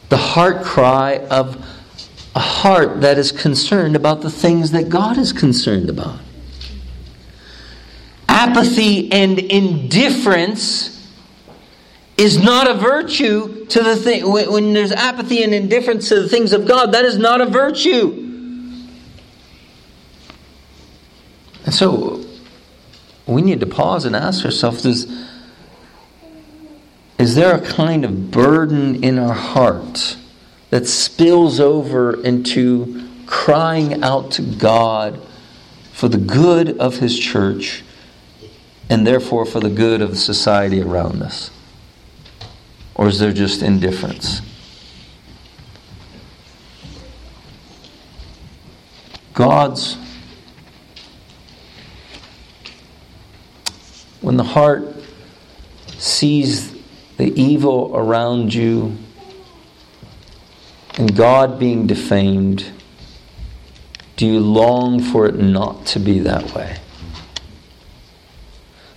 the 0.09 0.17
heart 0.17 0.65
cry 0.65 1.19
of 1.31 1.65
a 2.35 2.41
heart 2.41 3.01
that 3.01 3.19
is 3.19 3.33
concerned 3.33 3.97
about 3.97 4.23
the 4.23 4.31
things 4.31 4.71
that 4.71 4.89
God 4.89 5.19
is 5.19 5.33
concerned 5.33 5.91
about. 5.91 6.19
Apathy 8.41 9.13
and 9.13 9.39
indifference 9.39 10.97
is 12.17 12.43
not 12.43 12.71
a 12.71 12.73
virtue 12.73 13.67
to 13.67 13.83
the 13.83 13.95
thing. 13.95 14.31
When 14.31 14.73
there's 14.73 14.93
apathy 14.93 15.43
and 15.43 15.53
indifference 15.53 16.09
to 16.09 16.23
the 16.23 16.29
things 16.29 16.55
of 16.55 16.67
God, 16.67 16.93
that 16.93 17.05
is 17.05 17.19
not 17.19 17.43
a 17.43 17.47
virtue. 17.47 18.13
And 21.67 21.75
so 21.75 22.25
we 23.27 23.43
need 23.43 23.61
to 23.61 23.67
pause 23.67 24.07
and 24.07 24.17
ask 24.17 24.43
ourselves 24.47 24.87
is, 24.87 25.07
is 27.19 27.35
there 27.35 27.55
a 27.55 27.61
kind 27.61 28.07
of 28.07 28.31
burden 28.31 29.05
in 29.05 29.19
our 29.19 29.35
heart 29.35 30.17
that 30.71 30.87
spills 30.87 31.61
over 31.61 32.23
into 32.25 33.07
crying 33.27 34.03
out 34.03 34.31
to 34.33 34.43
God 34.43 35.21
for 35.93 36.09
the 36.09 36.17
good 36.17 36.79
of 36.79 37.01
His 37.01 37.19
church 37.19 37.85
and 38.91 39.07
therefore 39.07 39.47
for 39.47 39.61
the 39.61 39.71
good 39.71 40.03
of 40.03 40.11
the 40.11 40.17
society 40.17 40.83
around 40.83 41.23
us? 41.23 41.51
Or 42.95 43.09
is 43.09 43.19
there 43.19 43.33
just 43.33 43.63
indifference? 43.63 44.43
God's 49.33 49.97
When 54.21 54.37
the 54.37 54.45
heart 54.45 54.85
sees 55.97 56.73
the 57.17 57.33
evil 57.41 57.91
around 57.95 58.53
you 58.53 58.97
and 60.99 61.17
God 61.17 61.59
being 61.59 61.87
defamed, 61.87 62.71
do 64.17 64.27
you 64.27 64.41
long 64.41 65.01
for 65.01 65.27
it 65.27 65.37
not 65.37 65.87
to 65.87 65.99
be 65.99 66.19
that 66.21 66.55
way? 66.55 66.77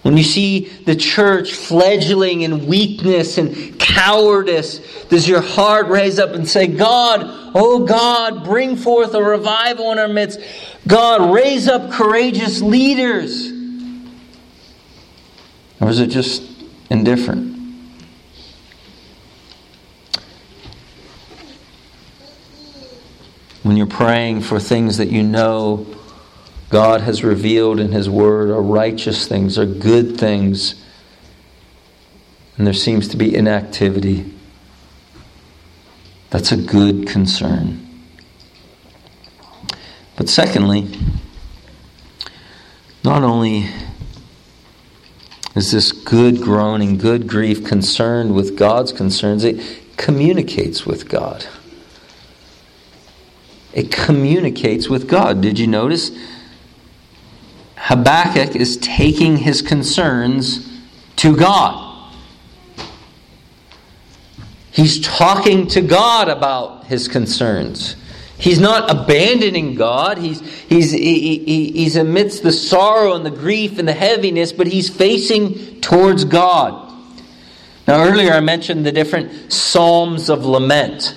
When 0.04 0.18
you 0.18 0.24
see 0.24 0.68
the 0.86 0.98
church 0.98 1.54
fledgling 1.54 2.42
in 2.42 2.68
weakness 2.68 3.38
and 3.38 3.80
cowardice, 3.80 4.80
does 5.06 5.28
your 5.28 5.40
heart 5.40 5.88
raise 5.88 6.20
up 6.20 6.32
and 6.32 6.48
say, 6.48 6.68
God, 6.68 7.22
oh 7.56 7.86
God, 7.86 8.44
bring 8.44 8.76
forth 8.76 9.14
a 9.14 9.24
revival 9.24 9.94
in 9.94 10.00
our 10.00 10.10
midst? 10.10 10.42
God, 10.86 11.34
raise 11.34 11.70
up 11.70 11.90
courageous 11.90 12.62
leaders. 12.62 13.50
Or 15.80 15.90
is 15.90 16.00
it 16.00 16.08
just 16.08 16.44
indifferent? 16.90 17.54
When 23.64 23.78
you're 23.78 23.88
praying 23.88 24.42
for 24.42 24.60
things 24.60 24.98
that 24.98 25.08
you 25.08 25.24
know 25.24 25.88
God 26.74 27.02
has 27.02 27.24
revealed 27.24 27.80
in 27.80 27.92
His 27.92 28.10
Word 28.10 28.50
are 28.50 28.60
righteous 28.60 29.28
things, 29.28 29.60
are 29.60 29.66
good 29.68 30.18
things, 30.18 30.74
and 32.58 32.66
there 32.66 32.74
seems 32.74 33.08
to 33.10 33.16
be 33.16 33.36
inactivity, 33.36 34.34
that's 36.32 36.52
a 36.52 36.58
good 36.58 37.06
concern. 37.06 37.88
But 40.16 40.28
secondly, 40.28 40.90
not 43.04 43.22
only 43.22 43.70
is 45.56 45.72
this 45.72 45.92
good 45.92 46.42
groaning, 46.42 46.98
good 46.98 47.28
grief 47.28 47.64
concerned 47.64 48.34
with 48.34 48.58
God's 48.58 48.92
concerns? 48.92 49.44
It 49.44 49.96
communicates 49.96 50.88
with 50.88 51.08
God. 51.08 51.46
It 53.74 53.92
communicates 53.92 54.90
with 54.90 55.08
God. 55.08 55.40
Did 55.40 55.60
you 55.60 55.68
notice? 55.68 56.10
Habakkuk 57.84 58.56
is 58.56 58.78
taking 58.78 59.36
his 59.36 59.62
concerns 59.62 60.72
to 61.18 61.36
God. 61.36 62.10
He's 64.72 65.02
talking 65.02 65.68
to 65.68 65.82
God 65.82 66.30
about 66.30 66.86
his 66.86 67.10
concerns. 67.10 67.98
He's 68.38 68.58
not 68.58 68.90
abandoning 68.90 69.76
God. 69.76 70.18
He's, 70.18 70.40
he's, 70.62 70.92
he, 70.92 71.40
he, 71.40 71.72
he's 71.74 71.98
amidst 71.98 72.42
the 72.42 72.54
sorrow 72.54 73.16
and 73.16 73.26
the 73.26 73.32
grief 73.32 73.78
and 73.78 73.86
the 73.86 73.94
heaviness, 73.94 74.54
but 74.54 74.68
he's 74.68 74.90
facing 74.90 75.82
towards 75.82 76.24
God. 76.24 76.90
Now, 77.86 78.02
earlier 78.06 78.32
I 78.32 78.40
mentioned 78.40 78.86
the 78.86 78.94
different 78.94 79.52
psalms 79.52 80.30
of 80.30 80.46
lament. 80.46 81.16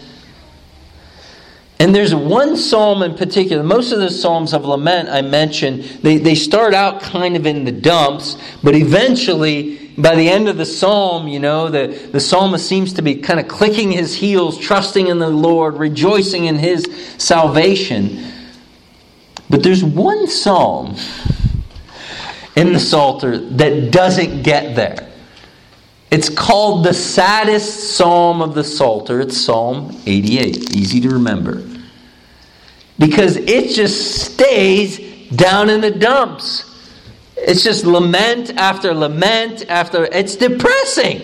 And 1.78 1.94
there's 1.94 2.14
one 2.14 2.56
psalm 2.56 3.02
in 3.02 3.14
particular. 3.14 3.62
Most 3.62 3.92
of 3.92 3.98
the 3.98 4.10
psalms 4.10 4.54
of 4.54 4.64
lament 4.64 5.10
I 5.10 5.20
mentioned, 5.20 5.82
they, 6.02 6.16
they 6.16 6.34
start 6.34 6.72
out 6.72 7.02
kind 7.02 7.36
of 7.36 7.44
in 7.46 7.64
the 7.64 7.72
dumps, 7.72 8.38
but 8.62 8.74
eventually 8.74 9.92
by 9.98 10.14
the 10.14 10.28
end 10.28 10.48
of 10.48 10.56
the 10.56 10.64
psalm, 10.64 11.28
you 11.28 11.38
know, 11.38 11.68
the, 11.68 11.88
the 12.12 12.20
psalmist 12.20 12.66
seems 12.66 12.94
to 12.94 13.02
be 13.02 13.16
kind 13.16 13.40
of 13.40 13.48
clicking 13.48 13.92
his 13.92 14.14
heels, 14.14 14.58
trusting 14.58 15.08
in 15.08 15.18
the 15.18 15.28
Lord, 15.28 15.74
rejoicing 15.74 16.46
in 16.46 16.56
his 16.56 16.84
salvation. 17.18 18.32
But 19.48 19.62
there's 19.62 19.84
one 19.84 20.26
psalm 20.26 20.96
in 22.56 22.72
the 22.72 22.80
Psalter 22.80 23.38
that 23.38 23.92
doesn't 23.92 24.42
get 24.42 24.74
there. 24.74 25.12
It's 26.16 26.30
called 26.30 26.82
the 26.82 26.94
saddest 26.94 27.90
psalm 27.90 28.40
of 28.40 28.54
the 28.54 28.64
Psalter. 28.64 29.20
It's 29.20 29.36
Psalm 29.36 30.00
88. 30.06 30.74
Easy 30.74 30.98
to 31.02 31.10
remember. 31.10 31.62
Because 32.98 33.36
it 33.36 33.74
just 33.74 34.32
stays 34.32 35.28
down 35.28 35.68
in 35.68 35.82
the 35.82 35.90
dumps. 35.90 36.64
It's 37.36 37.62
just 37.62 37.84
lament 37.84 38.56
after 38.56 38.94
lament 38.94 39.66
after. 39.68 40.06
It's 40.06 40.36
depressing. 40.36 41.20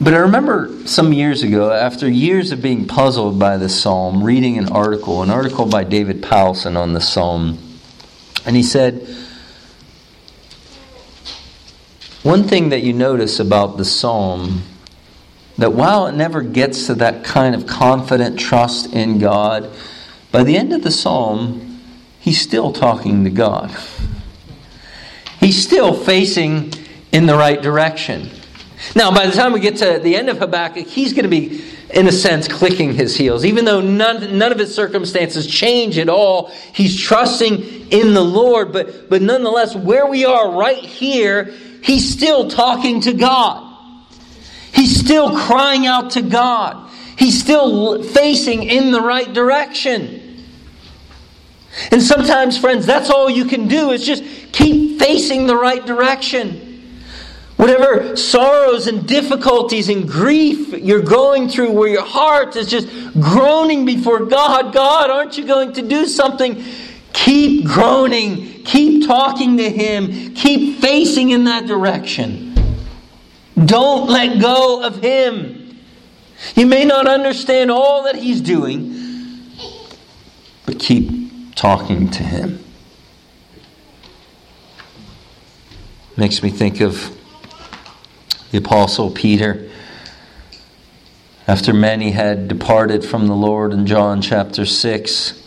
But 0.00 0.12
I 0.12 0.16
remember 0.16 0.84
some 0.84 1.12
years 1.12 1.44
ago, 1.44 1.70
after 1.70 2.10
years 2.10 2.50
of 2.50 2.60
being 2.60 2.88
puzzled 2.88 3.38
by 3.38 3.56
the 3.56 3.68
psalm, 3.68 4.24
reading 4.24 4.58
an 4.58 4.72
article, 4.72 5.22
an 5.22 5.30
article 5.30 5.66
by 5.66 5.84
David 5.84 6.22
Powlison 6.22 6.76
on 6.76 6.92
the 6.92 7.00
psalm. 7.00 7.60
And 8.44 8.56
he 8.56 8.64
said, 8.64 9.25
One 12.26 12.42
thing 12.48 12.70
that 12.70 12.82
you 12.82 12.92
notice 12.92 13.38
about 13.38 13.76
the 13.76 13.84
psalm, 13.84 14.62
that 15.58 15.72
while 15.72 16.08
it 16.08 16.16
never 16.16 16.42
gets 16.42 16.86
to 16.86 16.94
that 16.96 17.22
kind 17.22 17.54
of 17.54 17.68
confident 17.68 18.36
trust 18.36 18.92
in 18.92 19.20
God, 19.20 19.70
by 20.32 20.42
the 20.42 20.56
end 20.56 20.72
of 20.72 20.82
the 20.82 20.90
psalm, 20.90 21.80
he's 22.18 22.40
still 22.40 22.72
talking 22.72 23.22
to 23.22 23.30
God. 23.30 23.72
He's 25.38 25.62
still 25.62 25.94
facing 25.94 26.72
in 27.12 27.26
the 27.26 27.36
right 27.36 27.62
direction. 27.62 28.28
Now, 28.96 29.14
by 29.14 29.26
the 29.26 29.32
time 29.32 29.52
we 29.52 29.60
get 29.60 29.76
to 29.76 30.00
the 30.02 30.16
end 30.16 30.28
of 30.28 30.38
Habakkuk, 30.38 30.88
he's 30.88 31.12
going 31.12 31.22
to 31.22 31.28
be, 31.28 31.62
in 31.96 32.06
a 32.06 32.12
sense, 32.12 32.46
clicking 32.46 32.92
his 32.92 33.16
heels. 33.16 33.42
Even 33.46 33.64
though 33.64 33.80
none, 33.80 34.36
none 34.36 34.52
of 34.52 34.58
his 34.58 34.74
circumstances 34.74 35.46
change 35.46 35.96
at 35.96 36.10
all, 36.10 36.52
he's 36.74 37.00
trusting 37.00 37.90
in 37.90 38.12
the 38.12 38.22
Lord. 38.22 38.70
But, 38.70 39.08
but 39.08 39.22
nonetheless, 39.22 39.74
where 39.74 40.06
we 40.06 40.26
are 40.26 40.52
right 40.52 40.76
here, 40.76 41.44
he's 41.82 42.12
still 42.12 42.50
talking 42.50 43.00
to 43.00 43.14
God. 43.14 43.62
He's 44.74 45.00
still 45.00 45.38
crying 45.38 45.86
out 45.86 46.10
to 46.12 46.22
God. 46.22 46.90
He's 47.16 47.40
still 47.42 48.02
facing 48.02 48.64
in 48.64 48.90
the 48.90 49.00
right 49.00 49.32
direction. 49.32 50.44
And 51.90 52.02
sometimes, 52.02 52.58
friends, 52.58 52.84
that's 52.84 53.08
all 53.08 53.30
you 53.30 53.46
can 53.46 53.68
do 53.68 53.90
is 53.92 54.04
just 54.04 54.22
keep 54.52 54.98
facing 54.98 55.46
the 55.46 55.56
right 55.56 55.84
direction. 55.84 56.65
Whatever 57.56 58.16
sorrows 58.16 58.86
and 58.86 59.06
difficulties 59.08 59.88
and 59.88 60.08
grief 60.08 60.72
you're 60.72 61.00
going 61.00 61.48
through, 61.48 61.72
where 61.72 61.88
your 61.88 62.04
heart 62.04 62.54
is 62.56 62.68
just 62.68 62.88
groaning 63.18 63.86
before 63.86 64.26
God, 64.26 64.74
God, 64.74 65.10
aren't 65.10 65.38
you 65.38 65.46
going 65.46 65.72
to 65.74 65.82
do 65.82 66.06
something? 66.06 66.62
Keep 67.12 67.66
groaning, 67.66 68.62
keep 68.64 69.06
talking 69.06 69.56
to 69.56 69.70
Him, 69.70 70.34
keep 70.34 70.80
facing 70.80 71.30
in 71.30 71.44
that 71.44 71.66
direction. 71.66 72.54
Don't 73.64 74.10
let 74.10 74.38
go 74.38 74.82
of 74.84 75.02
Him. 75.02 75.80
You 76.54 76.66
may 76.66 76.84
not 76.84 77.06
understand 77.06 77.70
all 77.70 78.02
that 78.04 78.16
He's 78.16 78.42
doing, 78.42 79.50
but 80.66 80.78
keep 80.78 81.26
talking 81.56 82.10
to 82.10 82.22
him. 82.22 82.62
Makes 86.16 86.42
me 86.42 86.50
think 86.50 86.80
of 86.80 87.15
the 88.56 88.64
Apostle 88.64 89.10
Peter. 89.10 89.68
After 91.46 91.74
many 91.74 92.12
had 92.12 92.48
departed 92.48 93.04
from 93.04 93.26
the 93.26 93.34
Lord 93.34 93.74
in 93.74 93.86
John 93.86 94.22
chapter 94.22 94.64
6, 94.64 95.46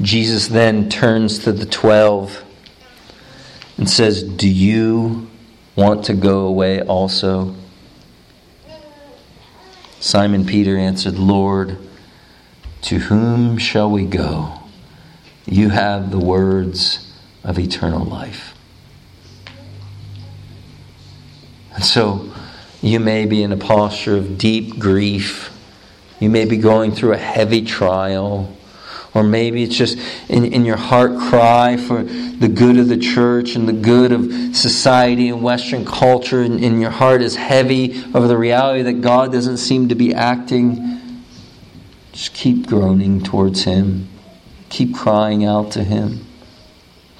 Jesus 0.00 0.48
then 0.48 0.88
turns 0.88 1.40
to 1.40 1.52
the 1.52 1.66
twelve 1.66 2.42
and 3.76 3.90
says, 3.90 4.22
Do 4.22 4.48
you 4.48 5.28
want 5.76 6.06
to 6.06 6.14
go 6.14 6.46
away 6.46 6.80
also? 6.80 7.54
Simon 10.00 10.46
Peter 10.46 10.78
answered, 10.78 11.18
Lord, 11.18 11.76
to 12.82 13.00
whom 13.00 13.58
shall 13.58 13.90
we 13.90 14.06
go? 14.06 14.60
You 15.44 15.68
have 15.68 16.10
the 16.10 16.18
words 16.18 17.12
of 17.44 17.58
eternal 17.58 18.06
life. 18.06 18.54
And 21.78 21.84
so, 21.84 22.28
you 22.80 22.98
may 22.98 23.24
be 23.24 23.44
in 23.44 23.52
a 23.52 23.56
posture 23.56 24.16
of 24.16 24.36
deep 24.36 24.80
grief. 24.80 25.56
You 26.18 26.28
may 26.28 26.44
be 26.44 26.56
going 26.56 26.90
through 26.90 27.12
a 27.12 27.18
heavy 27.18 27.64
trial. 27.64 28.52
Or 29.14 29.22
maybe 29.22 29.62
it's 29.62 29.76
just 29.76 29.96
in, 30.28 30.44
in 30.44 30.64
your 30.64 30.76
heart 30.76 31.16
cry 31.16 31.76
for 31.76 32.02
the 32.02 32.48
good 32.48 32.78
of 32.78 32.88
the 32.88 32.96
church 32.96 33.54
and 33.54 33.68
the 33.68 33.72
good 33.72 34.10
of 34.10 34.56
society 34.56 35.28
and 35.28 35.40
Western 35.40 35.84
culture, 35.84 36.42
and, 36.42 36.64
and 36.64 36.80
your 36.80 36.90
heart 36.90 37.22
is 37.22 37.36
heavy 37.36 38.02
over 38.12 38.26
the 38.26 38.36
reality 38.36 38.82
that 38.82 39.00
God 39.00 39.30
doesn't 39.30 39.58
seem 39.58 39.88
to 39.90 39.94
be 39.94 40.12
acting. 40.12 41.24
Just 42.10 42.34
keep 42.34 42.66
groaning 42.66 43.22
towards 43.22 43.62
Him, 43.62 44.08
keep 44.68 44.96
crying 44.96 45.44
out 45.44 45.70
to 45.70 45.84
Him. 45.84 46.26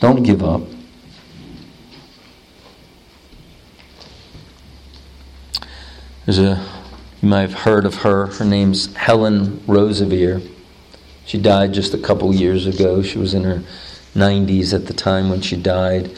Don't 0.01 0.25
give 0.25 0.43
up. 0.43 0.63
There's 6.29 6.41
a, 6.41 6.63
you 7.23 7.29
might 7.31 7.41
have 7.41 7.55
heard 7.55 7.87
of 7.87 8.03
her. 8.03 8.27
Her 8.27 8.45
name's 8.45 8.95
Helen 8.95 9.61
Roseveare. 9.61 10.47
She 11.25 11.39
died 11.39 11.73
just 11.73 11.95
a 11.95 11.99
couple 11.99 12.35
years 12.35 12.67
ago. 12.67 13.01
She 13.01 13.17
was 13.17 13.33
in 13.33 13.45
her 13.45 13.63
90s 14.15 14.75
at 14.75 14.85
the 14.85 14.93
time 14.93 15.31
when 15.31 15.41
she 15.41 15.57
died. 15.57 16.11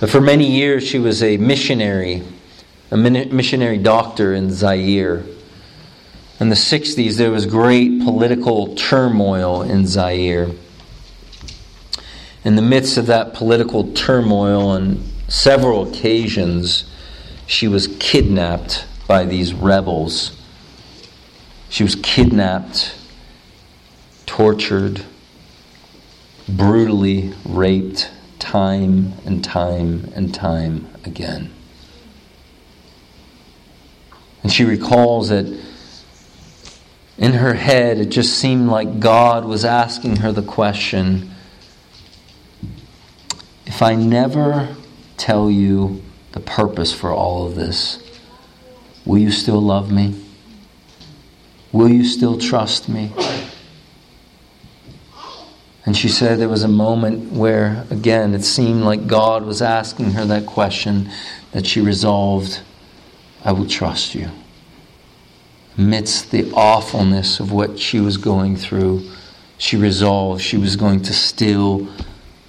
But 0.00 0.08
for 0.08 0.22
many 0.22 0.50
years, 0.50 0.88
she 0.88 0.98
was 0.98 1.22
a 1.22 1.36
missionary, 1.36 2.22
a 2.90 2.96
missionary 2.96 3.76
doctor 3.76 4.32
in 4.32 4.50
Zaire. 4.50 5.22
In 6.40 6.48
the 6.48 6.54
60s, 6.54 7.18
there 7.18 7.30
was 7.30 7.44
great 7.44 8.02
political 8.04 8.74
turmoil 8.74 9.60
in 9.60 9.86
Zaire. 9.86 10.48
In 12.42 12.56
the 12.56 12.62
midst 12.62 12.96
of 12.96 13.04
that 13.08 13.34
political 13.34 13.92
turmoil, 13.92 14.66
on 14.68 15.04
several 15.28 15.86
occasions, 15.90 16.90
she 17.46 17.68
was 17.68 17.94
kidnapped 17.98 18.86
by 19.12 19.26
these 19.26 19.52
rebels. 19.52 20.34
She 21.68 21.82
was 21.82 21.96
kidnapped, 21.96 22.98
tortured, 24.24 25.04
brutally 26.48 27.34
raped 27.44 28.10
time 28.38 29.12
and 29.26 29.44
time 29.44 30.10
and 30.14 30.32
time 30.32 30.88
again. 31.04 31.52
And 34.42 34.50
she 34.50 34.64
recalls 34.64 35.28
that 35.28 35.44
in 37.18 37.34
her 37.34 37.52
head, 37.52 37.98
it 37.98 38.08
just 38.08 38.38
seemed 38.38 38.70
like 38.70 38.98
God 38.98 39.44
was 39.44 39.62
asking 39.62 40.16
her 40.16 40.32
the 40.32 40.40
question 40.40 41.32
if 43.66 43.82
I 43.82 43.94
never 43.94 44.74
tell 45.18 45.50
you 45.50 46.02
the 46.32 46.40
purpose 46.40 46.94
for 46.94 47.12
all 47.12 47.46
of 47.46 47.56
this, 47.56 48.02
Will 49.04 49.18
you 49.18 49.30
still 49.30 49.60
love 49.60 49.90
me? 49.90 50.14
Will 51.72 51.88
you 51.88 52.04
still 52.04 52.38
trust 52.38 52.88
me? 52.88 53.12
And 55.84 55.96
she 55.96 56.08
said 56.08 56.38
there 56.38 56.48
was 56.48 56.62
a 56.62 56.68
moment 56.68 57.32
where, 57.32 57.84
again, 57.90 58.34
it 58.34 58.44
seemed 58.44 58.82
like 58.82 59.08
God 59.08 59.44
was 59.44 59.60
asking 59.60 60.12
her 60.12 60.24
that 60.26 60.46
question 60.46 61.10
that 61.50 61.66
she 61.66 61.80
resolved, 61.80 62.60
I 63.44 63.52
will 63.52 63.66
trust 63.66 64.14
you. 64.14 64.30
Amidst 65.76 66.30
the 66.30 66.52
awfulness 66.52 67.40
of 67.40 67.50
what 67.50 67.78
she 67.78 67.98
was 67.98 68.16
going 68.16 68.56
through, 68.56 69.10
she 69.58 69.76
resolved 69.76 70.40
she 70.40 70.56
was 70.56 70.76
going 70.76 71.02
to 71.02 71.12
still 71.12 71.88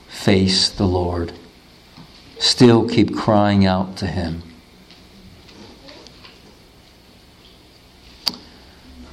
face 0.08 0.70
the 0.70 0.86
Lord, 0.86 1.34
still 2.38 2.88
keep 2.88 3.16
crying 3.16 3.66
out 3.66 3.98
to 3.98 4.08
Him. 4.08 4.44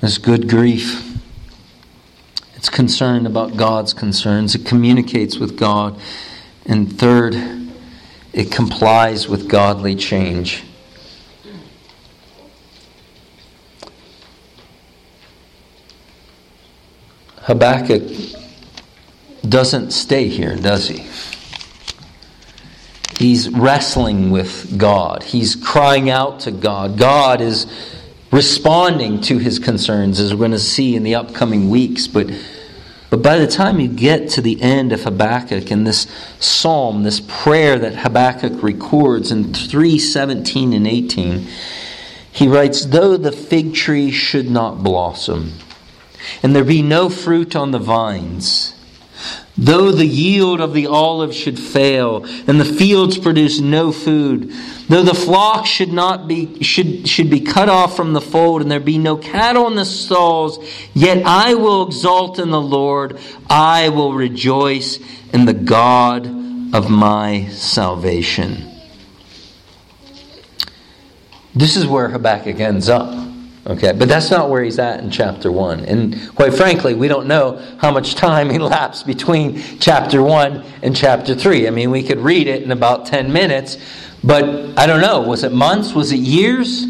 There's 0.00 0.18
good 0.18 0.48
grief. 0.48 1.06
It's 2.56 2.70
concerned 2.70 3.26
about 3.26 3.56
God's 3.56 3.92
concerns. 3.92 4.54
It 4.54 4.64
communicates 4.64 5.36
with 5.36 5.58
God. 5.58 6.00
And 6.64 6.98
third, 6.98 7.34
it 8.32 8.50
complies 8.50 9.28
with 9.28 9.48
godly 9.48 9.94
change. 9.94 10.62
Habakkuk 17.42 18.02
doesn't 19.46 19.90
stay 19.90 20.28
here, 20.28 20.56
does 20.56 20.88
he? 20.88 21.06
He's 23.18 23.50
wrestling 23.50 24.30
with 24.30 24.78
God. 24.78 25.24
He's 25.24 25.56
crying 25.56 26.08
out 26.08 26.40
to 26.40 26.52
God. 26.52 26.96
God 26.96 27.42
is 27.42 27.66
responding 28.30 29.20
to 29.22 29.38
his 29.38 29.58
concerns, 29.58 30.20
as 30.20 30.32
we're 30.32 30.38
going 30.38 30.50
to 30.52 30.58
see 30.58 30.94
in 30.94 31.02
the 31.02 31.14
upcoming 31.14 31.68
weeks. 31.68 32.06
But, 32.06 32.30
but 33.10 33.22
by 33.22 33.38
the 33.38 33.46
time 33.46 33.80
you 33.80 33.88
get 33.88 34.30
to 34.30 34.40
the 34.40 34.60
end 34.62 34.92
of 34.92 35.02
Habakkuk 35.02 35.70
and 35.70 35.86
this 35.86 36.06
psalm, 36.38 37.02
this 37.02 37.20
prayer 37.20 37.78
that 37.78 37.96
Habakkuk 37.96 38.62
records 38.62 39.32
in 39.32 39.52
317 39.52 40.72
and 40.72 40.86
18, 40.86 41.46
he 42.32 42.48
writes, 42.48 42.86
Though 42.86 43.16
the 43.16 43.32
fig 43.32 43.74
tree 43.74 44.10
should 44.10 44.50
not 44.50 44.84
blossom, 44.84 45.54
and 46.42 46.54
there 46.54 46.64
be 46.64 46.82
no 46.82 47.08
fruit 47.08 47.56
on 47.56 47.72
the 47.72 47.78
vines, 47.78 48.74
Though 49.62 49.92
the 49.92 50.06
yield 50.06 50.62
of 50.62 50.72
the 50.72 50.86
olive 50.86 51.34
should 51.34 51.58
fail, 51.58 52.24
and 52.46 52.58
the 52.58 52.64
fields 52.64 53.18
produce 53.18 53.60
no 53.60 53.92
food, 53.92 54.54
though 54.88 55.02
the 55.02 55.14
flock 55.14 55.66
should 55.66 55.92
not 55.92 56.26
be 56.26 56.62
should 56.62 57.06
should 57.06 57.28
be 57.28 57.40
cut 57.40 57.68
off 57.68 57.94
from 57.94 58.14
the 58.14 58.22
fold, 58.22 58.62
and 58.62 58.70
there 58.70 58.80
be 58.80 58.96
no 58.96 59.18
cattle 59.18 59.66
in 59.66 59.74
the 59.74 59.84
stalls, 59.84 60.58
yet 60.94 61.26
I 61.26 61.52
will 61.52 61.86
exult 61.86 62.38
in 62.38 62.48
the 62.48 62.60
Lord, 62.60 63.18
I 63.50 63.90
will 63.90 64.14
rejoice 64.14 64.98
in 65.34 65.44
the 65.44 65.52
God 65.52 66.26
of 66.74 66.88
my 66.88 67.48
salvation. 67.50 68.66
This 71.54 71.76
is 71.76 71.86
where 71.86 72.08
Habakkuk 72.08 72.60
ends 72.60 72.88
up. 72.88 73.29
Okay, 73.70 73.92
but 73.92 74.08
that's 74.08 74.32
not 74.32 74.50
where 74.50 74.64
he's 74.64 74.80
at 74.80 74.98
in 74.98 75.12
chapter 75.12 75.52
1. 75.52 75.84
And 75.84 76.34
quite 76.34 76.52
frankly, 76.54 76.94
we 76.94 77.06
don't 77.06 77.28
know 77.28 77.64
how 77.78 77.92
much 77.92 78.16
time 78.16 78.50
elapsed 78.50 79.06
between 79.06 79.62
chapter 79.78 80.24
1 80.24 80.64
and 80.82 80.96
chapter 80.96 81.36
3. 81.36 81.68
I 81.68 81.70
mean, 81.70 81.92
we 81.92 82.02
could 82.02 82.18
read 82.18 82.48
it 82.48 82.64
in 82.64 82.72
about 82.72 83.06
10 83.06 83.32
minutes, 83.32 83.78
but 84.24 84.44
I 84.76 84.86
don't 84.86 85.00
know. 85.00 85.20
Was 85.20 85.44
it 85.44 85.52
months? 85.52 85.92
Was 85.94 86.10
it 86.10 86.18
years? 86.18 86.84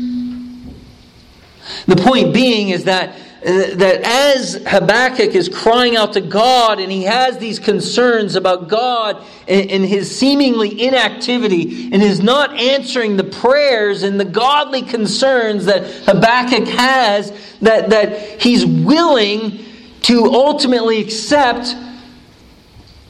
The 1.87 1.97
point 1.97 2.33
being 2.33 2.71
is 2.71 2.85
that 2.85 3.15
Uh, 3.43 3.75
that 3.75 4.03
as 4.03 4.63
Habakkuk 4.67 5.35
is 5.35 5.49
crying 5.49 5.97
out 5.97 6.13
to 6.13 6.21
God 6.21 6.79
and 6.79 6.93
he 6.93 7.05
has 7.05 7.39
these 7.39 7.59
concerns 7.59 8.37
about 8.37 8.69
God 8.69 9.25
and, 9.49 9.71
and, 9.71 9.83
his 9.83 10.15
seemingly 10.15 10.87
inactivity 10.87 11.91
and 11.91 12.03
his 12.03 12.21
not 12.21 12.55
answering 12.55 13.17
the 13.17 13.25
prayers 13.25 14.03
and 14.03 14.21
the 14.21 14.27
godly 14.27 14.83
concerns 14.83 15.65
that 15.65 15.87
Habakkuk 16.05 16.69
has, 16.69 17.31
that, 17.61 17.89
that 17.89 18.43
he's 18.43 18.67
willing 18.67 19.65
to 20.03 20.27
ultimately 20.27 21.01
accept 21.01 21.75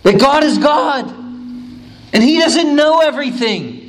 that 0.05 0.21
God 0.21 0.45
is 0.45 0.59
God 0.59 1.11
and 2.13 2.23
he 2.23 2.39
doesn't 2.39 2.77
know 2.77 3.01
everything. 3.01 3.80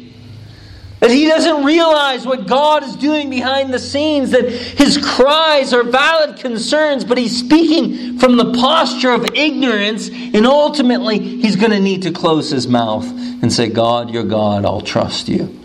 That 1.01 1.09
he 1.09 1.25
doesn't 1.25 1.65
realize 1.65 2.27
what 2.27 2.45
God 2.45 2.83
is 2.83 2.95
doing 2.95 3.31
behind 3.31 3.73
the 3.73 3.79
scenes, 3.79 4.29
that 4.31 4.47
his 4.47 4.99
cries 4.99 5.73
are 5.73 5.81
valid 5.81 6.37
concerns, 6.37 7.03
but 7.03 7.17
he's 7.17 7.39
speaking 7.39 8.19
from 8.19 8.37
the 8.37 8.53
posture 8.53 9.09
of 9.09 9.25
ignorance, 9.33 10.09
and 10.09 10.45
ultimately 10.45 11.17
he's 11.17 11.55
going 11.55 11.71
to 11.71 11.79
need 11.79 12.03
to 12.03 12.11
close 12.11 12.51
his 12.51 12.67
mouth 12.67 13.07
and 13.41 13.51
say, 13.51 13.67
God, 13.67 14.11
you're 14.11 14.23
God, 14.23 14.63
I'll 14.63 14.81
trust 14.81 15.27
you. 15.27 15.59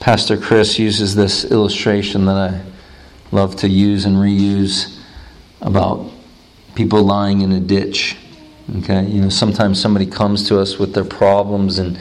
Pastor 0.00 0.36
Chris 0.36 0.78
uses 0.78 1.14
this 1.14 1.46
illustration 1.50 2.26
that 2.26 2.36
I 2.36 2.60
love 3.32 3.56
to 3.56 3.70
use 3.70 4.04
and 4.04 4.16
reuse 4.16 4.98
about 5.62 6.10
people 6.74 7.02
lying 7.04 7.40
in 7.40 7.52
a 7.52 7.60
ditch 7.60 8.18
Okay, 8.78 9.04
you 9.06 9.20
know, 9.20 9.28
sometimes 9.28 9.80
somebody 9.80 10.06
comes 10.06 10.48
to 10.48 10.58
us 10.58 10.78
with 10.78 10.94
their 10.94 11.04
problems 11.04 11.78
and 11.78 11.98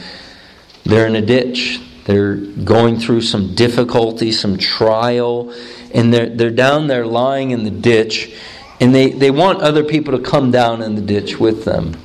They're 0.83 1.07
in 1.07 1.15
a 1.15 1.21
ditch. 1.21 1.79
They're 2.05 2.35
going 2.35 2.99
through 2.99 3.21
some 3.21 3.55
difficulty, 3.55 4.31
some 4.31 4.57
trial, 4.57 5.53
and 5.93 6.13
they're, 6.13 6.29
they're 6.29 6.51
down 6.51 6.87
there 6.87 7.05
lying 7.05 7.51
in 7.51 7.63
the 7.63 7.71
ditch, 7.71 8.33
and 8.81 8.93
they, 8.93 9.11
they 9.11 9.31
want 9.31 9.61
other 9.61 9.83
people 9.83 10.17
to 10.17 10.23
come 10.23 10.51
down 10.51 10.81
in 10.81 10.95
the 10.95 11.01
ditch 11.01 11.39
with 11.39 11.63
them. 11.63 11.95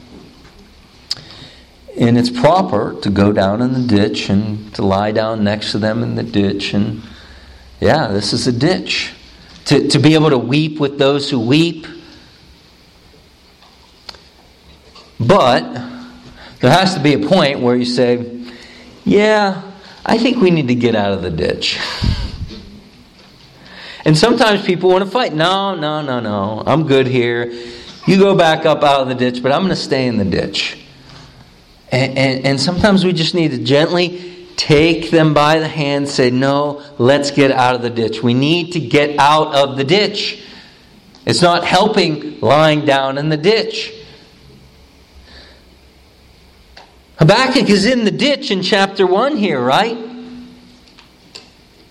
And 1.98 2.16
it's 2.16 2.30
proper 2.30 2.94
to 3.00 3.11
go 3.11 3.32
down 3.32 3.61
in 3.61 3.72
the 3.72 3.82
ditch 3.82 4.28
and 4.30 4.72
to 4.76 4.82
lie 4.82 5.11
down 5.11 5.42
next 5.42 5.72
to 5.72 5.78
them 5.78 6.04
in 6.04 6.14
the 6.14 6.22
ditch. 6.22 6.72
And 6.72 7.02
yeah, 7.80 8.06
this 8.06 8.32
is 8.32 8.46
a 8.46 8.52
ditch. 8.52 9.12
To, 9.64 9.88
to 9.88 9.98
be 9.98 10.14
able 10.14 10.30
to 10.30 10.38
weep 10.38 10.78
with 10.78 10.98
those 10.98 11.28
who 11.28 11.40
weep. 11.40 11.88
But 15.20 15.62
there 16.60 16.70
has 16.70 16.94
to 16.94 17.00
be 17.00 17.14
a 17.14 17.26
point 17.28 17.60
where 17.60 17.76
you 17.76 17.84
say, 17.84 18.44
yeah, 19.04 19.62
I 20.04 20.18
think 20.18 20.38
we 20.38 20.50
need 20.50 20.68
to 20.68 20.74
get 20.74 20.94
out 20.94 21.12
of 21.12 21.22
the 21.22 21.30
ditch. 21.30 21.78
And 24.04 24.16
sometimes 24.16 24.64
people 24.64 24.90
want 24.90 25.04
to 25.04 25.10
fight. 25.10 25.34
No, 25.34 25.74
no, 25.74 26.00
no, 26.00 26.20
no. 26.20 26.62
I'm 26.66 26.86
good 26.86 27.06
here. 27.06 27.52
You 28.06 28.18
go 28.18 28.34
back 28.34 28.64
up 28.64 28.82
out 28.82 29.02
of 29.02 29.08
the 29.08 29.14
ditch, 29.14 29.42
but 29.42 29.52
I'm 29.52 29.60
going 29.60 29.70
to 29.70 29.76
stay 29.76 30.06
in 30.06 30.16
the 30.16 30.24
ditch. 30.24 30.78
And, 31.92 32.16
and, 32.16 32.46
and, 32.46 32.60
sometimes 32.60 33.04
we 33.04 33.12
just 33.12 33.34
need 33.34 33.50
to 33.50 33.58
gently 33.58 34.46
take 34.56 35.10
them 35.10 35.34
by 35.34 35.58
the 35.58 35.68
hand, 35.68 36.08
say, 36.08 36.30
No, 36.30 36.82
let's 36.98 37.30
get 37.30 37.50
out 37.50 37.74
of 37.74 37.82
the 37.82 37.90
ditch. 37.90 38.22
We 38.22 38.34
need 38.34 38.72
to 38.72 38.80
get 38.80 39.18
out 39.18 39.54
of 39.54 39.76
the 39.76 39.84
ditch. 39.84 40.42
It's 41.26 41.42
not 41.42 41.64
helping 41.64 42.40
lying 42.40 42.84
down 42.84 43.18
in 43.18 43.28
the 43.30 43.36
ditch. 43.36 43.92
Habakkuk 47.18 47.68
is 47.68 47.84
in 47.84 48.04
the 48.04 48.10
ditch 48.10 48.50
in 48.50 48.62
chapter 48.62 49.06
1 49.06 49.36
here, 49.36 49.60
right? 49.60 49.98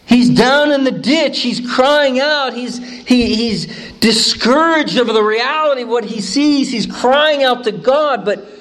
He's 0.06 0.30
down 0.30 0.72
in 0.72 0.86
the 0.86 0.92
ditch. 0.92 1.42
He's 1.42 1.60
crying 1.60 2.20
out. 2.20 2.54
He's, 2.54 2.78
he, 2.78 3.36
he's 3.36 3.66
discouraged 4.00 4.98
over 4.98 5.12
the 5.12 5.24
reality 5.24 5.82
of 5.82 5.90
what 5.90 6.06
he 6.06 6.22
sees. 6.22 6.72
He's 6.72 6.86
crying 6.86 7.44
out 7.44 7.66
to 7.66 7.74
God, 7.74 8.24
but 8.24 8.58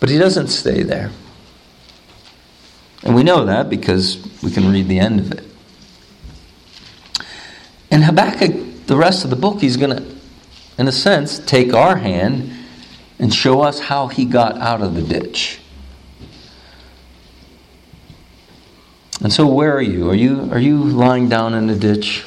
but 0.00 0.08
he 0.08 0.18
doesn't 0.18 0.48
stay 0.48 0.82
there. 0.82 1.10
And 3.02 3.14
we 3.14 3.22
know 3.22 3.46
that 3.46 3.68
because 3.68 4.24
we 4.42 4.50
can 4.50 4.70
read 4.70 4.88
the 4.88 4.98
end 4.98 5.20
of 5.20 5.32
it. 5.32 5.44
And 7.90 8.04
Habakkuk, 8.04 8.86
the 8.86 8.96
rest 8.96 9.24
of 9.24 9.30
the 9.30 9.36
book, 9.36 9.60
he's 9.60 9.76
going 9.76 9.96
to, 9.96 10.04
in 10.78 10.88
a 10.88 10.92
sense, 10.92 11.38
take 11.38 11.72
our 11.72 11.96
hand 11.96 12.52
and 13.18 13.34
show 13.34 13.60
us 13.60 13.80
how 13.80 14.08
he 14.08 14.24
got 14.24 14.58
out 14.58 14.80
of 14.80 14.94
the 14.94 15.02
ditch. 15.02 15.60
And 19.20 19.32
so, 19.32 19.46
where 19.46 19.76
are 19.76 19.82
you? 19.82 20.08
Are 20.10 20.14
you, 20.14 20.48
are 20.52 20.60
you 20.60 20.78
lying 20.78 21.28
down 21.28 21.54
in 21.54 21.68
a 21.68 21.74
ditch? 21.74 22.24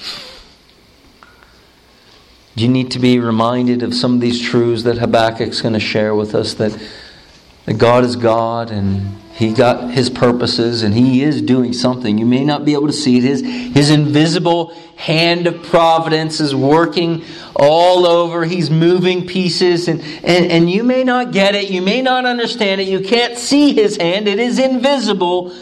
Do 2.55 2.63
you 2.63 2.69
need 2.69 2.91
to 2.91 2.99
be 2.99 3.17
reminded 3.19 3.81
of 3.81 3.93
some 3.95 4.15
of 4.15 4.21
these 4.21 4.41
truths 4.41 4.83
that 4.83 4.97
Habakkuk's 4.97 5.61
going 5.61 5.73
to 5.73 5.79
share 5.79 6.13
with 6.13 6.35
us 6.35 6.53
that 6.55 6.77
that 7.65 7.75
God 7.75 8.03
is 8.03 8.15
God 8.15 8.71
and 8.71 9.19
He 9.33 9.53
got 9.53 9.91
His 9.91 10.09
purposes 10.09 10.83
and 10.83 10.93
He 10.93 11.23
is 11.23 11.41
doing 11.41 11.73
something. 11.73 12.17
You 12.17 12.25
may 12.25 12.43
not 12.43 12.65
be 12.65 12.73
able 12.73 12.87
to 12.87 12.93
see 12.93 13.17
it. 13.17 13.23
His, 13.23 13.41
his 13.41 13.89
invisible 13.89 14.73
hand 14.95 15.47
of 15.47 15.63
providence 15.63 16.39
is 16.39 16.55
working 16.55 17.23
all 17.55 18.05
over. 18.05 18.45
He's 18.45 18.69
moving 18.69 19.27
pieces 19.27 19.87
and, 19.87 20.01
and, 20.23 20.51
and 20.51 20.69
you 20.69 20.83
may 20.83 21.03
not 21.03 21.31
get 21.31 21.55
it. 21.55 21.69
You 21.69 21.81
may 21.81 22.01
not 22.01 22.25
understand 22.25 22.81
it. 22.81 22.87
You 22.87 23.01
can't 23.01 23.37
see 23.37 23.73
His 23.73 23.97
hand. 23.97 24.27
It 24.27 24.39
is 24.39 24.59
invisible, 24.59 25.55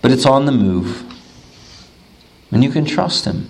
but 0.00 0.10
it's 0.10 0.26
on 0.26 0.46
the 0.46 0.52
move. 0.52 1.08
And 2.50 2.62
you 2.62 2.70
can 2.70 2.84
trust 2.84 3.24
Him. 3.24 3.48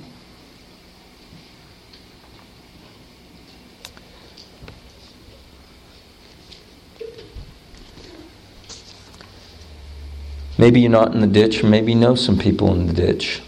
Maybe 10.59 10.81
you're 10.81 10.91
not 10.91 11.15
in 11.15 11.21
the 11.21 11.27
ditch, 11.27 11.65
or 11.65 11.67
maybe 11.67 11.93
you 11.93 11.99
know 11.99 12.15
some 12.15 12.39
people 12.39 12.75
in 12.75 12.87
the 12.87 12.93
ditch, 12.93 13.43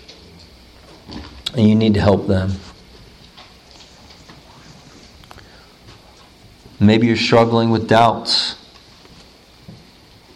and 1.54 1.68
you 1.68 1.74
need 1.74 1.94
to 1.94 2.00
help 2.00 2.26
them. 2.26 2.52
Maybe 6.80 7.06
you're 7.06 7.16
struggling 7.16 7.70
with 7.70 7.88
doubts 7.88 8.56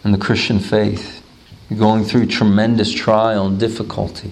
in 0.03 0.11
the 0.11 0.17
Christian 0.17 0.59
faith. 0.59 1.23
You're 1.69 1.79
going 1.79 2.03
through 2.03 2.27
tremendous 2.27 2.91
trial 2.91 3.47
and 3.47 3.59
difficulty. 3.59 4.31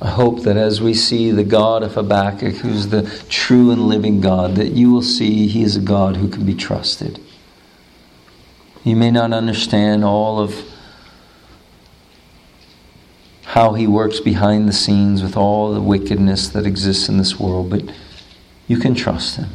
I 0.00 0.10
hope 0.10 0.44
that 0.44 0.56
as 0.56 0.80
we 0.80 0.94
see 0.94 1.32
the 1.32 1.42
God 1.42 1.82
of 1.82 1.94
Habakkuk, 1.94 2.56
who's 2.56 2.88
the 2.88 3.02
true 3.28 3.72
and 3.72 3.88
living 3.88 4.20
God, 4.20 4.54
that 4.54 4.68
you 4.68 4.92
will 4.92 5.02
see 5.02 5.48
he 5.48 5.62
is 5.62 5.74
a 5.76 5.80
God 5.80 6.16
who 6.16 6.28
can 6.28 6.46
be 6.46 6.54
trusted. 6.54 7.20
You 8.84 8.96
may 8.96 9.10
not 9.10 9.32
understand 9.32 10.04
all 10.04 10.38
of 10.38 10.54
how 13.42 13.72
he 13.72 13.86
works 13.86 14.20
behind 14.20 14.68
the 14.68 14.72
scenes 14.72 15.22
with 15.22 15.36
all 15.36 15.72
the 15.72 15.80
wickedness 15.80 16.48
that 16.50 16.66
exists 16.66 17.08
in 17.08 17.18
this 17.18 17.40
world, 17.40 17.70
but 17.70 17.82
you 18.66 18.78
can 18.78 18.94
trust 18.94 19.36
him. 19.36 19.48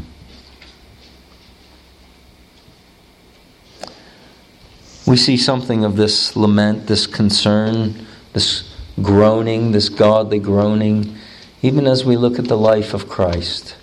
We 5.06 5.18
see 5.18 5.38
something 5.38 5.84
of 5.84 5.96
this 5.96 6.36
lament, 6.36 6.88
this 6.88 7.06
concern, 7.06 8.06
this 8.34 8.76
groaning, 9.02 9.72
this 9.72 9.90
godly 9.90 10.40
groaning, 10.40 11.16
even 11.62 11.88
as 11.88 12.04
we 12.04 12.18
look 12.18 12.40
at 12.40 12.46
the 12.46 12.58
life 12.58 12.94
of 12.94 13.08
Christ. 13.08 13.76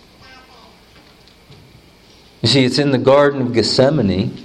You 2.43 2.49
see, 2.49 2.65
it's 2.65 2.79
in 2.79 2.91
the 2.91 2.99
Garden 2.99 3.43
of 3.43 3.53
Gethsemane 3.53 4.37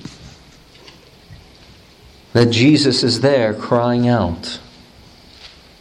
that 2.36 2.48
Jesus 2.48 3.02
is 3.02 3.22
there 3.22 3.54
crying 3.54 4.10
out. 4.10 4.60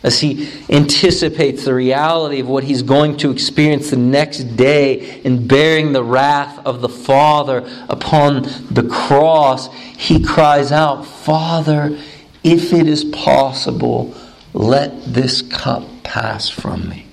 As 0.05 0.21
he 0.21 0.49
anticipates 0.71 1.65
the 1.65 1.75
reality 1.75 2.39
of 2.39 2.49
what 2.49 2.63
he's 2.63 2.83
going 2.83 3.17
to 3.17 3.33
experience 3.33 3.91
the 3.91 3.97
next 3.97 4.45
day 4.57 5.21
in 5.23 5.49
bearing 5.49 5.93
the 5.93 6.05
wrath 6.05 6.65
of 6.65 6.81
the 6.81 6.89
Father 6.89 7.69
upon 7.89 8.43
the 8.71 8.87
cross, 8.89 9.69
he 9.75 10.23
cries 10.23 10.71
out, 10.71 11.05
Father, 11.05 11.99
if 12.45 12.73
it 12.73 12.87
is 12.87 13.03
possible, 13.03 14.15
let 14.53 15.05
this 15.07 15.43
cup 15.43 15.83
pass 16.05 16.49
from 16.49 16.89
me. 16.89 17.04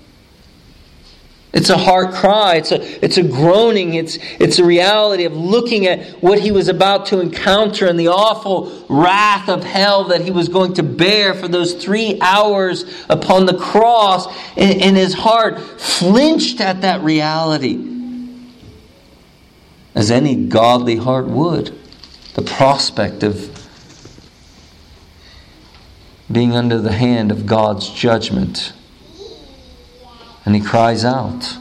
It's 1.53 1.69
a 1.69 1.77
heart 1.77 2.13
cry. 2.13 2.55
It's 2.55 2.71
a, 2.71 3.05
it's 3.05 3.17
a 3.17 3.23
groaning. 3.23 3.95
It's, 3.95 4.17
it's 4.39 4.57
a 4.57 4.63
reality 4.63 5.25
of 5.25 5.33
looking 5.33 5.85
at 5.85 6.21
what 6.21 6.39
he 6.39 6.49
was 6.49 6.69
about 6.69 7.07
to 7.07 7.19
encounter 7.19 7.87
and 7.87 7.99
the 7.99 8.07
awful 8.07 8.85
wrath 8.87 9.49
of 9.49 9.63
hell 9.63 10.05
that 10.05 10.21
he 10.21 10.31
was 10.31 10.47
going 10.47 10.75
to 10.75 10.83
bear 10.83 11.33
for 11.33 11.49
those 11.49 11.73
three 11.73 12.17
hours 12.21 12.85
upon 13.09 13.47
the 13.47 13.57
cross. 13.57 14.27
And, 14.55 14.81
and 14.81 14.95
his 14.95 15.13
heart 15.13 15.59
flinched 15.59 16.61
at 16.61 16.81
that 16.81 17.01
reality, 17.01 17.85
as 19.93 20.09
any 20.09 20.45
godly 20.45 20.95
heart 20.95 21.27
would. 21.27 21.77
The 22.35 22.43
prospect 22.43 23.23
of 23.23 23.49
being 26.31 26.55
under 26.55 26.77
the 26.77 26.93
hand 26.93 27.29
of 27.29 27.45
God's 27.45 27.89
judgment 27.89 28.71
and 30.45 30.55
he 30.55 30.61
cries 30.61 31.05
out. 31.05 31.57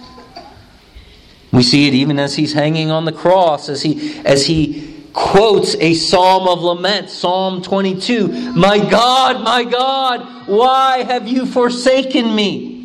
We 1.53 1.63
see 1.63 1.89
it 1.89 1.95
even 1.95 2.19
as 2.19 2.37
he's 2.37 2.53
hanging 2.53 2.91
on 2.91 3.05
the 3.05 3.13
cross, 3.13 3.69
as 3.69 3.83
he, 3.83 4.19
as 4.25 4.47
he 4.47 5.05
quotes 5.13 5.75
a 5.77 5.95
psalm 5.95 6.47
of 6.47 6.61
lament, 6.61 7.11
Psalm 7.11 7.63
22 7.63 8.53
My 8.53 8.79
God, 8.79 9.43
my 9.43 9.65
God, 9.65 10.49
why 10.49 11.03
have 11.03 11.27
you 11.27 11.47
forsaken 11.47 12.35
me? 12.35 12.79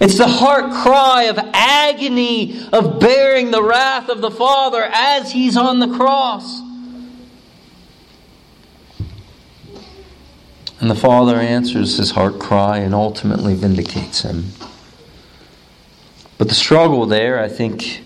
It's 0.00 0.18
the 0.18 0.28
heart 0.28 0.72
cry 0.82 1.24
of 1.24 1.38
agony 1.38 2.66
of 2.72 3.00
bearing 3.00 3.50
the 3.50 3.62
wrath 3.62 4.08
of 4.08 4.20
the 4.20 4.30
Father 4.30 4.82
as 4.82 5.30
he's 5.30 5.56
on 5.56 5.78
the 5.78 5.96
cross. 5.96 6.60
And 10.84 10.90
the 10.90 10.94
Father 10.94 11.36
answers 11.36 11.96
his 11.96 12.10
heart 12.10 12.38
cry 12.38 12.76
and 12.76 12.94
ultimately 12.94 13.54
vindicates 13.54 14.20
him. 14.20 14.52
But 16.36 16.50
the 16.50 16.54
struggle 16.54 17.06
there, 17.06 17.42
I 17.42 17.48
think 17.48 18.02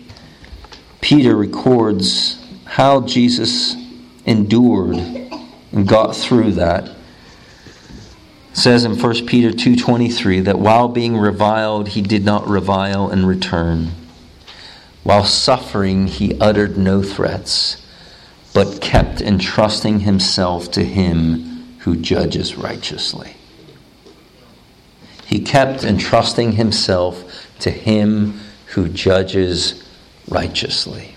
Peter 1.00 1.34
records 1.34 2.40
how 2.66 3.00
Jesus 3.00 3.74
endured 4.24 4.94
and 4.94 5.88
got 5.88 6.14
through 6.14 6.52
that. 6.52 6.84
It 6.84 6.94
says 8.52 8.84
in 8.84 8.94
1 8.94 9.26
Peter 9.26 9.50
2:23 9.50 10.38
that 10.42 10.60
while 10.60 10.86
being 10.86 11.16
reviled 11.16 11.88
he 11.88 12.00
did 12.00 12.24
not 12.24 12.48
revile 12.48 13.10
in 13.10 13.26
return. 13.26 13.90
While 15.02 15.24
suffering 15.24 16.06
he 16.06 16.38
uttered 16.38 16.78
no 16.78 17.02
threats, 17.02 17.78
but 18.52 18.80
kept 18.80 19.20
entrusting 19.20 20.02
himself 20.02 20.70
to 20.70 20.84
him 20.84 21.47
who 21.88 21.96
judges 21.96 22.54
righteously. 22.54 23.34
He 25.24 25.40
kept 25.40 25.84
entrusting 25.84 26.52
himself 26.52 27.48
to 27.60 27.70
him 27.70 28.38
who 28.66 28.90
judges 28.90 29.88
righteously. 30.28 31.14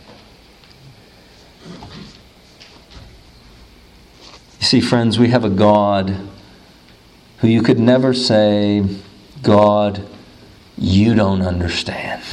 You 4.62 4.66
see, 4.66 4.80
friends, 4.80 5.20
we 5.20 5.28
have 5.28 5.44
a 5.44 5.50
God 5.50 6.16
who 7.40 7.50
you 7.50 7.62
could 7.62 7.78
never 7.78 8.14
say, 8.14 8.86
God, 9.44 10.08
you 10.78 11.16
don't 11.16 11.42
understand. 11.42 12.24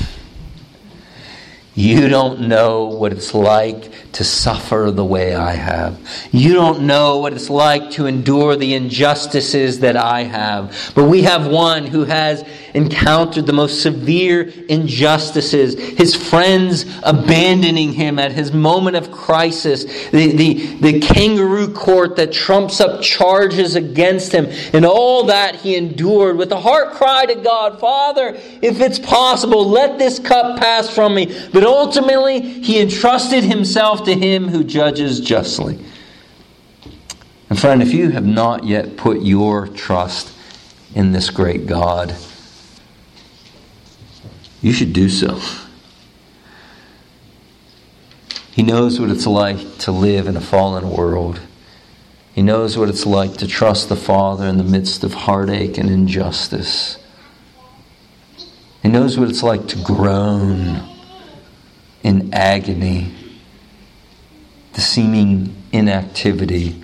You 1.79 2.09
don't 2.09 2.49
know 2.49 2.87
what 2.87 3.13
it's 3.13 3.33
like 3.35 3.93
to 4.15 4.25
suffer 4.25 4.91
the 4.93 5.05
way 5.05 5.37
I 5.37 5.53
have. 5.53 5.97
You 6.33 6.55
don't 6.55 6.89
know 6.89 7.19
what 7.19 7.33
it's 7.35 7.49
like 7.49 7.93
to 7.93 8.07
endure 8.07 8.57
the 8.57 8.75
injustices 8.75 9.79
that 9.79 9.97
I 9.97 10.25
have. 10.25 10.93
But 10.97 11.05
we 11.05 11.23
have 11.23 11.47
one 11.47 11.87
who 11.87 12.03
has 12.03 12.45
encountered 12.79 13.45
the 13.45 13.53
most 13.53 13.83
severe 13.83 14.51
injustices, 14.69 15.79
his 15.99 16.15
friends 16.15 16.87
abandoning 17.03 17.93
him 17.93 18.19
at 18.19 18.33
his 18.33 18.53
moment 18.53 18.97
of 18.97 19.13
crisis, 19.13 19.85
the, 20.11 20.33
the, 20.33 20.55
the 20.81 21.01
kangaroo 21.01 21.73
court 21.75 22.17
that 22.17 22.33
trumps 22.33 22.81
up 22.81 23.03
charges 23.03 23.75
against 23.75 24.33
him, 24.33 24.47
and 24.73 24.87
all 24.87 25.25
that 25.25 25.57
he 25.57 25.77
endured 25.77 26.37
with 26.37 26.51
a 26.53 26.61
heart 26.61 26.95
cry 26.95 27.27
to 27.27 27.35
God, 27.35 27.79
Father, 27.79 28.35
if 28.63 28.81
it's 28.81 28.99
possible, 28.99 29.69
let 29.69 29.99
this 29.99 30.19
cup 30.19 30.59
pass 30.59 30.89
from 30.89 31.15
me. 31.15 31.27
But 31.53 31.65
ultimately, 31.65 32.41
he 32.41 32.81
entrusted 32.81 33.45
himself 33.45 34.05
to 34.05 34.15
him 34.15 34.49
who 34.49 34.65
judges 34.65 35.21
justly. 35.21 35.85
And 37.51 37.59
friend, 37.59 37.83
if 37.83 37.93
you 37.93 38.11
have 38.11 38.27
not 38.27 38.65
yet 38.65 38.97
put 38.97 39.23
your 39.23 39.67
trust 39.67 40.33
in 40.95 41.13
this 41.13 41.31
great 41.31 41.67
God, 41.67 42.15
you 44.61 44.73
should 44.73 44.93
do 44.93 45.09
so. 45.09 45.41
He 48.53 48.63
knows 48.63 48.99
what 48.99 49.11
it's 49.11 49.27
like 49.27 49.79
to 49.79 49.93
live 49.93 50.27
in 50.27 50.37
a 50.37 50.41
fallen 50.41 50.91
world. 50.91 51.41
He 52.35 52.43
knows 52.43 52.77
what 52.77 52.89
it's 52.89 53.07
like 53.07 53.37
to 53.37 53.47
trust 53.47 53.89
the 53.89 53.97
Father 53.97 54.47
in 54.47 54.59
the 54.59 54.65
midst 54.65 55.05
of 55.05 55.15
heartache 55.15 55.79
and 55.79 55.89
injustice. 55.89 56.99
He 58.83 58.89
knows 58.89 59.19
what 59.19 59.29
it's 59.29 59.43
like 59.43 59.69
to 59.69 59.77
groan 59.77 60.89
in 62.03 62.33
agony, 62.33 63.15
the 64.73 64.81
seeming 64.81 65.55
inactivity 65.73 66.83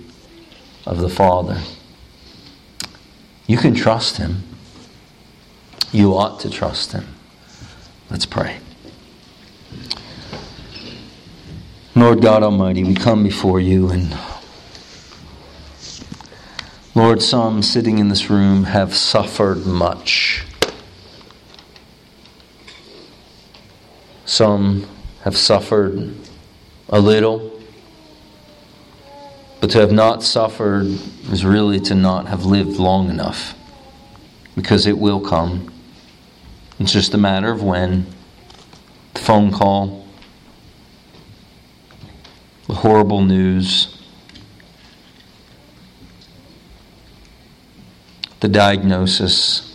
of 0.85 0.99
the 0.99 1.09
Father. 1.09 1.61
You 3.47 3.57
can 3.57 3.73
trust 3.73 4.17
Him. 4.17 4.43
You 5.91 6.17
ought 6.17 6.39
to 6.41 6.49
trust 6.49 6.91
Him. 6.91 7.14
Let's 8.09 8.25
pray. 8.25 8.59
Lord 11.95 12.21
God 12.21 12.43
Almighty, 12.43 12.83
we 12.83 12.93
come 12.93 13.23
before 13.23 13.59
you 13.59 13.89
and 13.89 14.17
Lord, 16.95 17.21
some 17.21 17.61
sitting 17.61 17.99
in 17.99 18.07
this 18.07 18.29
room 18.29 18.63
have 18.63 18.95
suffered 18.95 19.65
much. 19.65 20.45
Some 24.23 24.87
have 25.23 25.35
suffered 25.35 26.15
a 26.87 27.01
little. 27.01 27.61
But 29.59 29.71
to 29.71 29.79
have 29.79 29.91
not 29.91 30.23
suffered 30.23 30.85
is 30.85 31.43
really 31.43 31.81
to 31.81 31.95
not 31.95 32.27
have 32.27 32.45
lived 32.45 32.77
long 32.77 33.09
enough 33.09 33.55
because 34.55 34.85
it 34.85 34.97
will 34.97 35.19
come. 35.19 35.74
It's 36.79 36.91
just 36.91 37.13
a 37.13 37.17
matter 37.17 37.51
of 37.51 37.63
when. 37.63 38.05
The 39.13 39.21
phone 39.21 39.51
call, 39.51 40.05
the 42.67 42.75
horrible 42.75 43.21
news, 43.21 43.97
the 48.41 48.49
diagnosis. 48.49 49.73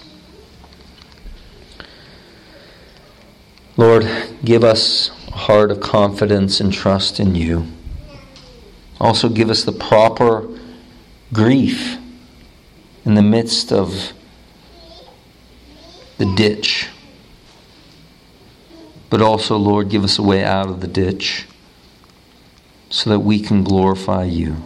Lord, 3.77 4.07
give 4.45 4.63
us 4.63 5.11
a 5.29 5.31
heart 5.33 5.71
of 5.71 5.81
confidence 5.81 6.61
and 6.61 6.71
trust 6.71 7.19
in 7.19 7.35
you. 7.35 7.67
Also, 9.01 9.31
give 9.31 9.49
us 9.49 9.65
the 9.65 9.73
proper 9.73 10.47
grief 11.33 11.97
in 13.07 13.15
the 13.15 13.23
midst 13.23 13.73
of 13.73 14.13
the 16.21 16.27
ditch. 16.35 16.87
But 19.09 19.23
also, 19.23 19.57
Lord, 19.57 19.89
give 19.89 20.05
us 20.05 20.19
a 20.19 20.23
way 20.23 20.45
out 20.45 20.69
of 20.69 20.83
the 20.83 20.87
ditch 20.87 21.47
so 22.91 23.09
that 23.09 23.21
we 23.21 23.41
can 23.41 23.65
glorify 23.65 24.25
you. 24.25 24.57